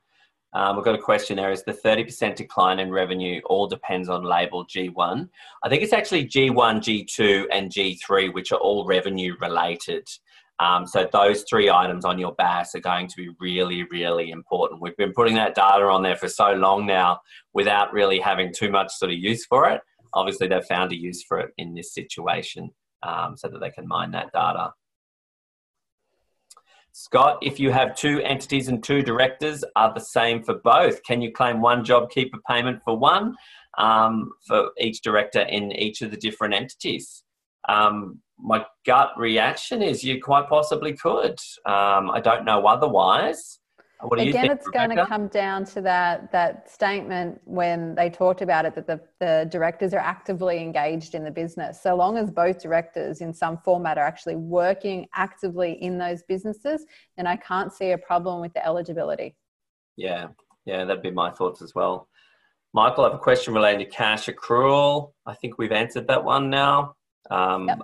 Um, 0.53 0.77
we've 0.77 0.85
got 0.85 0.95
a 0.95 1.03
question 1.03 1.37
there. 1.37 1.51
Is 1.51 1.65
the 1.65 1.73
30% 1.73 2.35
decline 2.35 2.79
in 2.79 2.91
revenue 2.91 3.41
all 3.45 3.67
depends 3.67 4.09
on 4.09 4.23
label 4.23 4.65
G1? 4.65 5.29
I 5.63 5.69
think 5.69 5.83
it's 5.83 5.93
actually 5.93 6.27
G1, 6.27 6.55
G2, 6.55 7.47
and 7.53 7.71
G3, 7.71 8.33
which 8.33 8.53
are 8.53 8.59
all 8.59 8.87
revenue 8.87 9.35
related. 9.41 10.09
Um, 10.59 10.87
so 10.87 11.09
those 11.13 11.45
three 11.49 11.69
items 11.69 12.05
on 12.05 12.19
your 12.19 12.35
BAS 12.35 12.75
are 12.75 12.81
going 12.81 13.09
to 13.09 13.17
be 13.17 13.29
really, 13.41 13.85
really 13.91 14.31
important. 14.31 14.81
We've 14.81 14.97
been 14.97 15.13
putting 15.13 15.35
that 15.35 15.55
data 15.55 15.85
on 15.85 16.03
there 16.03 16.17
for 16.17 16.29
so 16.29 16.53
long 16.53 16.87
now 16.87 17.21
without 17.53 17.93
really 17.93 18.19
having 18.19 18.53
too 18.55 18.71
much 18.71 18.91
sort 18.93 19.13
of 19.13 19.19
use 19.19 19.45
for 19.45 19.69
it. 19.69 19.81
Obviously, 20.15 20.49
they've 20.49 20.65
found 20.65 20.93
a 20.93 20.97
use 20.97 21.23
for 21.23 21.41
it 21.41 21.51
in 21.59 21.75
this 21.75 21.93
situation 21.93 22.71
um, 23.03 23.37
so 23.37 23.49
that 23.49 23.61
they 23.61 23.71
can 23.71 23.87
mine 23.87 24.13
that 24.13 24.33
data. 24.33 24.73
Scott, 26.93 27.37
if 27.43 27.61
you 27.61 27.71
have 27.71 27.95
two 27.95 28.23
entities 28.23 28.69
and 28.69 28.83
two 28.83 29.03
directors 29.03 29.63
are 29.77 29.93
the 29.93 30.01
same 30.01 30.43
for 30.43 30.55
both, 30.55 31.03
can 31.03 31.21
you 31.21 31.31
claim 31.31 31.61
one 31.61 31.85
JobKeeper 31.85 32.39
payment 32.49 32.81
for 32.83 32.97
one 32.97 33.37
um, 33.77 34.31
for 34.47 34.71
each 34.79 35.03
director 35.03 35.41
in 35.41 35.73
each 35.73 36.01
of 36.01 36.11
the 36.11 36.17
different 36.17 36.55
entities? 36.55 37.23
Um, 37.69 38.21
my 38.39 38.65
gut 38.85 39.11
reaction 39.17 39.83
is 39.83 40.05
you 40.05 40.21
quite 40.23 40.49
possibly 40.49 40.93
could. 40.93 41.39
Um, 41.65 42.11
I 42.11 42.21
don't 42.23 42.45
know 42.45 42.67
otherwise. 42.67 43.59
What 44.01 44.19
do 44.19 44.29
Again, 44.29 44.49
think, 44.49 44.53
it's 44.53 44.69
going 44.69 44.95
to 44.95 45.07
come 45.07 45.29
down 45.29 45.65
to 45.67 45.81
that 45.81 46.31
that 46.31 46.71
statement 46.71 47.41
when 47.45 47.95
they 47.95 48.11
talked 48.11 48.43
about 48.43 48.67
it 48.67 48.75
that 48.75 48.87
the, 48.87 49.01
the 49.21 49.49
directors 49.51 49.95
are 49.95 50.01
actively 50.01 50.59
engaged 50.59 51.15
in 51.15 51.25
the 51.25 51.31
business. 51.31 51.83
So 51.83 51.97
long 51.97 52.19
as 52.19 52.31
both 52.31 52.61
directors, 52.61 53.23
in 53.23 53.33
some 53.33 53.57
format, 53.65 53.97
are 53.97 54.07
actually 54.07 54.37
working 54.37 55.07
actively 55.15 55.83
in 55.83 55.97
those 55.97 56.23
businesses, 56.25 56.85
then 57.17 57.27
I 57.27 57.37
can't 57.37 57.73
see 57.73 57.93
a 57.93 57.99
problem 57.99 58.43
with 58.43 58.53
the 58.53 58.65
eligibility. 58.67 59.35
Yeah, 59.97 60.29
yeah, 60.67 60.85
that'd 60.85 61.03
be 61.03 61.11
my 61.11 61.31
thoughts 61.31 61.63
as 61.63 61.75
well. 61.75 62.07
Michael, 62.75 63.07
I 63.07 63.09
have 63.09 63.17
a 63.17 63.23
question 63.23 63.55
relating 63.55 63.79
to 63.79 63.91
cash 63.91 64.27
accrual. 64.27 65.13
I 65.25 65.33
think 65.33 65.57
we've 65.57 65.73
answered 65.73 66.07
that 66.09 66.23
one 66.23 66.51
now. 66.51 66.96
Um, 67.31 67.69
yep. 67.69 67.81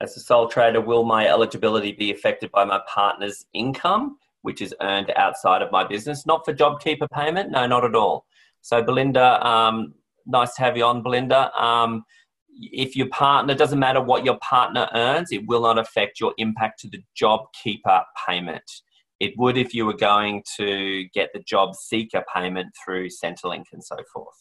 As 0.00 0.16
a 0.16 0.20
sole 0.20 0.48
trader, 0.48 0.80
will 0.80 1.04
my 1.04 1.26
eligibility 1.26 1.92
be 1.92 2.10
affected 2.10 2.50
by 2.50 2.64
my 2.64 2.80
partner's 2.92 3.46
income, 3.54 4.18
which 4.42 4.60
is 4.60 4.74
earned 4.82 5.12
outside 5.16 5.62
of 5.62 5.70
my 5.72 5.84
business? 5.84 6.26
Not 6.26 6.44
for 6.44 6.52
JobKeeper 6.52 7.08
payment, 7.10 7.50
no, 7.50 7.66
not 7.66 7.84
at 7.84 7.94
all. 7.94 8.26
So, 8.60 8.82
Belinda, 8.82 9.46
um, 9.46 9.94
nice 10.26 10.54
to 10.56 10.62
have 10.62 10.76
you 10.76 10.84
on, 10.84 11.02
Belinda. 11.02 11.50
Um, 11.58 12.04
if 12.60 12.96
your 12.96 13.08
partner 13.08 13.54
doesn't 13.54 13.78
matter 13.78 14.00
what 14.00 14.24
your 14.24 14.38
partner 14.38 14.88
earns, 14.94 15.32
it 15.32 15.46
will 15.46 15.62
not 15.62 15.78
affect 15.78 16.20
your 16.20 16.34
impact 16.38 16.80
to 16.80 16.88
the 16.88 17.02
JobKeeper 17.20 18.04
payment. 18.26 18.70
It 19.20 19.34
would 19.38 19.56
if 19.56 19.74
you 19.74 19.86
were 19.86 19.96
going 19.96 20.42
to 20.56 21.08
get 21.14 21.30
the 21.32 21.40
job 21.40 21.74
seeker 21.74 22.24
payment 22.34 22.74
through 22.84 23.08
Centrelink 23.08 23.64
and 23.72 23.82
so 23.82 23.96
forth. 24.12 24.34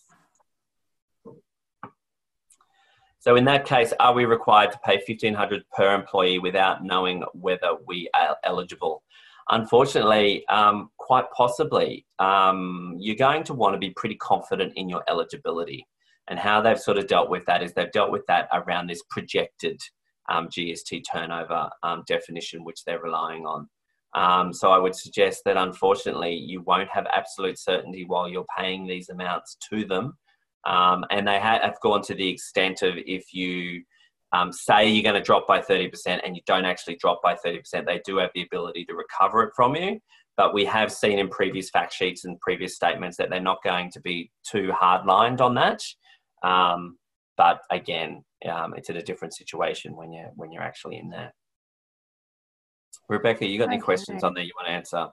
So 3.23 3.37
in 3.37 3.45
that 3.45 3.63
case, 3.63 3.93
are 4.01 4.13
we 4.13 4.25
required 4.25 4.73
to 4.73 4.79
pay 4.83 4.95
1500 4.95 5.63
per 5.71 5.95
employee 5.95 6.39
without 6.39 6.83
knowing 6.83 7.23
whether 7.31 7.69
we 7.87 8.09
are 8.13 8.35
eligible? 8.43 9.01
Unfortunately, 9.49 10.45
um, 10.49 10.89
quite 10.97 11.31
possibly, 11.31 12.05
um, 12.19 12.97
you're 12.99 13.15
going 13.15 13.45
to 13.45 13.53
want 13.53 13.75
to 13.75 13.79
be 13.79 13.91
pretty 13.91 14.15
confident 14.15 14.73
in 14.75 14.89
your 14.89 15.05
eligibility. 15.09 15.87
And 16.27 16.37
how 16.37 16.59
they've 16.59 16.77
sort 16.77 16.97
of 16.97 17.07
dealt 17.07 17.29
with 17.29 17.45
that 17.45 17.63
is 17.63 17.71
they've 17.71 17.89
dealt 17.93 18.11
with 18.11 18.25
that 18.27 18.49
around 18.51 18.87
this 18.87 19.03
projected 19.09 19.79
um, 20.27 20.49
GST 20.49 21.03
turnover 21.09 21.69
um, 21.81 22.03
definition, 22.05 22.65
which 22.65 22.83
they're 22.83 23.01
relying 23.01 23.45
on. 23.45 23.69
Um, 24.15 24.51
so 24.51 24.69
I 24.69 24.77
would 24.77 24.95
suggest 24.95 25.43
that 25.45 25.55
unfortunately 25.55 26.35
you 26.35 26.59
won't 26.63 26.89
have 26.89 27.07
absolute 27.13 27.57
certainty 27.57 28.03
while 28.03 28.27
you're 28.27 28.45
paying 28.57 28.85
these 28.85 29.07
amounts 29.07 29.55
to 29.69 29.85
them 29.85 30.17
um, 30.65 31.05
and 31.11 31.27
they 31.27 31.39
have 31.39 31.79
gone 31.81 32.01
to 32.03 32.13
the 32.13 32.27
extent 32.27 32.81
of 32.81 32.95
if 32.97 33.33
you 33.33 33.83
um, 34.31 34.51
say 34.51 34.89
you're 34.89 35.03
going 35.03 35.15
to 35.15 35.21
drop 35.21 35.47
by 35.47 35.59
30% 35.59 36.19
and 36.25 36.35
you 36.35 36.41
don't 36.45 36.65
actually 36.65 36.95
drop 36.95 37.21
by 37.21 37.35
30%, 37.35 37.85
they 37.85 38.01
do 38.05 38.17
have 38.17 38.31
the 38.33 38.43
ability 38.43 38.85
to 38.85 38.95
recover 38.95 39.43
it 39.43 39.53
from 39.55 39.75
you. 39.75 39.99
But 40.35 40.53
we 40.53 40.65
have 40.65 40.91
seen 40.91 41.19
in 41.19 41.29
previous 41.29 41.69
fact 41.69 41.93
sheets 41.93 42.25
and 42.25 42.39
previous 42.39 42.75
statements 42.75 43.17
that 43.17 43.29
they're 43.29 43.39
not 43.39 43.63
going 43.63 43.91
to 43.91 44.01
be 44.01 44.31
too 44.49 44.71
hard 44.71 45.05
lined 45.05 45.41
on 45.41 45.53
that. 45.55 45.81
Um, 46.43 46.97
but 47.37 47.59
again, 47.69 48.23
um, 48.51 48.73
it's 48.75 48.89
in 48.89 48.97
a 48.97 49.03
different 49.03 49.35
situation 49.35 49.95
when 49.95 50.11
you're 50.11 50.31
when 50.35 50.51
you're 50.51 50.63
actually 50.63 50.97
in 50.97 51.09
there. 51.09 51.33
Rebecca, 53.09 53.45
you 53.45 53.59
got 53.59 53.69
any 53.69 53.79
questions 53.79 54.23
on 54.23 54.33
there 54.33 54.43
you 54.43 54.53
want 54.55 54.67
to 54.67 54.73
answer? 54.73 55.07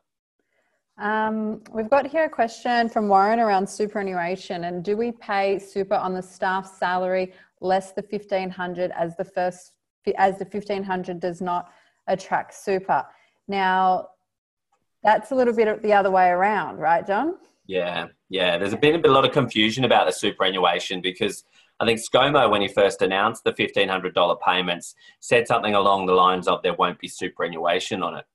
Um, 1.01 1.63
we've 1.73 1.89
got 1.89 2.07
here 2.07 2.25
a 2.25 2.29
question 2.29 2.87
from 2.91 3.09
Warren 3.09 3.41
around 3.41 3.67
superannuation 3.67 4.65
and 4.65 4.85
do 4.85 4.99
we 4.99 5.13
pay 5.13 5.59
super 5.59 5.95
on 5.95 6.13
the 6.13 6.21
staff 6.21 6.71
salary 6.79 7.33
less 7.63 7.93
the 7.93 8.03
1500 8.03 8.91
as 8.91 9.17
the 9.17 9.25
first 9.25 9.73
as 10.19 10.39
the 10.39 10.45
1500 10.45 11.19
does 11.19 11.41
not 11.41 11.73
attract 12.07 12.53
super. 12.53 13.05
Now 13.49 14.09
that's 15.03 15.31
a 15.31 15.35
little 15.35 15.55
bit 15.55 15.83
the 15.83 15.93
other 15.95 16.11
way 16.11 16.29
around, 16.29 16.77
right, 16.77 17.07
John? 17.07 17.37
Yeah, 17.67 18.09
yeah. 18.29 18.59
There's 18.59 18.75
been 18.75 18.97
a, 18.97 18.99
bit, 18.99 19.11
a 19.11 19.15
lot 19.15 19.25
of 19.25 19.33
confusion 19.33 19.85
about 19.85 20.07
the 20.07 20.13
superannuation 20.13 21.01
because 21.01 21.45
I 21.79 21.87
think 21.87 22.01
ScoMo, 22.01 22.51
when 22.51 22.61
he 22.61 22.69
first 22.69 23.01
announced 23.01 23.45
the 23.45 23.53
$1,500 23.53 24.41
payments, 24.43 24.95
said 25.21 25.47
something 25.47 25.75
along 25.75 26.07
the 26.07 26.13
lines 26.13 26.47
of 26.47 26.63
there 26.63 26.75
won't 26.75 26.99
be 26.99 27.09
superannuation 27.09 28.03
on 28.03 28.17
it. 28.17 28.27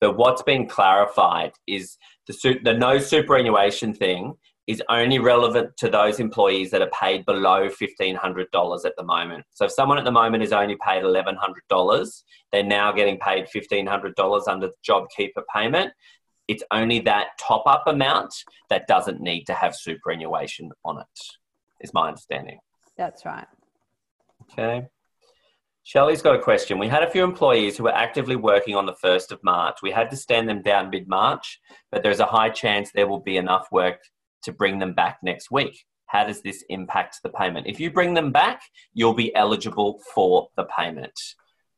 But 0.00 0.16
what's 0.16 0.42
been 0.42 0.66
clarified 0.66 1.52
is 1.66 1.98
the, 2.26 2.60
the 2.62 2.74
no 2.74 2.98
superannuation 2.98 3.94
thing 3.94 4.34
is 4.66 4.82
only 4.88 5.18
relevant 5.18 5.76
to 5.76 5.90
those 5.90 6.20
employees 6.20 6.70
that 6.70 6.80
are 6.80 6.90
paid 6.98 7.26
below 7.26 7.68
$1,500 7.68 8.84
at 8.84 8.92
the 8.96 9.04
moment. 9.04 9.44
So 9.52 9.66
if 9.66 9.72
someone 9.72 9.98
at 9.98 10.04
the 10.04 10.10
moment 10.10 10.42
is 10.42 10.52
only 10.52 10.76
paid 10.82 11.02
$1,100, 11.02 12.22
they're 12.50 12.62
now 12.62 12.90
getting 12.92 13.18
paid 13.18 13.46
$1,500 13.54 14.48
under 14.48 14.68
the 14.68 14.72
JobKeeper 14.88 15.42
payment. 15.54 15.92
It's 16.48 16.62
only 16.70 17.00
that 17.00 17.28
top 17.38 17.64
up 17.66 17.84
amount 17.86 18.34
that 18.70 18.86
doesn't 18.86 19.20
need 19.20 19.44
to 19.44 19.54
have 19.54 19.74
superannuation 19.74 20.70
on 20.84 21.00
it, 21.00 21.20
is 21.80 21.92
my 21.92 22.08
understanding. 22.08 22.58
That's 22.96 23.26
right. 23.26 23.46
Okay. 24.52 24.86
Shelley's 25.86 26.22
got 26.22 26.34
a 26.34 26.42
question. 26.42 26.78
We 26.78 26.88
had 26.88 27.02
a 27.02 27.10
few 27.10 27.22
employees 27.22 27.76
who 27.76 27.84
were 27.84 27.94
actively 27.94 28.36
working 28.36 28.74
on 28.74 28.86
the 28.86 28.94
1st 29.04 29.32
of 29.32 29.44
March. 29.44 29.76
We 29.82 29.90
had 29.90 30.08
to 30.10 30.16
stand 30.16 30.48
them 30.48 30.62
down 30.62 30.88
mid 30.88 31.06
March, 31.06 31.60
but 31.92 32.02
there's 32.02 32.20
a 32.20 32.26
high 32.26 32.48
chance 32.48 32.90
there 32.90 33.06
will 33.06 33.20
be 33.20 33.36
enough 33.36 33.68
work 33.70 34.00
to 34.44 34.52
bring 34.52 34.78
them 34.78 34.94
back 34.94 35.18
next 35.22 35.50
week. 35.50 35.84
How 36.06 36.24
does 36.24 36.40
this 36.40 36.64
impact 36.70 37.18
the 37.22 37.28
payment? 37.28 37.66
If 37.66 37.80
you 37.80 37.90
bring 37.90 38.14
them 38.14 38.32
back, 38.32 38.62
you'll 38.94 39.14
be 39.14 39.34
eligible 39.36 40.00
for 40.14 40.48
the 40.56 40.64
payment. 40.64 41.18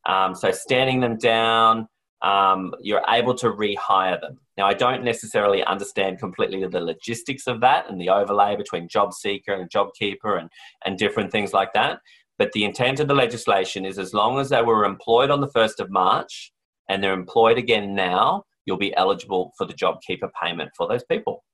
Um, 0.08 0.36
so, 0.36 0.52
standing 0.52 1.00
them 1.00 1.18
down, 1.18 1.88
um, 2.22 2.74
you're 2.80 3.02
able 3.08 3.34
to 3.34 3.48
rehire 3.50 4.20
them. 4.20 4.38
Now, 4.56 4.66
I 4.66 4.74
don't 4.74 5.02
necessarily 5.02 5.64
understand 5.64 6.20
completely 6.20 6.64
the 6.66 6.80
logistics 6.80 7.46
of 7.48 7.60
that 7.60 7.90
and 7.90 8.00
the 8.00 8.10
overlay 8.10 8.56
between 8.56 8.88
job 8.88 9.12
seeker 9.12 9.52
and 9.52 9.70
job 9.70 9.88
keeper 9.98 10.36
and, 10.36 10.48
and 10.84 10.96
different 10.96 11.32
things 11.32 11.52
like 11.52 11.72
that. 11.74 12.00
But 12.38 12.52
the 12.52 12.64
intent 12.64 13.00
of 13.00 13.08
the 13.08 13.14
legislation 13.14 13.84
is 13.84 13.98
as 13.98 14.12
long 14.12 14.38
as 14.38 14.50
they 14.50 14.62
were 14.62 14.84
employed 14.84 15.30
on 15.30 15.40
the 15.40 15.48
1st 15.48 15.80
of 15.80 15.90
March 15.90 16.52
and 16.88 17.02
they're 17.02 17.12
employed 17.12 17.58
again 17.58 17.94
now, 17.94 18.44
you'll 18.66 18.76
be 18.76 18.94
eligible 18.96 19.52
for 19.56 19.66
the 19.66 19.74
JobKeeper 19.74 20.30
payment 20.40 20.70
for 20.76 20.86
those 20.86 21.04
people. 21.04 21.44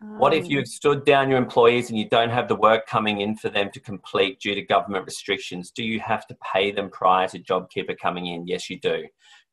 What 0.00 0.32
if 0.32 0.48
you've 0.48 0.68
stood 0.68 1.04
down 1.04 1.28
your 1.28 1.38
employees 1.38 1.90
and 1.90 1.98
you 1.98 2.08
don't 2.08 2.30
have 2.30 2.46
the 2.46 2.54
work 2.54 2.86
coming 2.86 3.20
in 3.20 3.34
for 3.34 3.48
them 3.48 3.68
to 3.72 3.80
complete 3.80 4.38
due 4.38 4.54
to 4.54 4.62
government 4.62 5.04
restrictions? 5.04 5.72
Do 5.72 5.82
you 5.82 5.98
have 5.98 6.24
to 6.28 6.36
pay 6.54 6.70
them 6.70 6.88
prior 6.90 7.26
to 7.28 7.38
JobKeeper 7.40 7.98
coming 7.98 8.26
in? 8.26 8.46
Yes, 8.46 8.70
you 8.70 8.78
do. 8.78 9.04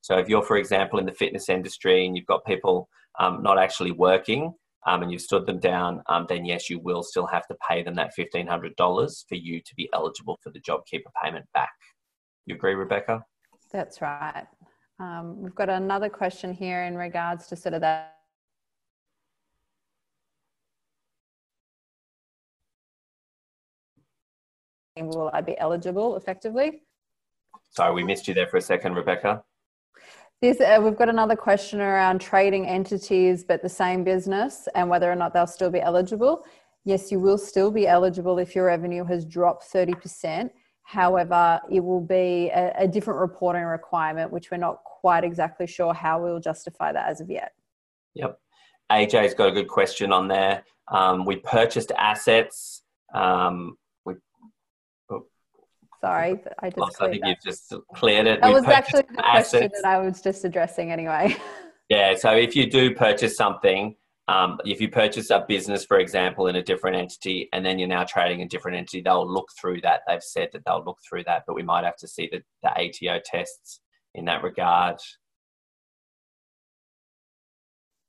So 0.02 0.20
if 0.20 0.30
you're, 0.30 0.44
for 0.44 0.58
example, 0.58 1.00
in 1.00 1.08
the 1.08 1.14
fitness 1.14 1.50
industry 1.50 2.06
and 2.06 2.16
you've 2.16 2.28
got 2.28 2.46
people 2.46 2.90
um, 3.20 3.42
not 3.42 3.58
actually 3.58 3.92
working 3.92 4.54
um, 4.86 5.02
and 5.02 5.12
you've 5.12 5.22
stood 5.22 5.46
them 5.46 5.60
down, 5.60 6.02
um, 6.08 6.26
then 6.30 6.46
yes, 6.46 6.70
you 6.70 6.80
will 6.80 7.04
still 7.04 7.26
have 7.28 7.48
to 7.48 7.56
pay 7.68 7.84
them 7.84 7.96
that 7.96 8.12
$1,500 8.18 9.28
for 9.28 9.36
you 9.36 9.60
to 9.62 9.76
be 9.76 9.90
eligible 9.94 10.40
for 10.42 10.52
the 10.52 10.60
JobKeeper 10.60 11.12
payment 11.24 11.46
back. 11.54 11.74
You 12.46 12.56
agree, 12.56 12.76
Rebecca? 12.76 13.24
That's 13.72 14.02
right. 14.02 14.46
Um, 15.00 15.42
we've 15.42 15.56
got 15.56 15.70
another 15.70 16.10
question 16.10 16.54
here 16.54 16.84
in 16.84 16.96
regards 16.96 17.48
to 17.48 17.56
sort 17.56 17.74
of 17.74 17.82
that 17.82 18.16
will 24.98 25.30
I 25.34 25.42
be 25.42 25.58
eligible 25.58 26.16
effectively? 26.16 26.84
Sorry, 27.72 27.94
we 27.94 28.04
missed 28.04 28.28
you 28.28 28.34
there 28.34 28.48
for 28.48 28.58
a 28.58 28.62
second, 28.62 28.94
Rebecca. 28.94 29.44
This, 30.42 30.60
uh, 30.60 30.80
we've 30.84 30.98
got 30.98 31.10
another 31.10 31.36
question 31.36 31.80
around 31.80 32.20
trading 32.20 32.68
entities 32.68 33.44
but 33.44 33.62
the 33.62 33.70
same 33.70 34.04
business 34.04 34.68
and 34.76 34.90
whether 34.90 35.12
or 35.12 35.16
not 35.16 35.34
they'll 35.34 35.48
still 35.48 35.72
be 35.72 35.82
eligible. 35.82 36.46
Yes, 36.84 37.12
you 37.12 37.20
will 37.20 37.38
still 37.38 37.72
be 37.72 37.88
eligible 37.88 38.38
if 38.38 38.54
your 38.54 38.66
revenue 38.66 39.06
has 39.06 39.26
dropped 39.26 39.66
30%. 39.72 40.50
However, 40.84 41.60
it 41.72 41.80
will 41.80 42.02
be 42.02 42.52
a, 42.54 42.72
a 42.78 42.88
different 42.88 43.20
reporting 43.20 43.64
requirement, 43.64 44.32
which 44.32 44.52
we're 44.52 44.58
not 44.58 44.84
quite 44.84 45.24
exactly 45.24 45.66
sure 45.66 45.94
how 45.94 46.22
we'll 46.22 46.40
justify 46.40 46.92
that 46.92 47.10
as 47.10 47.22
of 47.22 47.30
yet. 47.30 47.54
Yep. 48.14 48.38
AJ's 48.92 49.34
got 49.34 49.48
a 49.48 49.52
good 49.52 49.68
question 49.68 50.12
on 50.12 50.28
there. 50.28 50.64
Um, 50.92 51.26
we 51.26 51.38
purchased 51.38 51.92
assets. 51.98 52.84
Um, 53.16 53.78
Sorry, 56.06 56.40
I 56.60 56.70
just. 56.70 57.02
I 57.02 57.10
think 57.10 57.24
that. 57.24 57.30
you've 57.30 57.44
just 57.44 57.74
cleared 57.96 58.28
it. 58.28 58.40
That 58.40 58.50
we 58.50 58.54
was 58.54 58.66
actually 58.66 59.06
the 59.10 59.24
question 59.24 59.72
that 59.74 59.86
I 59.86 59.98
was 59.98 60.22
just 60.22 60.46
addressing 60.46 60.92
anyway. 60.92 61.36
Yeah, 61.88 62.16
so 62.16 62.32
if 62.32 62.56
you 62.56 62.68
do 62.68 62.96
purchase 62.96 63.38
something, 63.38 63.96
um, 64.28 64.58
if 64.66 64.82
you 64.82 64.90
purchase 64.90 65.30
a 65.30 65.46
business, 65.48 65.86
for 65.86 66.00
example, 66.00 66.48
in 66.48 66.56
a 66.56 66.64
different 66.64 66.98
entity, 66.98 67.48
and 67.54 67.64
then 67.64 67.78
you're 67.78 67.88
now 67.88 68.04
trading 68.04 68.42
a 68.42 68.48
different 68.48 68.76
entity, 68.76 69.02
they'll 69.02 69.32
look 69.32 69.50
through 69.62 69.82
that. 69.82 70.02
They've 70.08 70.24
said 70.24 70.50
that 70.54 70.64
they'll 70.66 70.84
look 70.84 70.98
through 71.08 71.26
that, 71.26 71.44
but 71.46 71.56
we 71.56 71.62
might 71.62 71.84
have 71.84 71.98
to 71.98 72.08
see 72.08 72.28
the, 72.32 72.42
the 72.64 72.72
ATO 72.72 73.22
tests 73.24 73.82
in 74.16 74.26
that 74.26 74.42
regard. 74.42 74.98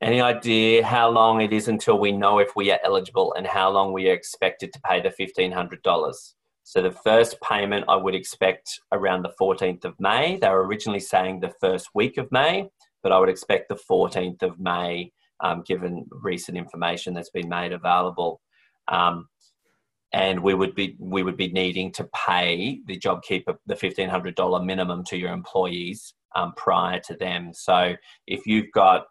Any 0.01 0.23
idea 0.23 0.83
how 0.83 1.11
long 1.11 1.43
it 1.43 1.53
is 1.53 1.69
until 1.69 1.99
we 1.99 2.13
know 2.13 2.39
if 2.39 2.57
we 2.57 2.71
are 2.71 2.81
eligible 2.83 3.35
and 3.35 3.47
how 3.47 3.69
long 3.69 3.93
we 3.93 4.09
are 4.09 4.15
expected 4.15 4.73
to 4.73 4.81
pay 4.87 5.03
the 5.03 5.11
$1,500? 5.11 6.33
So 6.67 6.83
the 6.83 6.91
first 6.91 7.41
payment 7.41 7.85
I 7.89 7.95
would 7.95 8.17
expect 8.17 8.81
around 8.91 9.23
the 9.23 9.33
14th 9.41 9.85
of 9.85 9.95
May. 10.01 10.37
They 10.37 10.49
were 10.49 10.67
originally 10.67 10.99
saying 10.99 11.39
the 11.39 11.55
first 11.61 11.91
week 11.95 12.19
of 12.19 12.33
May, 12.33 12.69
but 13.05 13.13
I 13.13 13.21
would 13.21 13.29
expect 13.29 13.69
the 13.69 13.79
14th 13.89 14.43
of 14.43 14.59
May, 14.59 15.13
um, 15.39 15.63
given 15.65 16.07
recent 16.11 16.59
information 16.59 17.15
that's 17.15 17.31
been 17.31 17.49
made 17.49 17.73
available. 17.73 18.41
Um, 18.89 19.29
and 20.13 20.41
we 20.41 20.55
would 20.55 20.75
be 20.75 20.97
we 20.99 21.23
would 21.23 21.37
be 21.37 21.53
needing 21.53 21.93
to 21.93 22.09
pay 22.13 22.81
the 22.87 22.99
JobKeeper 22.99 23.57
the 23.67 23.77
fifteen 23.77 24.09
hundred 24.09 24.35
dollar 24.35 24.61
minimum 24.61 25.05
to 25.05 25.17
your 25.17 25.33
employees 25.33 26.15
um, 26.35 26.53
prior 26.57 26.99
to 27.01 27.15
them. 27.15 27.53
So 27.55 27.95
if 28.27 28.45
you've 28.45 28.73
got 28.73 29.07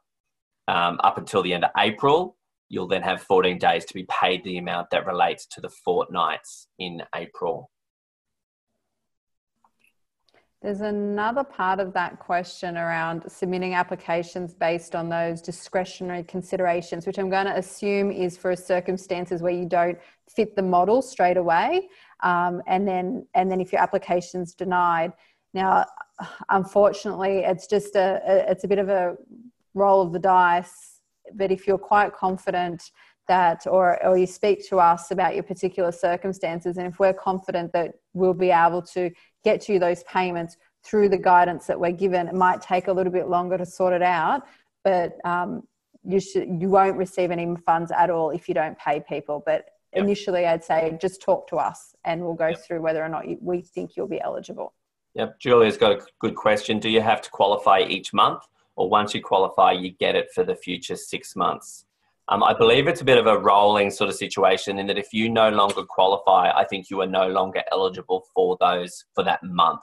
um, 0.67 0.99
up 1.05 1.17
until 1.17 1.41
the 1.41 1.53
end 1.53 1.63
of 1.63 1.71
April 1.77 2.35
you'll 2.69 2.87
then 2.87 3.01
have 3.03 3.21
14 3.21 3.57
days 3.57 3.85
to 3.85 3.93
be 3.93 4.05
paid 4.09 4.43
the 4.43 4.57
amount 4.57 4.89
that 4.91 5.05
relates 5.05 5.45
to 5.47 5.61
the 5.61 5.69
fortnights 5.69 6.67
in 6.79 7.03
April. 7.15 7.69
There's 10.61 10.81
another 10.81 11.43
part 11.43 11.79
of 11.79 11.93
that 11.93 12.17
question 12.17 12.75
around 12.75 13.23
submitting 13.27 13.75
applications 13.75 14.55
based 14.55 14.95
on 14.95 15.09
those 15.09 15.39
discretionary 15.39 16.23
considerations, 16.23 17.05
which 17.05 17.19
I'm 17.19 17.29
going 17.29 17.45
to 17.45 17.55
assume 17.55 18.11
is 18.11 18.35
for 18.35 18.55
circumstances 18.55 19.43
where 19.43 19.53
you 19.53 19.67
don't 19.67 19.99
fit 20.27 20.55
the 20.55 20.63
model 20.63 21.03
straight 21.03 21.37
away, 21.37 21.87
um, 22.23 22.63
and 22.65 22.87
then 22.87 23.27
and 23.35 23.51
then 23.51 23.61
if 23.61 23.71
your 23.71 23.81
application's 23.81 24.55
denied. 24.55 25.13
Now, 25.53 25.85
unfortunately, 26.49 27.43
it's 27.45 27.67
just 27.67 27.95
a, 27.95 28.19
it's 28.49 28.63
a 28.63 28.67
bit 28.67 28.79
of 28.79 28.89
a 28.89 29.17
roll 29.75 30.01
of 30.01 30.13
the 30.13 30.19
dice 30.19 30.94
but 31.33 31.51
if 31.51 31.67
you're 31.67 31.77
quite 31.77 32.13
confident 32.13 32.91
that 33.27 33.65
or, 33.67 34.03
or 34.05 34.17
you 34.17 34.27
speak 34.27 34.67
to 34.69 34.77
us 34.77 35.11
about 35.11 35.33
your 35.33 35.43
particular 35.43 35.91
circumstances 35.91 36.77
and 36.77 36.87
if 36.87 36.99
we're 36.99 37.13
confident 37.13 37.71
that 37.73 37.95
we'll 38.13 38.33
be 38.33 38.51
able 38.51 38.81
to 38.81 39.09
get 39.43 39.67
you 39.67 39.79
those 39.79 40.03
payments 40.03 40.57
through 40.83 41.09
the 41.09 41.17
guidance 41.17 41.65
that 41.65 41.79
we're 41.79 41.91
given 41.91 42.27
it 42.27 42.35
might 42.35 42.61
take 42.61 42.87
a 42.87 42.93
little 42.93 43.11
bit 43.11 43.27
longer 43.27 43.57
to 43.57 43.65
sort 43.65 43.93
it 43.93 44.03
out 44.03 44.43
but 44.83 45.17
um, 45.25 45.63
you 46.03 46.19
should 46.19 46.47
you 46.61 46.69
won't 46.69 46.97
receive 46.97 47.31
any 47.31 47.55
funds 47.65 47.91
at 47.91 48.09
all 48.09 48.29
if 48.29 48.47
you 48.47 48.53
don't 48.53 48.77
pay 48.77 48.99
people 49.07 49.41
but 49.45 49.65
yep. 49.93 50.03
initially 50.03 50.45
i'd 50.45 50.63
say 50.63 50.95
just 51.01 51.21
talk 51.21 51.47
to 51.47 51.55
us 51.55 51.95
and 52.05 52.21
we'll 52.21 52.33
go 52.33 52.49
yep. 52.49 52.59
through 52.65 52.81
whether 52.81 53.03
or 53.03 53.09
not 53.09 53.27
you, 53.27 53.37
we 53.41 53.61
think 53.61 53.95
you'll 53.95 54.07
be 54.07 54.21
eligible 54.21 54.73
yep 55.15 55.39
julia's 55.39 55.77
got 55.77 55.91
a 55.91 55.99
good 56.19 56.35
question 56.35 56.77
do 56.79 56.89
you 56.89 57.01
have 57.01 57.21
to 57.21 57.29
qualify 57.31 57.79
each 57.79 58.13
month 58.13 58.43
or 58.75 58.89
once 58.89 59.13
you 59.13 59.21
qualify, 59.21 59.71
you 59.71 59.91
get 59.91 60.15
it 60.15 60.29
for 60.33 60.43
the 60.43 60.55
future 60.55 60.95
six 60.95 61.35
months. 61.35 61.85
Um, 62.27 62.43
I 62.43 62.53
believe 62.53 62.87
it's 62.87 63.01
a 63.01 63.05
bit 63.05 63.19
of 63.19 63.27
a 63.27 63.37
rolling 63.37 63.91
sort 63.91 64.09
of 64.09 64.15
situation 64.15 64.79
in 64.79 64.87
that 64.87 64.97
if 64.97 65.13
you 65.13 65.29
no 65.29 65.49
longer 65.49 65.83
qualify, 65.83 66.51
I 66.51 66.65
think 66.65 66.89
you 66.89 67.01
are 67.01 67.07
no 67.07 67.27
longer 67.27 67.61
eligible 67.71 68.25
for 68.33 68.57
those 68.59 69.05
for 69.13 69.23
that 69.23 69.43
month. 69.43 69.81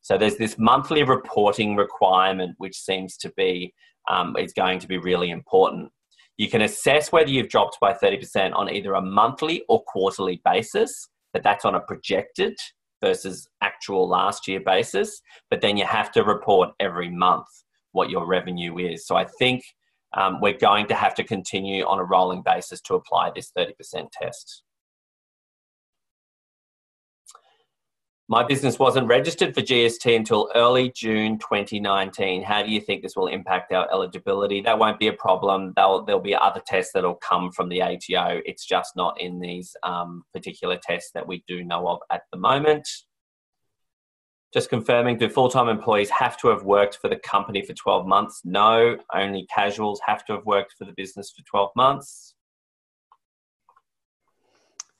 So 0.00 0.18
there's 0.18 0.36
this 0.36 0.58
monthly 0.58 1.04
reporting 1.04 1.76
requirement, 1.76 2.56
which 2.58 2.76
seems 2.76 3.16
to 3.18 3.30
be 3.36 3.72
um, 4.10 4.36
is 4.36 4.52
going 4.52 4.80
to 4.80 4.88
be 4.88 4.98
really 4.98 5.30
important. 5.30 5.90
You 6.36 6.48
can 6.48 6.62
assess 6.62 7.12
whether 7.12 7.30
you've 7.30 7.48
dropped 7.48 7.78
by 7.80 7.92
30% 7.92 8.54
on 8.54 8.70
either 8.70 8.94
a 8.94 9.02
monthly 9.02 9.64
or 9.68 9.82
quarterly 9.84 10.40
basis, 10.44 11.08
but 11.32 11.42
that's 11.42 11.64
on 11.64 11.74
a 11.74 11.80
projected 11.80 12.56
versus 13.00 13.48
actual 13.60 14.08
last 14.08 14.48
year 14.48 14.60
basis. 14.60 15.20
But 15.50 15.60
then 15.60 15.76
you 15.76 15.84
have 15.84 16.10
to 16.12 16.24
report 16.24 16.70
every 16.80 17.10
month 17.10 17.46
what 17.92 18.10
your 18.10 18.26
revenue 18.26 18.78
is. 18.78 19.06
So 19.06 19.16
I 19.16 19.24
think 19.24 19.64
um, 20.16 20.40
we're 20.40 20.56
going 20.56 20.86
to 20.88 20.94
have 20.94 21.14
to 21.16 21.24
continue 21.24 21.84
on 21.84 21.98
a 21.98 22.04
rolling 22.04 22.42
basis 22.42 22.80
to 22.82 22.94
apply 22.94 23.32
this 23.34 23.52
30% 23.56 24.08
test. 24.12 24.62
My 28.30 28.44
business 28.44 28.78
wasn't 28.78 29.06
registered 29.06 29.54
for 29.54 29.62
GST 29.62 30.14
until 30.14 30.50
early 30.54 30.92
June 30.94 31.38
2019. 31.38 32.42
How 32.42 32.62
do 32.62 32.70
you 32.70 32.78
think 32.78 33.00
this 33.02 33.16
will 33.16 33.28
impact 33.28 33.72
our 33.72 33.90
eligibility? 33.90 34.60
That 34.60 34.78
won't 34.78 34.98
be 34.98 35.06
a 35.06 35.14
problem. 35.14 35.72
There'll, 35.74 36.04
there'll 36.04 36.20
be 36.20 36.34
other 36.34 36.60
tests 36.66 36.92
that'll 36.92 37.14
come 37.14 37.50
from 37.50 37.70
the 37.70 37.80
ATO. 37.80 38.42
It's 38.44 38.66
just 38.66 38.94
not 38.96 39.18
in 39.18 39.40
these 39.40 39.74
um, 39.82 40.24
particular 40.34 40.78
tests 40.82 41.10
that 41.14 41.26
we 41.26 41.42
do 41.48 41.64
know 41.64 41.88
of 41.88 42.00
at 42.12 42.24
the 42.30 42.38
moment. 42.38 42.86
Just 44.52 44.70
confirming, 44.70 45.18
do 45.18 45.28
full 45.28 45.50
time 45.50 45.68
employees 45.68 46.08
have 46.10 46.38
to 46.38 46.48
have 46.48 46.62
worked 46.62 46.96
for 46.96 47.08
the 47.08 47.16
company 47.16 47.62
for 47.62 47.74
12 47.74 48.06
months? 48.06 48.40
No, 48.44 48.96
only 49.14 49.46
casuals 49.54 50.00
have 50.06 50.24
to 50.26 50.32
have 50.32 50.46
worked 50.46 50.74
for 50.78 50.86
the 50.86 50.92
business 50.96 51.30
for 51.30 51.42
12 51.42 51.70
months. 51.76 52.34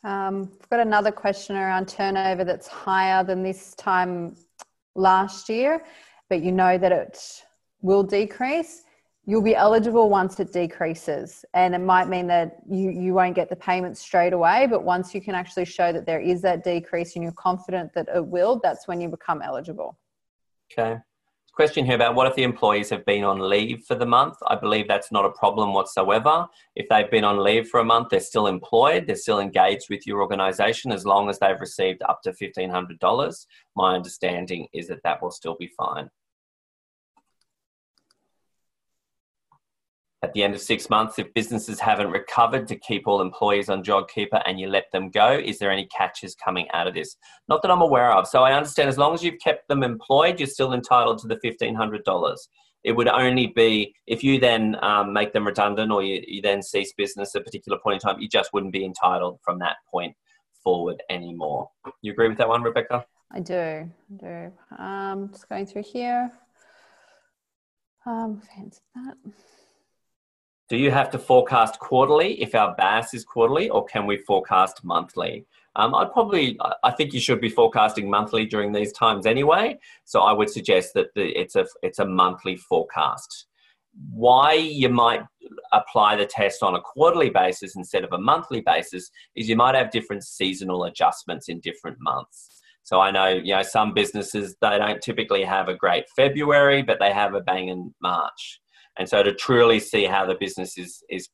Um, 0.05 0.51
I've 0.61 0.69
got 0.69 0.81
another 0.81 1.11
question 1.11 1.57
around 1.57 1.89
turnover 1.89 2.45
that's 2.45 2.69
higher 2.69 3.25
than 3.25 3.43
this 3.43 3.75
time 3.75 4.37
last 4.95 5.49
year. 5.49 5.83
but 6.29 6.43
you 6.43 6.53
know 6.53 6.77
that 6.77 6.93
it 6.93 7.43
will 7.81 8.03
decrease, 8.03 8.83
you'll 9.29 9.43
be 9.43 9.55
eligible 9.55 10.09
once 10.09 10.41
it 10.41 10.55
decreases. 10.55 11.45
And 11.53 11.75
it 11.75 11.83
might 11.83 12.09
mean 12.09 12.27
that 12.29 12.61
you, 12.67 12.91
you 12.91 13.13
won't 13.13 13.35
get 13.35 13.51
the 13.51 13.57
payment 13.57 13.99
straight 13.99 14.33
away, 14.33 14.67
but 14.67 14.85
once 14.85 15.15
you 15.15 15.21
can 15.21 15.35
actually 15.35 15.67
show 15.67 15.93
that 15.93 16.07
there 16.07 16.19
is 16.19 16.41
that 16.43 16.65
decrease 16.65 17.15
and 17.15 17.23
you're 17.23 17.33
confident 17.33 17.93
that 17.93 18.09
it 18.13 18.25
will, 18.25 18.59
that's 18.63 18.89
when 18.89 19.03
you 19.03 19.09
become 19.11 19.43
eligible. 19.43 19.99
Okay. 20.73 20.97
Question 21.53 21.85
here 21.85 21.97
about 21.97 22.15
what 22.15 22.27
if 22.27 22.37
the 22.37 22.43
employees 22.43 22.89
have 22.89 23.05
been 23.05 23.23
on 23.23 23.39
leave 23.39 23.85
for 23.87 23.97
the 23.97 24.07
month? 24.07 24.37
I 24.47 24.55
believe 24.55 24.89
that's 24.89 25.13
not 25.13 25.27
a 25.27 25.31
problem 25.31 25.75
whatsoever. 25.75 26.47
If 26.75 26.89
they've 26.89 27.11
been 27.11 27.25
on 27.25 27.43
leave 27.43 27.69
for 27.69 27.81
a 27.81 27.85
month, 27.85 28.09
they're 28.11 28.21
still 28.21 28.47
employed, 28.47 29.07
they're 29.07 29.17
still 29.17 29.41
engaged 29.41 29.91
with 29.91 30.07
your 30.07 30.23
organisation 30.23 30.91
as 30.91 31.05
long 31.05 31.29
as 31.29 31.39
they've 31.39 31.61
received 31.61 32.01
up 32.09 32.23
to 32.23 32.33
$1,500. 32.33 33.47
My 33.77 33.95
understanding 33.95 34.69
is 34.73 34.89
that 34.89 35.03
that 35.05 35.21
will 35.21 35.33
still 35.33 35.57
be 35.57 35.71
fine. 35.77 36.09
At 40.23 40.33
the 40.33 40.43
end 40.43 40.55
of 40.55 40.61
six 40.61 40.91
months, 40.91 41.19
if 41.19 41.33
businesses 41.33 41.79
haven't 41.79 42.11
recovered 42.11 42.67
to 42.69 42.77
keep 42.77 43.07
all 43.07 43.21
employees 43.21 43.69
on 43.69 43.85
JobKeeper 43.85 44.43
and 44.47 44.59
you 44.59 44.69
let 44.69 44.91
them 44.93 45.11
go, 45.11 45.39
is 45.39 45.59
there 45.59 45.71
any 45.71 45.87
catches 45.97 46.35
coming 46.35 46.67
out 46.73 46.89
of 46.89 46.95
this? 46.95 47.17
Not 47.49 47.63
that 47.63 47.71
I'm 47.71 47.83
aware 47.83 48.13
of. 48.13 48.27
So 48.27 48.43
I 48.43 48.53
understand 48.53 48.89
as 48.89 48.99
long 48.99 49.15
as 49.15 49.23
you've 49.23 49.39
kept 49.39 49.69
them 49.69 49.85
employed, 49.85 50.41
you're 50.41 50.49
still 50.49 50.73
entitled 50.73 51.19
to 51.19 51.29
the 51.29 51.37
$1,500. 51.37 52.37
It 52.83 52.93
would 52.93 53.09
only 53.09 53.49
be 53.55 53.95
if 54.07 54.25
you 54.25 54.41
then 54.41 54.77
um, 54.83 55.13
make 55.13 55.33
them 55.33 55.47
redundant 55.47 55.93
or 55.93 56.03
you, 56.03 56.23
you 56.27 56.43
then 56.43 56.63
cease 56.63 56.93
business 56.97 57.35
at 57.35 57.43
a 57.43 57.45
particular 57.45 57.79
point 57.79 57.95
in 57.95 58.01
time, 58.01 58.21
you 58.21 58.29
just 58.29 58.53
wouldn't 58.53 58.73
be 58.73 58.85
entitled 58.85 59.39
from 59.45 59.61
that 59.61 59.77
point 59.91 60.15
forward 60.65 61.01
anymore. 61.11 61.71
You 62.03 62.13
agree 62.13 62.29
with 62.29 62.39
that 62.39 62.49
one, 62.49 62.63
Rebecca? 62.63 63.05
I 63.33 63.41
do. 63.41 63.55
I 63.55 64.17
do. 64.17 64.53
Um, 64.83 65.29
just 65.31 65.49
going 65.49 65.67
through 65.67 65.85
here. 65.85 66.33
Um, 68.07 68.41
that. 68.95 69.15
Do 70.69 70.77
you 70.77 70.91
have 70.91 71.09
to 71.11 71.19
forecast 71.19 71.79
quarterly 71.79 72.41
if 72.43 72.55
our 72.55 72.75
BAS 72.77 73.15
is 73.15 73.25
quarterly, 73.25 73.71
or 73.71 73.87
can 73.87 74.07
we 74.07 74.19
forecast 74.19 74.85
monthly? 74.85 75.47
Um, 75.77 75.95
I'd 75.95 76.13
probably, 76.13 76.59
I 76.85 76.91
think 76.91 77.15
you 77.15 77.21
should 77.21 77.41
be 77.41 77.49
forecasting 77.49 78.11
monthly 78.11 78.45
during 78.45 78.73
these 78.73 78.93
times 78.93 79.25
anyway. 79.25 79.79
So 80.05 80.21
I 80.21 80.33
would 80.33 80.51
suggest 80.51 80.93
that 80.95 81.07
the, 81.15 81.29
it's 81.39 81.57
a 81.57 81.67
it's 81.83 82.01
a 82.01 82.05
monthly 82.05 82.57
forecast. 82.57 83.47
Why 84.11 84.53
you 84.53 84.91
might 84.91 85.23
apply 85.73 86.17
the 86.17 86.27
test 86.27 86.63
on 86.63 86.75
a 86.75 86.81
quarterly 86.81 87.31
basis 87.31 87.75
instead 87.75 88.05
of 88.05 88.13
a 88.13 88.19
monthly 88.19 88.61
basis 88.61 89.11
is 89.35 89.49
you 89.49 89.57
might 89.57 89.75
have 89.75 89.91
different 89.91 90.25
seasonal 90.25 90.85
adjustments 90.85 91.49
in 91.49 91.61
different 91.61 91.97
months. 92.01 92.61
So 92.83 93.01
I 93.01 93.11
know, 93.11 93.29
you 93.29 93.55
know, 93.55 93.63
some 93.63 93.95
businesses 93.95 94.57
they 94.61 94.79
don't 94.79 95.01
typically 95.01 95.45
have 95.45 95.69
a 95.69 95.75
great 95.75 96.05
February, 96.15 96.83
but 96.83 96.99
they 97.01 97.13
have 97.13 97.35
a 97.35 97.41
bang 97.41 97.69
in 97.69 97.95
March. 98.03 98.61
And 98.99 99.09
so 99.09 99.23
to 99.23 99.33
truly 99.35 99.79
see 99.81 100.05
how 100.05 100.27
the 100.27 100.35
business 100.35 100.77
is, 100.77 101.03
is 101.09 101.29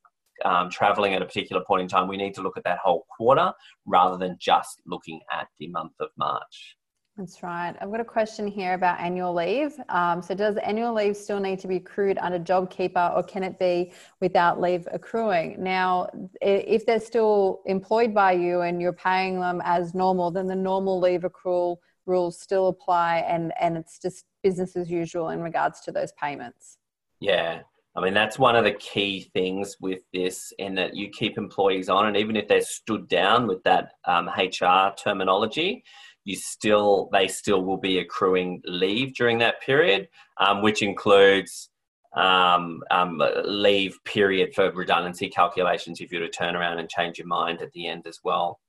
um, 0.45 0.71
traveling 0.71 1.15
at 1.15 1.23
a 1.23 1.25
particular 1.25 1.63
point 1.67 1.83
in 1.83 1.89
time, 1.89 2.09
we 2.09 2.17
need 2.17 2.35
to 2.35 2.43
look 2.43 2.57
at 2.57 2.65
that 2.65 2.79
whole 2.79 3.07
quarter 3.17 3.53
rather 3.87 4.17
than 4.19 4.37
just 4.39 4.83
looking 4.87 5.21
at 5.33 5.49
the 5.59 5.69
month 5.69 5.93
of 6.01 6.09
March. 6.17 6.77
That's 7.17 7.45
right. 7.45 7.77
I've 7.81 7.93
got 7.93 8.01
a 8.01 8.05
question 8.05 8.49
here 8.49 8.75
about 8.75 8.99
annual 8.99 9.33
leave. 9.33 9.79
Um, 9.89 10.21
so, 10.21 10.35
does 10.35 10.57
annual 10.57 10.93
leave 10.93 11.17
still 11.17 11.39
need 11.39 11.61
to 11.61 11.69
be 11.69 11.77
accrued 11.77 12.19
under 12.19 12.41
JobKeeper 12.41 13.17
or 13.17 13.23
can 13.23 13.45
it 13.45 13.57
be 13.57 13.93
without 14.21 14.61
leave 14.61 14.89
accruing? 14.91 15.63
Now, 15.63 16.09
if 16.43 16.85
they're 16.87 16.99
still 16.99 17.63
employed 17.67 18.13
by 18.13 18.33
you 18.33 18.63
and 18.63 18.83
you're 18.83 18.93
paying 18.93 19.39
them 19.39 19.63
as 19.65 19.95
normal, 19.95 20.33
then 20.33 20.49
the 20.49 20.57
normal 20.57 20.99
leave 20.99 21.21
accrual 21.21 21.77
rules 22.05 22.41
still 22.41 22.67
apply 22.67 23.19
and, 23.29 23.53
and 23.61 23.77
it's 23.77 24.01
just 24.01 24.25
business 24.43 24.75
as 24.75 24.91
usual 24.91 25.29
in 25.29 25.41
regards 25.41 25.83
to 25.83 25.93
those 25.93 26.13
payments. 26.21 26.79
Yeah. 27.25 27.61
I 27.97 28.03
mean, 28.03 28.13
that's 28.13 28.39
one 28.39 28.55
of 28.55 28.65
the 28.65 28.73
key 28.73 29.31
things 29.33 29.77
with 29.81 30.01
this, 30.13 30.53
in 30.59 30.75
that 30.75 30.95
you 30.95 31.09
keep 31.09 31.39
employees 31.39 31.89
on, 31.89 32.07
and 32.07 32.17
even 32.17 32.37
if 32.37 32.49
they're 32.49 32.61
stood 32.61 33.09
down 33.09 33.47
with 33.47 33.63
that 33.63 33.93
um, 34.05 34.29
HR 34.29 34.93
terminology, 34.97 35.85
you 36.25 36.37
still 36.37 37.09
they 37.13 37.29
still 37.29 37.63
will 37.63 37.79
be 37.79 38.01
accruing 38.01 38.61
leave 38.67 39.15
during 39.15 39.39
that 39.39 39.63
period, 39.63 40.09
um, 40.39 40.61
which 40.61 40.83
includes 40.83 41.71
um, 42.15 42.83
um, 42.91 43.23
leave 43.45 43.97
period 44.05 44.55
for 44.55 44.71
redundancy 44.73 45.29
calculations 45.29 46.01
if 46.01 46.13
you 46.13 46.21
were 46.21 46.27
to 46.27 46.33
turn 46.33 46.57
around 46.57 46.81
and 46.81 46.91
change 46.91 47.17
your 47.19 47.27
mind 47.27 47.63
at 47.63 47.73
the 47.73 47.87
end 47.87 48.07
as 48.07 48.19
well. 48.23 48.61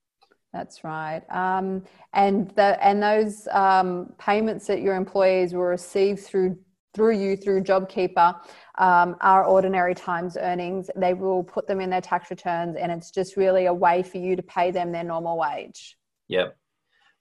That's 0.52 0.84
right. 0.84 1.22
Um, 1.30 1.82
and 2.14 2.50
the, 2.52 2.82
and 2.82 3.02
those 3.02 3.46
um, 3.50 4.14
payments 4.18 4.66
that 4.68 4.80
your 4.80 4.94
employees 4.94 5.52
will 5.52 5.62
receive 5.62 6.20
through 6.20 6.56
through 6.96 7.18
you 7.18 7.36
through 7.36 7.62
JobKeeper 7.62 8.40
um, 8.78 9.16
are 9.20 9.44
ordinary 9.44 9.94
times 9.94 10.38
earnings. 10.40 10.90
They 10.96 11.12
will 11.12 11.44
put 11.44 11.68
them 11.68 11.80
in 11.80 11.90
their 11.90 12.00
tax 12.00 12.30
returns, 12.30 12.74
and 12.76 12.90
it's 12.90 13.10
just 13.10 13.36
really 13.36 13.66
a 13.66 13.74
way 13.74 14.02
for 14.02 14.16
you 14.16 14.34
to 14.34 14.42
pay 14.42 14.70
them 14.70 14.90
their 14.90 15.04
normal 15.04 15.36
wage. 15.36 15.96
Yep. 16.28 16.56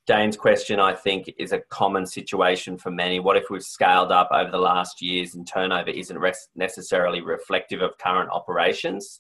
Dane's 0.08 0.38
question, 0.38 0.80
I 0.80 0.94
think, 0.94 1.34
is 1.38 1.52
a 1.52 1.60
common 1.60 2.06
situation 2.06 2.78
for 2.78 2.92
many. 2.92 3.20
What 3.20 3.38
if 3.38 3.50
we've 3.50 3.64
scaled 3.64 4.12
up 4.12 4.30
over 4.32 4.50
the 4.50 4.60
last 4.60 5.02
years 5.02 5.36
and 5.36 5.48
turnover 5.48 5.90
isn't 5.90 6.18
res- 6.18 6.48
necessarily 6.56 7.22
reflective 7.22 7.82
of 7.82 7.98
current 7.98 8.30
operations? 8.32 9.20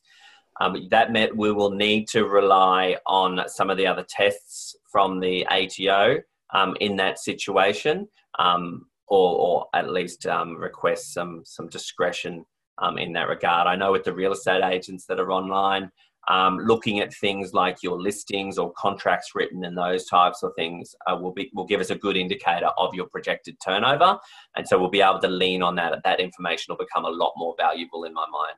Um, 0.61 0.87
that 0.91 1.11
meant 1.11 1.35
we 1.35 1.51
will 1.51 1.71
need 1.71 2.07
to 2.09 2.25
rely 2.25 2.97
on 3.05 3.41
some 3.47 3.69
of 3.69 3.77
the 3.77 3.87
other 3.87 4.05
tests 4.07 4.75
from 4.89 5.19
the 5.19 5.45
ATO 5.47 6.19
um, 6.53 6.77
in 6.79 6.95
that 6.97 7.19
situation. 7.19 8.07
Um, 8.39 8.85
or, 9.07 9.35
or 9.37 9.65
at 9.73 9.89
least 9.89 10.25
um, 10.25 10.57
request 10.57 11.13
some 11.13 11.41
some 11.45 11.67
discretion 11.67 12.45
um, 12.79 12.97
in 12.97 13.13
that 13.13 13.27
regard. 13.27 13.67
I 13.67 13.75
know 13.75 13.91
with 13.91 14.03
the 14.03 14.13
real 14.13 14.33
estate 14.33 14.63
agents 14.63 15.05
that 15.05 15.19
are 15.19 15.31
online, 15.31 15.91
um, 16.27 16.57
looking 16.57 16.99
at 16.99 17.13
things 17.13 17.53
like 17.53 17.83
your 17.83 18.01
listings 18.01 18.57
or 18.57 18.73
contracts 18.73 19.31
written 19.35 19.63
and 19.65 19.77
those 19.77 20.05
types 20.05 20.41
of 20.43 20.51
things 20.55 20.95
uh, 21.07 21.15
will 21.15 21.33
be 21.33 21.51
will 21.53 21.65
give 21.65 21.81
us 21.81 21.91
a 21.91 21.95
good 21.95 22.17
indicator 22.17 22.69
of 22.77 22.93
your 22.93 23.07
projected 23.07 23.57
turnover, 23.63 24.17
and 24.55 24.67
so 24.67 24.79
we'll 24.79 24.89
be 24.89 25.01
able 25.01 25.19
to 25.19 25.27
lean 25.27 25.61
on 25.61 25.75
that. 25.75 26.01
That 26.03 26.19
information 26.19 26.65
will 26.69 26.83
become 26.83 27.05
a 27.05 27.09
lot 27.09 27.33
more 27.37 27.55
valuable 27.57 28.03
in 28.05 28.13
my 28.13 28.25
mind. 28.31 28.57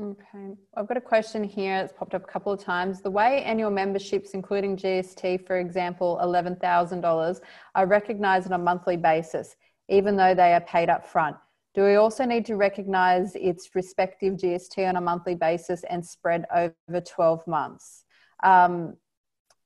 Okay, 0.00 0.54
I've 0.76 0.86
got 0.86 0.96
a 0.96 1.00
question 1.00 1.42
here 1.42 1.80
that's 1.80 1.92
popped 1.92 2.14
up 2.14 2.22
a 2.22 2.32
couple 2.32 2.52
of 2.52 2.62
times. 2.62 3.02
The 3.02 3.10
way 3.10 3.42
annual 3.42 3.70
memberships, 3.70 4.30
including 4.30 4.76
GST, 4.76 5.44
for 5.44 5.58
example, 5.58 6.20
$11,000, 6.22 7.40
are 7.74 7.86
recognised 7.86 8.46
on 8.46 8.52
a 8.52 8.62
monthly 8.62 8.96
basis 8.96 9.56
even 9.88 10.16
though 10.16 10.34
they 10.34 10.52
are 10.54 10.60
paid 10.60 10.88
up 10.88 11.06
front. 11.06 11.36
Do 11.74 11.84
we 11.84 11.96
also 11.96 12.24
need 12.24 12.44
to 12.46 12.56
recognise 12.56 13.34
its 13.36 13.74
respective 13.74 14.34
GST 14.34 14.88
on 14.88 14.96
a 14.96 15.00
monthly 15.00 15.34
basis 15.34 15.84
and 15.84 16.04
spread 16.04 16.44
over 16.52 17.00
12 17.00 17.46
months? 17.46 18.04
Um, 18.42 18.96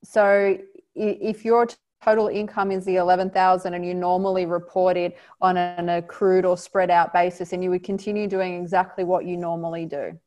so 0.05 0.59
if 0.95 1.45
your 1.45 1.69
total 2.05 2.29
income 2.29 2.71
is 2.71 2.85
the 2.85 2.97
11,000 2.97 3.75
and 3.75 3.87
you 3.87 3.95
normally 3.95 4.45
report 4.45 4.97
it 4.97 5.17
on 5.41 5.57
an 5.57 5.89
accrued 5.89 6.45
or 6.45 6.57
spread 6.57 6.91
out 6.91 7.13
basis 7.13 7.53
and 7.53 7.63
you 7.63 7.71
would 7.71 7.85
continue 7.85 8.27
doing 8.27 8.61
exactly 8.61 9.05
what 9.05 9.25
you 9.25 9.37
normally 9.37 9.87
do. 9.87 10.19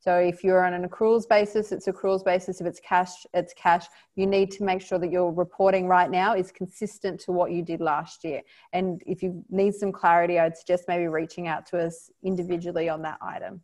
So 0.00 0.16
if 0.16 0.42
you're 0.42 0.64
on 0.64 0.72
an 0.72 0.88
accruals 0.88 1.28
basis, 1.28 1.72
it's 1.72 1.86
accruals 1.86 2.24
basis. 2.24 2.62
If 2.62 2.66
it's 2.66 2.80
cash, 2.80 3.26
it's 3.34 3.52
cash. 3.52 3.86
You 4.16 4.26
need 4.26 4.50
to 4.52 4.64
make 4.64 4.80
sure 4.80 4.98
that 4.98 5.10
your 5.10 5.30
reporting 5.30 5.86
right 5.86 6.10
now 6.10 6.34
is 6.34 6.50
consistent 6.50 7.20
to 7.20 7.32
what 7.32 7.52
you 7.52 7.62
did 7.62 7.82
last 7.82 8.24
year. 8.24 8.40
And 8.72 9.02
if 9.06 9.22
you 9.22 9.44
need 9.50 9.74
some 9.74 9.92
clarity, 9.92 10.38
I'd 10.38 10.56
suggest 10.56 10.84
maybe 10.88 11.06
reaching 11.06 11.48
out 11.48 11.66
to 11.66 11.78
us 11.78 12.10
individually 12.24 12.88
on 12.88 13.02
that 13.02 13.18
item. 13.20 13.60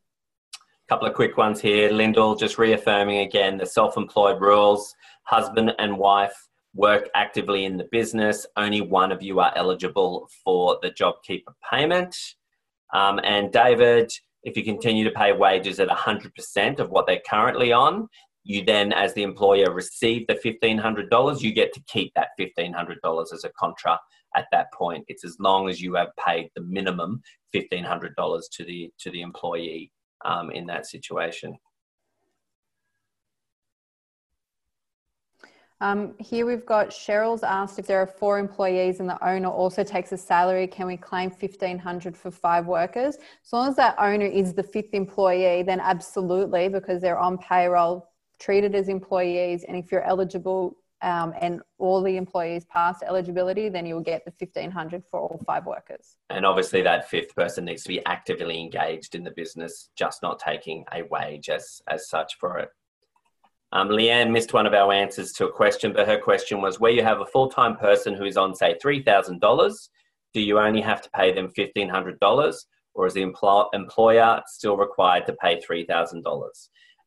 A 0.55 0.89
couple 0.91 1.09
of 1.09 1.15
quick 1.15 1.39
ones 1.39 1.59
here. 1.59 1.91
Lyndall 1.91 2.37
just 2.37 2.59
reaffirming 2.59 3.21
again 3.21 3.57
the 3.57 3.65
self-employed 3.65 4.39
rules. 4.39 4.95
Husband 5.23 5.73
and 5.79 5.97
wife 5.97 6.37
work 6.75 7.09
actively 7.15 7.65
in 7.65 7.79
the 7.79 7.89
business. 7.91 8.47
Only 8.57 8.83
one 8.83 9.11
of 9.11 9.23
you 9.23 9.41
are 9.41 9.55
eligible 9.57 10.29
for 10.45 10.79
the 10.83 10.91
JobKeeper 10.91 11.55
payment. 11.73 12.15
Um, 12.93 13.21
and 13.25 13.51
David, 13.51 14.13
if 14.47 14.57
you 14.57 14.63
continue 14.63 15.03
to 15.03 15.11
pay 15.11 15.33
wages 15.33 15.81
at 15.81 15.89
100% 15.89 16.79
of 16.79 16.91
what 16.91 17.05
they're 17.07 17.21
currently 17.29 17.73
on, 17.73 18.09
you 18.45 18.65
then, 18.65 18.93
as 18.93 19.13
the 19.15 19.25
employer, 19.25 19.73
receive 19.73 20.25
the 20.29 20.35
$1,500. 20.35 21.41
You 21.43 21.53
get 21.53 21.73
to 21.73 21.83
keep 21.89 22.13
that 22.15 22.29
$1,500 22.39 23.33
as 23.33 23.43
a 23.43 23.51
contra 23.59 23.99
at 24.37 24.47
that 24.53 24.73
point. 24.73 25.05
It's 25.09 25.25
as 25.25 25.37
long 25.41 25.69
as 25.69 25.83
you 25.83 25.95
have 25.95 26.11
paid 26.25 26.51
the 26.55 26.63
minimum 26.63 27.23
$1,500 27.57 28.43
to 28.53 28.65
the, 28.65 28.89
to 29.01 29.11
the 29.11 29.23
employee 29.23 29.91
um, 30.25 30.53
in 30.53 30.65
that 30.67 30.87
situation. 30.87 31.59
Um, 35.81 36.15
here 36.19 36.47
we've 36.47 36.65
got 36.65 36.89
Cheryl's 36.89 37.43
asked 37.43 37.79
if 37.79 37.87
there 37.87 38.01
are 38.01 38.07
four 38.07 38.39
employees 38.39 39.01
and 39.01 39.09
the 39.09 39.23
owner 39.27 39.49
also 39.49 39.85
takes 39.85 40.13
a 40.13 40.17
salary, 40.17 40.67
can 40.67 40.87
we 40.87 40.97
claim 40.97 41.29
1500 41.31 42.17
for 42.17 42.31
five 42.31 42.67
workers? 42.67 43.17
As 43.17 43.53
long 43.53 43.69
as 43.69 43.77
that 43.77 43.95
owner 43.99 44.25
is 44.25 44.55
the 44.55 44.63
fifth 44.63 44.95
employee, 44.95 45.63
then 45.63 45.81
absolutely, 45.81 46.69
because 46.69 47.03
they're 47.03 47.19
on 47.19 47.37
payroll, 47.37 48.09
treated 48.39 48.75
as 48.75 48.89
employees. 48.89 49.65
And 49.65 49.77
if 49.77 49.93
you're 49.93 50.05
eligible, 50.05 50.79
um, 51.03 51.35
and 51.41 51.61
all 51.79 52.03
the 52.03 52.17
employees 52.17 52.65
pass 52.65 53.03
eligibility, 53.03 53.69
then 53.69 53.85
you'll 53.85 54.01
get 54.01 54.25
the 54.25 54.33
1500 54.39 55.03
for 55.11 55.21
all 55.21 55.41
five 55.47 55.67
workers. 55.67 56.17
And 56.31 56.47
obviously, 56.47 56.83
that 56.83 57.09
fifth 57.09 57.35
person 57.35 57.67
needs 57.67 57.83
to 57.83 57.89
be 57.89 58.05
actively 58.07 58.61
engaged 58.61 59.15
in 59.15 59.23
the 59.23 59.31
business, 59.31 59.91
just 59.95 60.23
not 60.23 60.39
taking 60.39 60.85
a 60.93 61.03
wage 61.03 61.51
as, 61.51 61.83
as 61.87 62.09
such 62.09 62.37
for 62.39 62.59
it. 62.59 62.71
Um, 63.73 63.89
Leanne 63.89 64.31
missed 64.31 64.53
one 64.53 64.67
of 64.67 64.75
our 64.75 64.93
answers 64.93 65.33
to 65.33 65.47
a 65.47 65.53
question, 65.53 65.93
but 65.93 66.07
her 66.07 66.19
question 66.19 66.61
was 66.61 66.79
where 66.79 66.93
you 66.93 67.03
have 67.03 67.21
a 67.21 67.27
full 67.27 67.49
time 67.49 67.77
person 67.77 68.15
who 68.15 68.25
is 68.25 68.37
on, 68.37 68.55
say, 68.55 68.77
$3,000, 68.83 69.89
do 70.35 70.41
you 70.41 70.59
only 70.59 70.81
have 70.81 71.03
to 71.03 71.11
pay 71.11 71.33
them 71.33 71.49
$1,500 71.57 72.55
or 72.95 73.07
is 73.07 73.15
the 73.15 73.25
empl- 73.25 73.69
employer 73.73 74.41
still 74.47 74.77
required 74.77 75.27
to 75.27 75.35
pay 75.35 75.61
$3,000? 75.61 76.23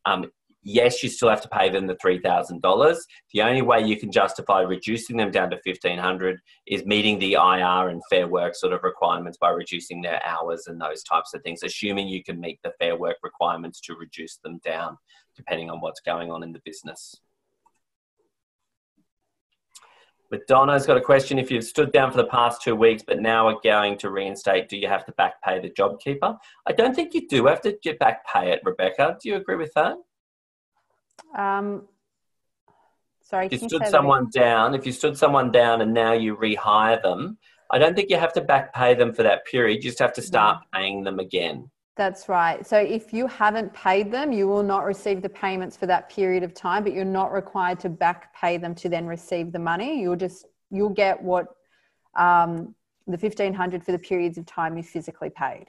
Um, 0.04 0.26
yes, 0.62 1.02
you 1.02 1.08
still 1.08 1.30
have 1.30 1.40
to 1.40 1.48
pay 1.48 1.70
them 1.70 1.86
the 1.86 1.94
$3,000. 1.96 2.96
The 3.32 3.42
only 3.42 3.62
way 3.62 3.80
you 3.80 3.96
can 3.96 4.12
justify 4.12 4.60
reducing 4.60 5.16
them 5.16 5.30
down 5.30 5.50
to 5.50 5.60
1500 5.64 6.38
is 6.66 6.84
meeting 6.84 7.18
the 7.18 7.34
IR 7.34 7.88
and 7.88 8.02
fair 8.10 8.28
work 8.28 8.54
sort 8.54 8.72
of 8.72 8.82
requirements 8.82 9.38
by 9.38 9.50
reducing 9.50 10.02
their 10.02 10.20
hours 10.24 10.66
and 10.66 10.80
those 10.80 11.02
types 11.02 11.32
of 11.34 11.42
things, 11.42 11.62
assuming 11.62 12.08
you 12.08 12.22
can 12.22 12.40
meet 12.40 12.58
the 12.62 12.72
fair 12.78 12.96
work 12.96 13.16
requirements 13.22 13.80
to 13.82 13.94
reduce 13.94 14.38
them 14.38 14.60
down, 14.64 14.96
depending 15.40 15.70
on 15.70 15.80
what's 15.80 16.00
going 16.00 16.30
on 16.30 16.42
in 16.42 16.52
the 16.52 16.60
business. 16.64 17.16
But 20.30 20.46
Donna's 20.46 20.86
got 20.86 20.96
a 20.96 21.00
question. 21.00 21.40
If 21.40 21.50
you've 21.50 21.64
stood 21.64 21.90
down 21.90 22.12
for 22.12 22.16
the 22.18 22.26
past 22.26 22.62
two 22.62 22.76
weeks, 22.76 23.02
but 23.04 23.20
now 23.20 23.48
are 23.48 23.58
going 23.64 23.98
to 23.98 24.10
reinstate, 24.10 24.68
do 24.68 24.76
you 24.76 24.86
have 24.86 25.04
to 25.06 25.12
back 25.12 25.42
pay 25.42 25.58
the 25.58 25.70
JobKeeper? 25.70 26.38
I 26.66 26.72
don't 26.72 26.94
think 26.94 27.14
you 27.14 27.26
do 27.26 27.46
have 27.46 27.60
to 27.62 27.76
get 27.82 27.98
back 27.98 28.24
pay 28.32 28.52
it, 28.52 28.60
Rebecca. 28.64 29.18
Do 29.20 29.28
you 29.28 29.36
agree 29.36 29.56
with 29.56 29.72
that? 29.74 29.96
Um, 31.36 31.88
sorry, 33.22 33.46
if 33.50 33.60
you 33.60 33.68
stood 33.68 33.86
someone 33.86 34.28
down, 34.32 34.74
if 34.74 34.86
you 34.86 34.92
stood 34.92 35.18
someone 35.18 35.50
down 35.50 35.80
and 35.80 35.92
now 35.92 36.12
you 36.12 36.36
rehire 36.36 37.02
them, 37.02 37.38
I 37.72 37.78
don't 37.78 37.96
think 37.96 38.10
you 38.10 38.16
have 38.16 38.32
to 38.34 38.40
back 38.40 38.72
pay 38.72 38.94
them 38.94 39.12
for 39.12 39.24
that 39.24 39.44
period. 39.46 39.82
You 39.82 39.90
just 39.90 39.98
have 39.98 40.12
to 40.14 40.22
start 40.22 40.58
no. 40.72 40.78
paying 40.78 41.02
them 41.02 41.18
again. 41.18 41.70
That's 41.96 42.28
right. 42.28 42.66
So 42.66 42.78
if 42.78 43.12
you 43.12 43.26
haven't 43.26 43.74
paid 43.74 44.10
them, 44.10 44.32
you 44.32 44.48
will 44.48 44.62
not 44.62 44.84
receive 44.84 45.22
the 45.22 45.28
payments 45.28 45.76
for 45.76 45.86
that 45.86 46.08
period 46.08 46.42
of 46.42 46.54
time, 46.54 46.82
but 46.82 46.92
you're 46.92 47.04
not 47.04 47.32
required 47.32 47.80
to 47.80 47.88
back 47.88 48.34
pay 48.34 48.56
them 48.56 48.74
to 48.76 48.88
then 48.88 49.06
receive 49.06 49.52
the 49.52 49.58
money. 49.58 50.00
You'll 50.00 50.16
just 50.16 50.46
you'll 50.70 50.90
get 50.90 51.22
what 51.22 51.48
um, 52.14 52.74
the 53.06 53.18
fifteen 53.18 53.52
hundred 53.52 53.84
for 53.84 53.92
the 53.92 53.98
periods 53.98 54.38
of 54.38 54.46
time 54.46 54.76
you 54.76 54.82
physically 54.82 55.30
paid. 55.30 55.66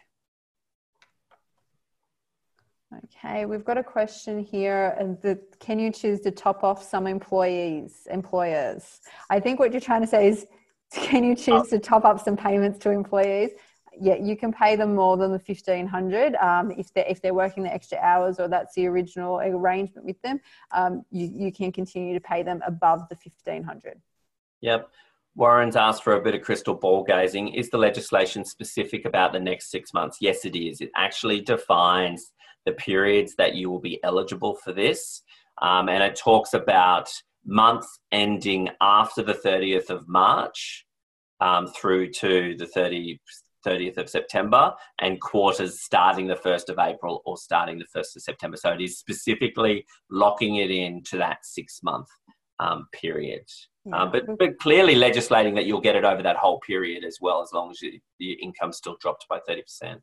Okay, 2.98 3.46
we've 3.46 3.64
got 3.64 3.78
a 3.78 3.84
question 3.84 4.40
here. 4.40 4.96
The, 5.22 5.40
can 5.60 5.80
you 5.80 5.92
choose 5.92 6.20
to 6.22 6.32
top 6.32 6.64
off 6.64 6.84
some 6.84 7.08
employees, 7.08 8.08
employers? 8.12 9.00
I 9.30 9.40
think 9.40 9.60
what 9.60 9.72
you're 9.72 9.80
trying 9.80 10.02
to 10.02 10.08
say 10.08 10.28
is, 10.28 10.46
can 10.94 11.24
you 11.24 11.36
choose 11.36 11.70
to 11.70 11.80
top 11.80 12.04
up 12.04 12.20
some 12.20 12.36
payments 12.36 12.80
to 12.80 12.90
employees? 12.90 13.52
Yeah, 14.02 14.16
you 14.16 14.36
can 14.36 14.52
pay 14.52 14.76
them 14.76 14.96
more 14.96 15.16
than 15.16 15.32
the 15.32 15.40
fifteen 15.40 15.86
hundred 15.86 16.36
um, 16.36 16.72
if 16.72 16.92
they're 16.94 17.06
if 17.08 17.22
they're 17.22 17.36
working 17.36 17.64
the 17.64 17.74
extra 17.74 18.00
hours 18.00 18.40
or 18.40 18.48
that's 18.48 18.74
the 18.74 18.88
original 18.88 19.40
arrangement 19.40 20.06
with 20.06 20.22
them. 20.24 20.40
Um, 20.72 21.04
you 21.12 21.32
you 21.34 21.52
can 21.52 21.72
continue 21.72 22.14
to 22.16 22.20
pay 22.20 22.42
them 22.42 22.62
above 22.66 23.08
the 23.10 23.16
fifteen 23.16 23.64
hundred. 23.64 24.02
Yep. 24.62 24.90
Warren's 25.36 25.76
asked 25.76 26.04
for 26.04 26.14
a 26.14 26.22
bit 26.22 26.36
of 26.36 26.42
crystal 26.42 26.74
ball 26.74 27.04
gazing. 27.04 27.54
Is 27.54 27.70
the 27.70 27.78
legislation 27.78 28.44
specific 28.44 29.06
about 29.06 29.32
the 29.32 29.40
next 29.40 29.72
six 29.72 29.94
months? 29.94 30.18
Yes, 30.20 30.46
it 30.46 30.58
is. 30.58 30.82
It 30.82 30.92
actually 30.96 31.40
defines 31.40 32.32
the 32.66 32.74
periods 32.74 33.36
that 33.38 33.56
you 33.56 33.70
will 33.70 33.80
be 33.80 34.04
eligible 34.04 34.56
for 34.56 34.74
this. 34.74 35.22
Um, 35.62 35.90
and 35.90 36.04
it 36.04 36.16
talks 36.16 36.54
about 36.54 37.10
months 37.46 38.00
ending 38.12 38.70
after 38.82 39.24
the 39.24 39.34
30th 39.34 39.90
of 39.90 40.08
March 40.08 40.86
um, 41.40 41.68
through 41.68 42.12
to 42.12 42.56
the 42.58 42.68
30, 42.68 43.20
30th 43.66 43.98
of 43.98 44.10
September 44.10 44.74
and 45.00 45.20
quarters 45.22 45.82
starting 45.82 46.28
the 46.28 46.36
1st 46.36 46.70
of 46.70 46.80
April 46.80 47.22
or 47.26 47.38
starting 47.38 47.80
the 47.80 47.86
1st 47.86 48.16
of 48.18 48.22
September. 48.22 48.58
So 48.58 48.72
it 48.72 48.82
is 48.82 48.98
specifically 48.98 49.86
locking 50.10 50.58
it 50.58 50.72
in 50.72 51.04
to 51.04 51.18
that 51.18 51.46
six 51.46 51.82
month 51.84 52.08
um, 52.60 52.88
period. 52.94 53.46
Yeah. 53.86 54.04
Um, 54.04 54.12
but, 54.12 54.38
but 54.38 54.60
clearly 54.60 54.96
legislating 54.96 55.56
that 55.56 55.66
you'll 55.66 55.82
get 55.82 55.96
it 55.96 56.06
over 56.06 56.22
that 56.22 56.38
whole 56.38 56.60
period 56.60 57.04
as 57.04 57.18
well, 57.20 57.42
as 57.42 57.52
long 57.54 57.72
as 57.72 57.82
you, 57.82 58.00
your 58.20 58.38
income 58.42 58.72
still 58.72 58.98
dropped 59.02 59.28
by 59.28 59.40
30%. 59.50 60.00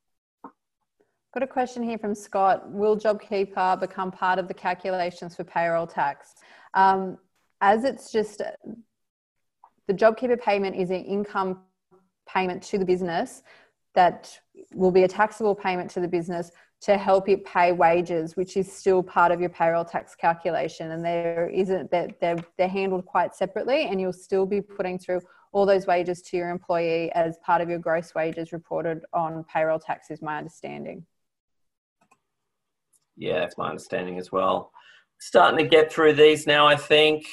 Got 1.34 1.42
a 1.42 1.46
question 1.46 1.82
here 1.82 1.98
from 1.98 2.14
Scott. 2.14 2.68
Will 2.70 2.96
JobKeeper 2.96 3.78
become 3.78 4.10
part 4.10 4.38
of 4.38 4.48
the 4.48 4.54
calculations 4.54 5.36
for 5.36 5.44
payroll 5.44 5.86
tax? 5.86 6.34
Um, 6.74 7.18
as 7.60 7.84
it's 7.84 8.10
just 8.10 8.42
the 9.88 9.94
JobKeeper 9.94 10.40
payment 10.40 10.76
is 10.76 10.90
an 10.90 11.04
income 11.04 11.60
payment 12.28 12.62
to 12.64 12.78
the 12.78 12.84
business 12.84 13.42
that 13.94 14.38
will 14.74 14.92
be 14.92 15.02
a 15.02 15.08
taxable 15.08 15.54
payment 15.54 15.90
to 15.90 16.00
the 16.00 16.08
business 16.08 16.52
to 16.80 16.96
help 16.96 17.28
it 17.28 17.44
pay 17.44 17.72
wages, 17.72 18.36
which 18.36 18.56
is 18.56 18.72
still 18.72 19.02
part 19.02 19.32
of 19.32 19.40
your 19.40 19.50
payroll 19.50 19.84
tax 19.84 20.14
calculation. 20.14 20.92
And 20.92 21.04
there 21.04 21.50
isn't 21.52 21.90
that 21.90 22.20
they're, 22.20 22.36
they're 22.56 22.68
handled 22.68 23.04
quite 23.04 23.34
separately, 23.34 23.86
and 23.86 24.00
you'll 24.00 24.12
still 24.12 24.46
be 24.46 24.60
putting 24.60 24.98
through 24.98 25.20
all 25.50 25.66
those 25.66 25.86
wages 25.86 26.22
to 26.22 26.36
your 26.36 26.50
employee 26.50 27.10
as 27.12 27.38
part 27.38 27.60
of 27.60 27.68
your 27.68 27.78
gross 27.80 28.14
wages 28.14 28.52
reported 28.52 29.00
on 29.12 29.44
payroll 29.52 29.80
tax, 29.80 30.10
is 30.10 30.22
my 30.22 30.38
understanding. 30.38 31.04
Yeah, 33.16 33.40
that's 33.40 33.58
my 33.58 33.70
understanding 33.70 34.18
as 34.18 34.30
well. 34.30 34.70
Starting 35.18 35.58
to 35.58 35.68
get 35.68 35.92
through 35.92 36.12
these 36.12 36.46
now, 36.46 36.68
I 36.68 36.76
think. 36.76 37.26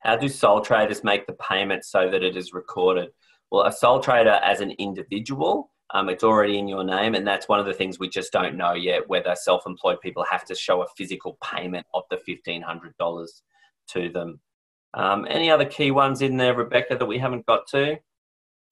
How 0.00 0.16
do 0.16 0.28
sole 0.28 0.60
traders 0.60 1.04
make 1.04 1.26
the 1.26 1.34
payment 1.34 1.84
so 1.84 2.10
that 2.10 2.22
it 2.22 2.36
is 2.36 2.52
recorded? 2.52 3.10
Well, 3.50 3.66
a 3.66 3.72
sole 3.72 4.00
trader 4.00 4.40
as 4.42 4.60
an 4.60 4.72
individual, 4.72 5.70
um, 5.92 6.08
it's 6.08 6.24
already 6.24 6.58
in 6.58 6.68
your 6.68 6.84
name, 6.84 7.14
and 7.14 7.26
that's 7.26 7.48
one 7.48 7.58
of 7.58 7.66
the 7.66 7.74
things 7.74 7.98
we 7.98 8.08
just 8.08 8.32
don't 8.32 8.56
know 8.56 8.74
yet 8.74 9.08
whether 9.08 9.34
self 9.34 9.66
employed 9.66 10.00
people 10.00 10.24
have 10.30 10.44
to 10.46 10.54
show 10.54 10.82
a 10.82 10.86
physical 10.96 11.36
payment 11.42 11.86
of 11.94 12.04
the 12.10 12.16
$1,500 12.16 13.26
to 13.88 14.08
them. 14.08 14.40
Um, 14.94 15.26
any 15.28 15.50
other 15.50 15.64
key 15.64 15.90
ones 15.90 16.22
in 16.22 16.36
there, 16.36 16.54
Rebecca, 16.54 16.96
that 16.96 17.06
we 17.06 17.18
haven't 17.18 17.46
got 17.46 17.66
to? 17.68 17.98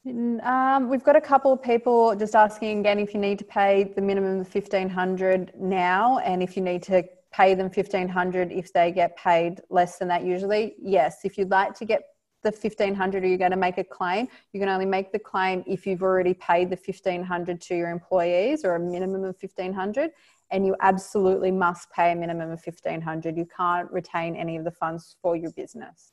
Um, 0.06 0.88
we've 0.88 1.02
got 1.02 1.16
a 1.16 1.20
couple 1.20 1.52
of 1.52 1.62
people 1.62 2.14
just 2.16 2.34
asking 2.34 2.80
again 2.80 2.98
if 2.98 3.12
you 3.12 3.20
need 3.20 3.38
to 3.40 3.44
pay 3.44 3.92
the 3.94 4.00
minimum 4.00 4.40
of 4.40 4.48
fifteen 4.48 4.88
hundred 4.88 5.52
now, 5.58 6.18
and 6.18 6.42
if 6.42 6.56
you 6.56 6.62
need 6.62 6.82
to 6.84 7.04
pay 7.32 7.54
them 7.54 7.70
fifteen 7.70 8.08
hundred 8.08 8.52
if 8.52 8.72
they 8.72 8.92
get 8.92 9.16
paid 9.16 9.60
less 9.70 9.98
than 9.98 10.08
that. 10.08 10.24
Usually, 10.24 10.74
yes. 10.80 11.20
If 11.24 11.36
you'd 11.38 11.50
like 11.50 11.74
to 11.74 11.84
get 11.84 12.02
the 12.42 12.52
fifteen 12.52 12.94
hundred, 12.94 13.24
or 13.24 13.26
you're 13.26 13.38
going 13.38 13.50
to 13.50 13.56
make 13.56 13.78
a 13.78 13.84
claim, 13.84 14.28
you 14.52 14.60
can 14.60 14.68
only 14.68 14.86
make 14.86 15.12
the 15.12 15.18
claim 15.18 15.64
if 15.66 15.86
you've 15.86 16.02
already 16.02 16.34
paid 16.34 16.70
the 16.70 16.76
fifteen 16.76 17.22
hundred 17.22 17.60
to 17.62 17.76
your 17.76 17.90
employees, 17.90 18.64
or 18.64 18.76
a 18.76 18.80
minimum 18.80 19.24
of 19.24 19.36
fifteen 19.36 19.72
hundred. 19.72 20.10
And 20.50 20.64
you 20.64 20.74
absolutely 20.80 21.50
must 21.50 21.90
pay 21.90 22.12
a 22.12 22.16
minimum 22.16 22.50
of 22.50 22.60
fifteen 22.60 23.02
hundred. 23.02 23.36
You 23.36 23.46
can't 23.54 23.90
retain 23.90 24.34
any 24.34 24.56
of 24.56 24.64
the 24.64 24.70
funds 24.70 25.16
for 25.20 25.36
your 25.36 25.50
business. 25.50 26.12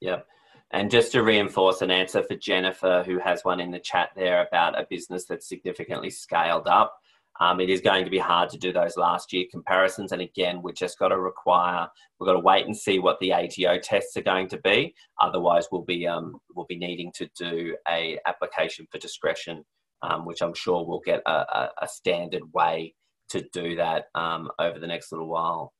Yep. 0.00 0.26
And 0.70 0.90
just 0.90 1.12
to 1.12 1.22
reinforce 1.22 1.80
an 1.80 1.90
answer 1.90 2.22
for 2.22 2.34
Jennifer, 2.34 3.02
who 3.06 3.18
has 3.20 3.44
one 3.44 3.60
in 3.60 3.70
the 3.70 3.78
chat 3.78 4.10
there 4.16 4.46
about 4.46 4.78
a 4.78 4.86
business 4.90 5.24
that's 5.24 5.48
significantly 5.48 6.10
scaled 6.10 6.66
up, 6.66 6.98
um, 7.40 7.60
it 7.60 7.70
is 7.70 7.80
going 7.80 8.04
to 8.04 8.10
be 8.10 8.18
hard 8.18 8.50
to 8.50 8.58
do 8.58 8.72
those 8.72 8.96
last 8.96 9.32
year 9.32 9.44
comparisons. 9.50 10.12
And 10.12 10.22
again, 10.22 10.60
we've 10.62 10.74
just 10.74 10.98
got 10.98 11.08
to 11.08 11.18
require, 11.18 11.86
we've 12.18 12.26
got 12.26 12.32
to 12.32 12.40
wait 12.40 12.66
and 12.66 12.76
see 12.76 12.98
what 12.98 13.18
the 13.20 13.32
ATO 13.32 13.78
tests 13.78 14.16
are 14.16 14.22
going 14.22 14.48
to 14.48 14.58
be. 14.58 14.94
Otherwise, 15.20 15.68
we'll 15.70 15.82
be, 15.82 16.06
um, 16.06 16.40
we'll 16.54 16.66
be 16.66 16.78
needing 16.78 17.12
to 17.16 17.28
do 17.36 17.76
a 17.88 18.18
application 18.26 18.86
for 18.90 18.98
discretion, 18.98 19.64
um, 20.02 20.24
which 20.24 20.42
I'm 20.42 20.54
sure 20.54 20.84
we'll 20.84 21.02
get 21.04 21.22
a, 21.26 21.30
a, 21.30 21.70
a 21.82 21.88
standard 21.88 22.42
way 22.52 22.94
to 23.30 23.46
do 23.52 23.76
that 23.76 24.06
um, 24.14 24.50
over 24.58 24.78
the 24.78 24.86
next 24.86 25.12
little 25.12 25.28
while. 25.28 25.72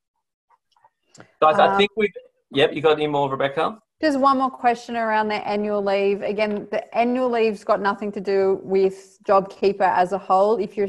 Guys, 1.42 1.58
I 1.58 1.68
um, 1.68 1.78
think 1.78 1.90
we've, 1.96 2.10
yep, 2.52 2.72
you 2.72 2.80
got 2.80 2.92
any 2.92 3.06
more, 3.06 3.30
Rebecca? 3.30 3.78
Just 4.00 4.20
one 4.20 4.38
more 4.38 4.50
question 4.50 4.96
around 4.96 5.26
the 5.26 5.46
annual 5.48 5.84
leave. 5.84 6.22
Again, 6.22 6.68
the 6.70 6.96
annual 6.96 7.28
leave's 7.28 7.64
got 7.64 7.80
nothing 7.80 8.12
to 8.12 8.20
do 8.20 8.60
with 8.62 9.18
JobKeeper 9.26 9.80
as 9.80 10.12
a 10.12 10.18
whole. 10.18 10.56
If 10.58 10.76
your 10.76 10.88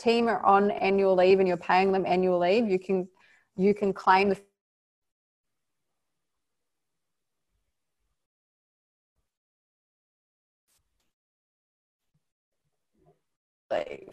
team 0.00 0.28
are 0.28 0.44
on 0.44 0.70
annual 0.70 1.14
leave 1.14 1.38
and 1.38 1.46
you're 1.46 1.56
paying 1.56 1.92
them 1.92 2.06
annual 2.06 2.38
leave, 2.38 2.68
you 2.68 2.78
can 2.78 3.08
you 3.56 3.74
can 3.74 3.92
claim 3.92 4.30
the 4.30 4.38
leave. 13.70 14.08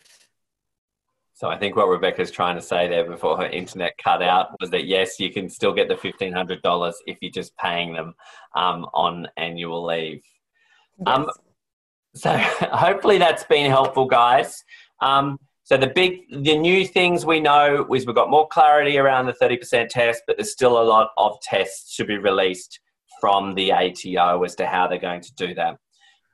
So 1.33 1.49
I 1.49 1.57
think 1.57 1.75
what 1.75 1.87
Rebecca's 1.87 2.31
trying 2.31 2.55
to 2.55 2.61
say 2.63 2.87
there 2.87 3.05
before 3.05 3.37
her 3.37 3.45
internet 3.45 3.93
cut 4.03 4.23
out 4.23 4.59
was 4.59 4.71
that 4.71 4.87
yes, 4.87 5.19
you 5.19 5.31
can 5.31 5.49
still 5.49 5.71
get 5.73 5.87
the 5.87 5.95
fifteen 5.95 6.33
hundred 6.33 6.61
dollars 6.63 6.95
if 7.05 7.17
you're 7.21 7.31
just 7.31 7.55
paying 7.57 7.93
them 7.93 8.15
um, 8.55 8.87
on 8.93 9.27
annual 9.37 9.85
leave. 9.85 10.23
Yes. 10.97 11.07
Um, 11.07 11.29
so 12.15 12.35
hopefully 12.37 13.19
that's 13.19 13.43
been 13.43 13.69
helpful, 13.69 14.05
guys. 14.05 14.63
Um, 14.99 15.37
So 15.67 15.75
the 15.75 15.87
big, 15.87 16.21
the 16.31 16.57
new 16.57 16.87
things 16.87 17.25
we 17.25 17.41
know 17.41 17.85
is 17.93 18.05
we've 18.05 18.15
got 18.15 18.29
more 18.29 18.47
clarity 18.47 18.97
around 18.97 19.25
the 19.25 19.33
30% 19.33 19.89
test, 19.89 20.21
but 20.25 20.37
there's 20.37 20.53
still 20.53 20.81
a 20.81 20.85
lot 20.87 21.09
of 21.17 21.41
tests 21.41 21.97
to 21.97 22.05
be 22.05 22.17
released 22.17 22.79
from 23.19 23.53
the 23.53 23.73
ATO 23.73 24.43
as 24.43 24.55
to 24.55 24.65
how 24.65 24.87
they're 24.87 24.97
going 24.97 25.19
to 25.19 25.35
do 25.35 25.53
that. 25.55 25.75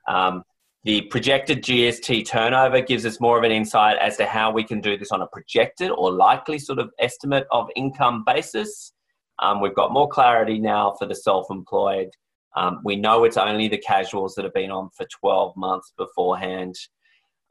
Um, 0.06 0.44
the 0.84 1.00
projected 1.10 1.64
GST 1.64 2.28
turnover 2.28 2.80
gives 2.80 3.04
us 3.04 3.20
more 3.20 3.36
of 3.36 3.42
an 3.42 3.50
insight 3.50 3.98
as 3.98 4.16
to 4.18 4.24
how 4.24 4.52
we 4.52 4.62
can 4.62 4.80
do 4.80 4.96
this 4.96 5.10
on 5.10 5.20
a 5.20 5.26
projected 5.26 5.90
or 5.90 6.12
likely 6.12 6.60
sort 6.60 6.78
of 6.78 6.90
estimate 7.00 7.48
of 7.50 7.68
income 7.74 8.22
basis. 8.24 8.92
Um, 9.40 9.60
we've 9.60 9.74
got 9.74 9.92
more 9.92 10.06
clarity 10.06 10.60
now 10.60 10.94
for 10.96 11.06
the 11.06 11.14
self 11.16 11.48
employed. 11.50 12.10
Um, 12.54 12.82
we 12.84 12.94
know 12.94 13.24
it's 13.24 13.36
only 13.36 13.66
the 13.66 13.78
casuals 13.78 14.36
that 14.36 14.44
have 14.44 14.54
been 14.54 14.70
on 14.70 14.90
for 14.96 15.08
12 15.20 15.56
months 15.56 15.92
beforehand. 15.98 16.76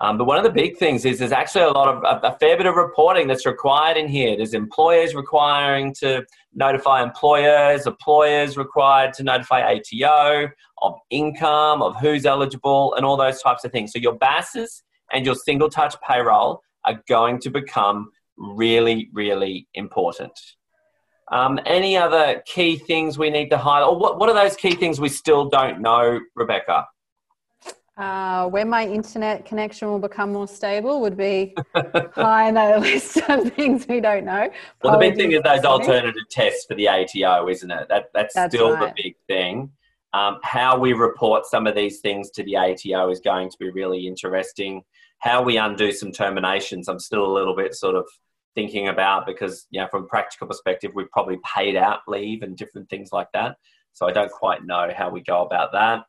Um, 0.03 0.17
but 0.17 0.25
one 0.25 0.35
of 0.37 0.43
the 0.43 0.51
big 0.51 0.75
things 0.75 1.05
is 1.05 1.19
there's 1.19 1.31
actually 1.31 1.63
a 1.63 1.69
lot 1.69 1.87
of 1.87 2.03
a, 2.03 2.27
a, 2.27 2.37
fair 2.37 2.57
bit 2.57 2.65
of 2.65 2.75
reporting 2.75 3.25
that's 3.25 3.45
required 3.45 3.95
in 3.95 4.09
here. 4.09 4.35
There's 4.35 4.53
employers 4.53 5.15
requiring 5.15 5.93
to 5.99 6.25
notify 6.53 7.01
employers, 7.01 7.87
employers 7.87 8.57
required 8.57 9.13
to 9.13 9.23
notify 9.23 9.61
ATO 9.61 10.49
of 10.81 10.95
income, 11.09 11.81
of 11.81 11.95
who's 12.01 12.25
eligible, 12.25 12.93
and 12.95 13.05
all 13.05 13.15
those 13.15 13.41
types 13.41 13.63
of 13.63 13.71
things. 13.71 13.93
So 13.93 13.99
your 13.99 14.15
BASs 14.15 14.83
and 15.13 15.25
your 15.25 15.35
single 15.35 15.69
touch 15.69 15.95
payroll 16.05 16.59
are 16.83 17.01
going 17.07 17.39
to 17.39 17.49
become 17.49 18.11
really, 18.35 19.09
really 19.13 19.69
important. 19.73 20.37
Um, 21.31 21.61
any 21.65 21.95
other 21.95 22.43
key 22.45 22.75
things 22.75 23.17
we 23.17 23.29
need 23.29 23.47
to 23.51 23.57
highlight? 23.57 23.87
Or 23.87 23.97
what, 23.97 24.19
what 24.19 24.27
are 24.27 24.35
those 24.35 24.57
key 24.57 24.75
things 24.75 24.99
we 24.99 25.07
still 25.07 25.47
don't 25.47 25.79
know, 25.79 26.19
Rebecca? 26.35 26.87
Uh, 27.95 28.47
when 28.47 28.67
my 28.67 28.87
internet 28.87 29.45
connection 29.45 29.87
will 29.87 29.99
become 29.99 30.31
more 30.33 30.47
stable 30.47 30.99
would 30.99 31.15
be 31.15 31.53
high 31.75 32.47
in 32.47 32.55
the 32.55 32.79
list 32.81 33.17
of 33.29 33.53
things 33.53 33.85
we 33.87 33.99
don't 33.99 34.25
know. 34.25 34.49
Well, 34.83 34.93
the 34.93 34.99
big 34.99 35.15
thing 35.15 35.31
is 35.33 35.43
those 35.43 35.63
alternative 35.63 36.23
tests 36.31 36.65
for 36.65 36.73
the 36.75 36.87
ATO, 36.87 37.47
isn't 37.49 37.69
it? 37.69 37.87
That, 37.89 38.05
that's, 38.13 38.33
that's 38.33 38.55
still 38.55 38.73
right. 38.73 38.95
the 38.95 39.03
big 39.03 39.15
thing. 39.27 39.69
Um, 40.13 40.39
how 40.43 40.77
we 40.77 40.93
report 40.93 41.45
some 41.45 41.67
of 41.67 41.75
these 41.75 41.99
things 41.99 42.31
to 42.31 42.43
the 42.43 42.57
ATO 42.57 43.11
is 43.11 43.19
going 43.19 43.49
to 43.51 43.57
be 43.59 43.69
really 43.69 44.07
interesting. 44.07 44.83
How 45.19 45.43
we 45.43 45.57
undo 45.57 45.91
some 45.91 46.11
terminations, 46.11 46.87
I'm 46.87 46.99
still 46.99 47.25
a 47.25 47.31
little 47.31 47.55
bit 47.55 47.75
sort 47.75 47.95
of 47.95 48.07
thinking 48.55 48.87
about 48.87 49.27
because, 49.27 49.67
you 49.69 49.79
know, 49.79 49.87
from 49.89 50.03
a 50.03 50.07
practical 50.07 50.47
perspective, 50.47 50.91
we've 50.95 51.11
probably 51.11 51.37
paid 51.55 51.75
out 51.75 51.99
leave 52.07 52.41
and 52.41 52.57
different 52.57 52.89
things 52.89 53.09
like 53.11 53.27
that. 53.33 53.57
So 53.93 54.07
I 54.07 54.11
don't 54.11 54.31
quite 54.31 54.65
know 54.65 54.89
how 54.95 55.09
we 55.11 55.21
go 55.21 55.45
about 55.45 55.71
that. 55.73 56.05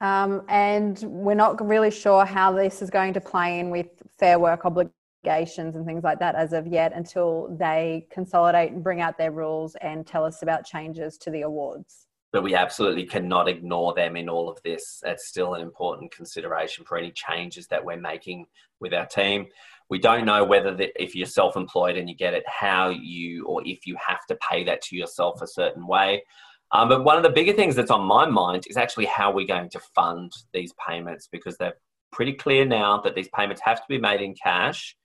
Um, 0.00 0.42
and 0.48 0.98
we're 1.02 1.34
not 1.34 1.64
really 1.66 1.90
sure 1.90 2.24
how 2.24 2.52
this 2.52 2.82
is 2.82 2.90
going 2.90 3.14
to 3.14 3.20
play 3.20 3.58
in 3.58 3.70
with 3.70 3.86
fair 4.18 4.38
work 4.38 4.66
obligations 4.66 5.74
and 5.74 5.86
things 5.86 6.04
like 6.04 6.18
that 6.18 6.34
as 6.34 6.52
of 6.52 6.66
yet 6.66 6.92
until 6.94 7.48
they 7.58 8.06
consolidate 8.10 8.72
and 8.72 8.84
bring 8.84 9.00
out 9.00 9.16
their 9.16 9.32
rules 9.32 9.74
and 9.80 10.06
tell 10.06 10.24
us 10.24 10.42
about 10.42 10.66
changes 10.66 11.16
to 11.18 11.30
the 11.30 11.42
awards. 11.42 12.06
But 12.32 12.42
we 12.42 12.54
absolutely 12.54 13.06
cannot 13.06 13.48
ignore 13.48 13.94
them 13.94 14.16
in 14.16 14.28
all 14.28 14.50
of 14.50 14.60
this. 14.62 15.02
It's 15.06 15.26
still 15.26 15.54
an 15.54 15.62
important 15.62 16.12
consideration 16.12 16.84
for 16.84 16.98
any 16.98 17.10
changes 17.12 17.66
that 17.68 17.82
we're 17.82 17.96
making 17.96 18.46
with 18.78 18.92
our 18.92 19.06
team. 19.06 19.46
We 19.88 19.98
don't 19.98 20.26
know 20.26 20.44
whether 20.44 20.74
the, 20.74 20.90
if 21.02 21.14
you're 21.14 21.26
self-employed 21.26 21.96
and 21.96 22.08
you 22.10 22.14
get 22.14 22.34
it, 22.34 22.44
how 22.46 22.90
you 22.90 23.46
or 23.46 23.62
if 23.64 23.86
you 23.86 23.96
have 24.04 24.26
to 24.26 24.36
pay 24.36 24.64
that 24.64 24.82
to 24.82 24.96
yourself 24.96 25.40
a 25.40 25.46
certain 25.46 25.86
way. 25.86 26.24
Um, 26.72 26.88
but 26.88 27.04
one 27.04 27.16
of 27.16 27.22
the 27.22 27.30
bigger 27.30 27.52
things 27.52 27.76
that's 27.76 27.90
on 27.90 28.02
my 28.02 28.26
mind 28.26 28.64
is 28.68 28.76
actually 28.76 29.06
how 29.06 29.32
we're 29.32 29.46
going 29.46 29.70
to 29.70 29.80
fund 29.94 30.32
these 30.52 30.72
payments 30.86 31.28
because 31.30 31.56
they're 31.56 31.76
pretty 32.12 32.32
clear 32.32 32.64
now 32.64 33.00
that 33.02 33.14
these 33.14 33.28
payments 33.34 33.62
have 33.64 33.78
to 33.78 33.84
be 33.88 33.98
made 33.98 34.20
in 34.20 34.34
cash 34.34 34.96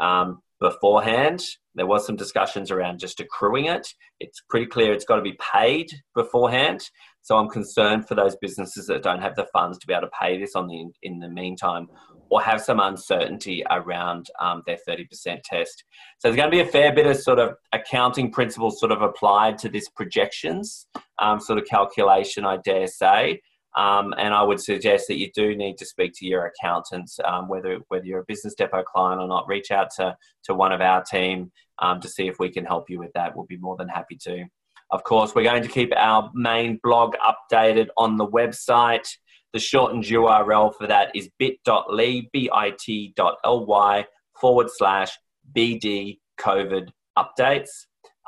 um, 0.00 0.40
beforehand. 0.60 1.42
There 1.74 1.86
was 1.86 2.06
some 2.06 2.16
discussions 2.16 2.70
around 2.70 2.98
just 2.98 3.20
accruing 3.20 3.66
it. 3.66 3.86
It's 4.18 4.42
pretty 4.48 4.66
clear 4.66 4.92
it's 4.92 5.04
got 5.04 5.16
to 5.16 5.22
be 5.22 5.38
paid 5.52 5.90
beforehand. 6.14 6.88
So 7.22 7.36
I'm 7.36 7.48
concerned 7.48 8.08
for 8.08 8.14
those 8.14 8.36
businesses 8.36 8.86
that 8.86 9.02
don't 9.02 9.20
have 9.20 9.36
the 9.36 9.46
funds 9.52 9.78
to 9.78 9.86
be 9.86 9.92
able 9.92 10.08
to 10.08 10.12
pay 10.20 10.38
this 10.38 10.54
on 10.54 10.68
the 10.68 10.86
in 11.02 11.18
the 11.20 11.28
meantime, 11.28 11.88
or 12.30 12.40
have 12.40 12.62
some 12.62 12.80
uncertainty 12.80 13.64
around 13.70 14.28
um, 14.40 14.62
their 14.66 14.78
30% 14.88 15.08
test. 15.42 15.84
So 16.18 16.28
there's 16.28 16.36
going 16.36 16.50
to 16.50 16.56
be 16.56 16.60
a 16.60 16.66
fair 16.66 16.94
bit 16.94 17.06
of 17.06 17.16
sort 17.16 17.40
of 17.40 17.56
accounting 17.72 18.30
principles 18.30 18.78
sort 18.78 18.92
of 18.92 19.02
applied 19.02 19.58
to 19.58 19.68
this 19.68 19.88
projections 19.88 20.86
um, 21.18 21.40
sort 21.40 21.58
of 21.58 21.66
calculation, 21.66 22.46
I 22.46 22.58
dare 22.58 22.86
say. 22.86 23.42
Um, 23.76 24.14
and 24.18 24.34
I 24.34 24.42
would 24.42 24.60
suggest 24.60 25.06
that 25.08 25.18
you 25.18 25.30
do 25.32 25.54
need 25.54 25.78
to 25.78 25.86
speak 25.86 26.12
to 26.16 26.26
your 26.26 26.46
accountants, 26.46 27.20
um, 27.24 27.48
whether 27.48 27.78
whether 27.86 28.04
you're 28.04 28.20
a 28.20 28.24
business 28.24 28.54
depot 28.54 28.82
client 28.82 29.20
or 29.20 29.28
not. 29.28 29.46
Reach 29.46 29.70
out 29.70 29.90
to 29.96 30.16
to 30.44 30.54
one 30.54 30.72
of 30.72 30.80
our 30.80 31.04
team 31.04 31.52
um, 31.78 32.00
to 32.00 32.08
see 32.08 32.26
if 32.26 32.40
we 32.40 32.50
can 32.50 32.64
help 32.64 32.90
you 32.90 32.98
with 32.98 33.12
that. 33.12 33.36
We'll 33.36 33.46
be 33.46 33.58
more 33.58 33.76
than 33.76 33.88
happy 33.88 34.16
to. 34.22 34.44
Of 34.90 35.04
course, 35.04 35.36
we're 35.36 35.44
going 35.44 35.62
to 35.62 35.68
keep 35.68 35.92
our 35.96 36.32
main 36.34 36.80
blog 36.82 37.14
updated 37.16 37.88
on 37.96 38.16
the 38.16 38.26
website. 38.26 39.08
The 39.52 39.58
shortened 39.58 40.04
URL 40.04 40.74
for 40.76 40.86
that 40.86 41.10
is 41.14 41.28
bit.ly, 41.38 42.28
bit.ly 42.32 44.06
forward 44.40 44.68
slash 44.70 45.18
BD 45.54 46.18
COVID 46.38 46.88
updates. 47.18 47.68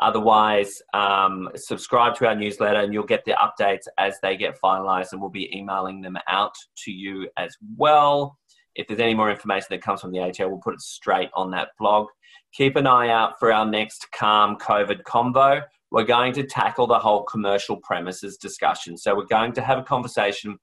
Otherwise, 0.00 0.82
um, 0.94 1.48
subscribe 1.54 2.16
to 2.16 2.26
our 2.26 2.34
newsletter 2.34 2.80
and 2.80 2.92
you'll 2.92 3.04
get 3.04 3.24
the 3.24 3.36
updates 3.40 3.86
as 3.98 4.16
they 4.22 4.36
get 4.36 4.58
finalized, 4.60 5.12
and 5.12 5.20
we'll 5.20 5.30
be 5.30 5.56
emailing 5.56 6.00
them 6.00 6.18
out 6.28 6.54
to 6.76 6.90
you 6.90 7.28
as 7.36 7.56
well. 7.76 8.36
If 8.74 8.88
there's 8.88 9.00
any 9.00 9.14
more 9.14 9.30
information 9.30 9.68
that 9.70 9.82
comes 9.82 10.00
from 10.00 10.12
the 10.12 10.20
ATO, 10.20 10.48
we'll 10.48 10.58
put 10.58 10.74
it 10.74 10.80
straight 10.80 11.28
on 11.34 11.50
that 11.52 11.68
blog. 11.78 12.08
Keep 12.54 12.76
an 12.76 12.86
eye 12.86 13.10
out 13.10 13.38
for 13.38 13.52
our 13.52 13.66
next 13.66 14.10
Calm 14.12 14.56
COVID 14.56 15.02
Convo 15.02 15.62
we're 15.92 16.04
going 16.04 16.32
to 16.32 16.42
tackle 16.42 16.86
the 16.86 16.98
whole 16.98 17.22
commercial 17.22 17.76
premises 17.76 18.38
discussion. 18.38 18.96
So 18.96 19.14
we're 19.14 19.26
going 19.26 19.52
to 19.52 19.60
have 19.60 19.78
a 19.78 19.82
conversation 19.82 20.58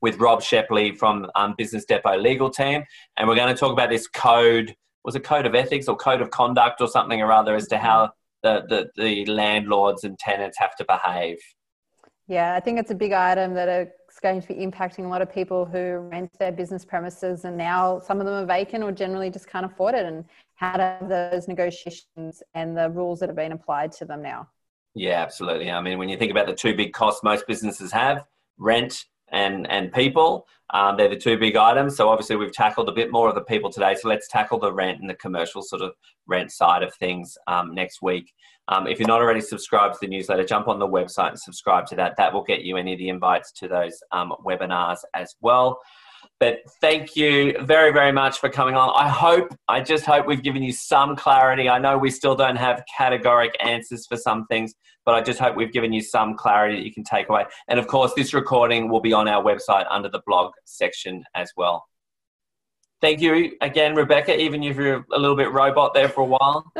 with 0.00 0.18
Rob 0.18 0.42
Shepley 0.42 0.92
from 0.92 1.26
um, 1.34 1.54
Business 1.56 1.84
Depot 1.84 2.16
legal 2.16 2.50
team, 2.50 2.84
and 3.16 3.28
we're 3.28 3.36
going 3.36 3.54
to 3.54 3.58
talk 3.58 3.72
about 3.72 3.90
this 3.90 4.06
code. 4.06 4.74
Was 5.04 5.14
it 5.14 5.24
code 5.24 5.46
of 5.46 5.54
ethics 5.54 5.88
or 5.88 5.96
code 5.96 6.20
of 6.20 6.30
conduct 6.30 6.80
or 6.80 6.88
something 6.88 7.20
or 7.22 7.32
other 7.32 7.54
as 7.54 7.68
to 7.68 7.78
how 7.78 8.10
the, 8.42 8.64
the, 8.68 9.02
the 9.02 9.24
landlords 9.26 10.04
and 10.04 10.18
tenants 10.18 10.58
have 10.58 10.74
to 10.76 10.84
behave? 10.84 11.38
Yeah, 12.28 12.54
I 12.54 12.60
think 12.60 12.80
it's 12.80 12.90
a 12.90 12.94
big 12.94 13.12
item 13.12 13.54
that 13.54 13.68
is 13.68 14.18
going 14.20 14.40
to 14.40 14.48
be 14.48 14.54
impacting 14.54 15.04
a 15.04 15.08
lot 15.08 15.22
of 15.22 15.32
people 15.32 15.64
who 15.64 15.98
rent 16.10 16.30
their 16.38 16.50
business 16.50 16.84
premises 16.84 17.44
and 17.44 17.56
now 17.56 18.00
some 18.00 18.18
of 18.18 18.26
them 18.26 18.34
are 18.34 18.46
vacant 18.46 18.82
or 18.82 18.90
generally 18.90 19.30
just 19.30 19.48
can't 19.48 19.64
afford 19.64 19.94
it 19.94 20.04
and 20.04 20.24
how 20.56 20.76
to 20.76 20.82
have 20.82 21.08
those 21.08 21.46
negotiations 21.46 22.42
and 22.54 22.76
the 22.76 22.90
rules 22.90 23.20
that 23.20 23.28
have 23.28 23.36
been 23.36 23.52
applied 23.52 23.92
to 23.92 24.04
them 24.04 24.22
now. 24.22 24.48
Yeah, 24.94 25.22
absolutely. 25.22 25.70
I 25.70 25.80
mean, 25.80 25.98
when 25.98 26.08
you 26.08 26.16
think 26.16 26.32
about 26.32 26.46
the 26.46 26.54
two 26.54 26.74
big 26.74 26.92
costs 26.92 27.22
most 27.22 27.46
businesses 27.46 27.92
have, 27.92 28.24
rent 28.58 29.04
and 29.32 29.68
and 29.70 29.92
people, 29.92 30.46
um, 30.70 30.96
they're 30.96 31.08
the 31.08 31.16
two 31.16 31.38
big 31.38 31.56
items. 31.56 31.96
So 31.96 32.08
obviously 32.08 32.36
we've 32.36 32.52
tackled 32.52 32.88
a 32.88 32.92
bit 32.92 33.12
more 33.12 33.28
of 33.28 33.34
the 33.34 33.42
people 33.42 33.70
today. 33.70 33.94
So 33.94 34.08
let's 34.08 34.28
tackle 34.28 34.58
the 34.58 34.72
rent 34.72 35.00
and 35.00 35.08
the 35.08 35.14
commercial 35.14 35.62
sort 35.62 35.82
of 35.82 35.92
rent 36.26 36.52
side 36.52 36.82
of 36.82 36.94
things 36.94 37.36
um, 37.46 37.74
next 37.74 38.02
week. 38.02 38.32
Um, 38.68 38.88
if 38.88 38.98
you're 38.98 39.06
not 39.06 39.20
already 39.20 39.40
subscribed 39.40 39.94
to 39.94 40.00
the 40.00 40.08
newsletter, 40.08 40.44
jump 40.44 40.66
on 40.66 40.80
the 40.80 40.88
website 40.88 41.30
and 41.30 41.38
subscribe 41.38 41.86
to 41.86 41.96
that. 41.96 42.16
That 42.16 42.32
will 42.32 42.42
get 42.42 42.62
you 42.62 42.76
any 42.76 42.92
of 42.94 42.98
the 42.98 43.08
invites 43.08 43.52
to 43.52 43.68
those 43.68 44.02
um, 44.10 44.34
webinars 44.44 44.98
as 45.14 45.36
well. 45.40 45.78
But 46.38 46.58
thank 46.82 47.16
you 47.16 47.56
very, 47.62 47.92
very 47.92 48.12
much 48.12 48.40
for 48.40 48.50
coming 48.50 48.74
on. 48.74 48.92
I 48.94 49.08
hope, 49.08 49.48
I 49.68 49.80
just 49.80 50.04
hope 50.04 50.26
we've 50.26 50.42
given 50.42 50.62
you 50.62 50.72
some 50.72 51.16
clarity. 51.16 51.68
I 51.68 51.78
know 51.78 51.96
we 51.96 52.10
still 52.10 52.34
don't 52.34 52.56
have 52.56 52.84
categoric 52.98 53.52
answers 53.60 54.06
for 54.06 54.18
some 54.18 54.46
things, 54.46 54.74
but 55.06 55.14
I 55.14 55.22
just 55.22 55.38
hope 55.38 55.56
we've 55.56 55.72
given 55.72 55.94
you 55.94 56.02
some 56.02 56.36
clarity 56.36 56.76
that 56.76 56.84
you 56.84 56.92
can 56.92 57.04
take 57.04 57.30
away. 57.30 57.46
And 57.68 57.78
of 57.78 57.86
course, 57.86 58.12
this 58.14 58.34
recording 58.34 58.90
will 58.90 59.00
be 59.00 59.14
on 59.14 59.28
our 59.28 59.42
website 59.42 59.86
under 59.88 60.10
the 60.10 60.20
blog 60.26 60.52
section 60.66 61.24
as 61.34 61.50
well. 61.56 61.86
Thank 63.00 63.20
you 63.20 63.52
again, 63.62 63.94
Rebecca, 63.94 64.38
even 64.38 64.62
if 64.62 64.76
you're 64.76 65.06
a 65.12 65.18
little 65.18 65.36
bit 65.36 65.52
robot 65.52 65.94
there 65.94 66.08
for 66.08 66.22
a 66.22 66.24
while. 66.24 66.72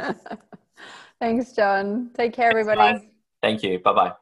Thanks, 1.20 1.52
John. 1.52 2.10
Take 2.14 2.32
care, 2.32 2.50
everybody. 2.50 3.08
Thank 3.42 3.62
you. 3.62 3.78
Bye 3.78 3.92
bye. 3.92 4.12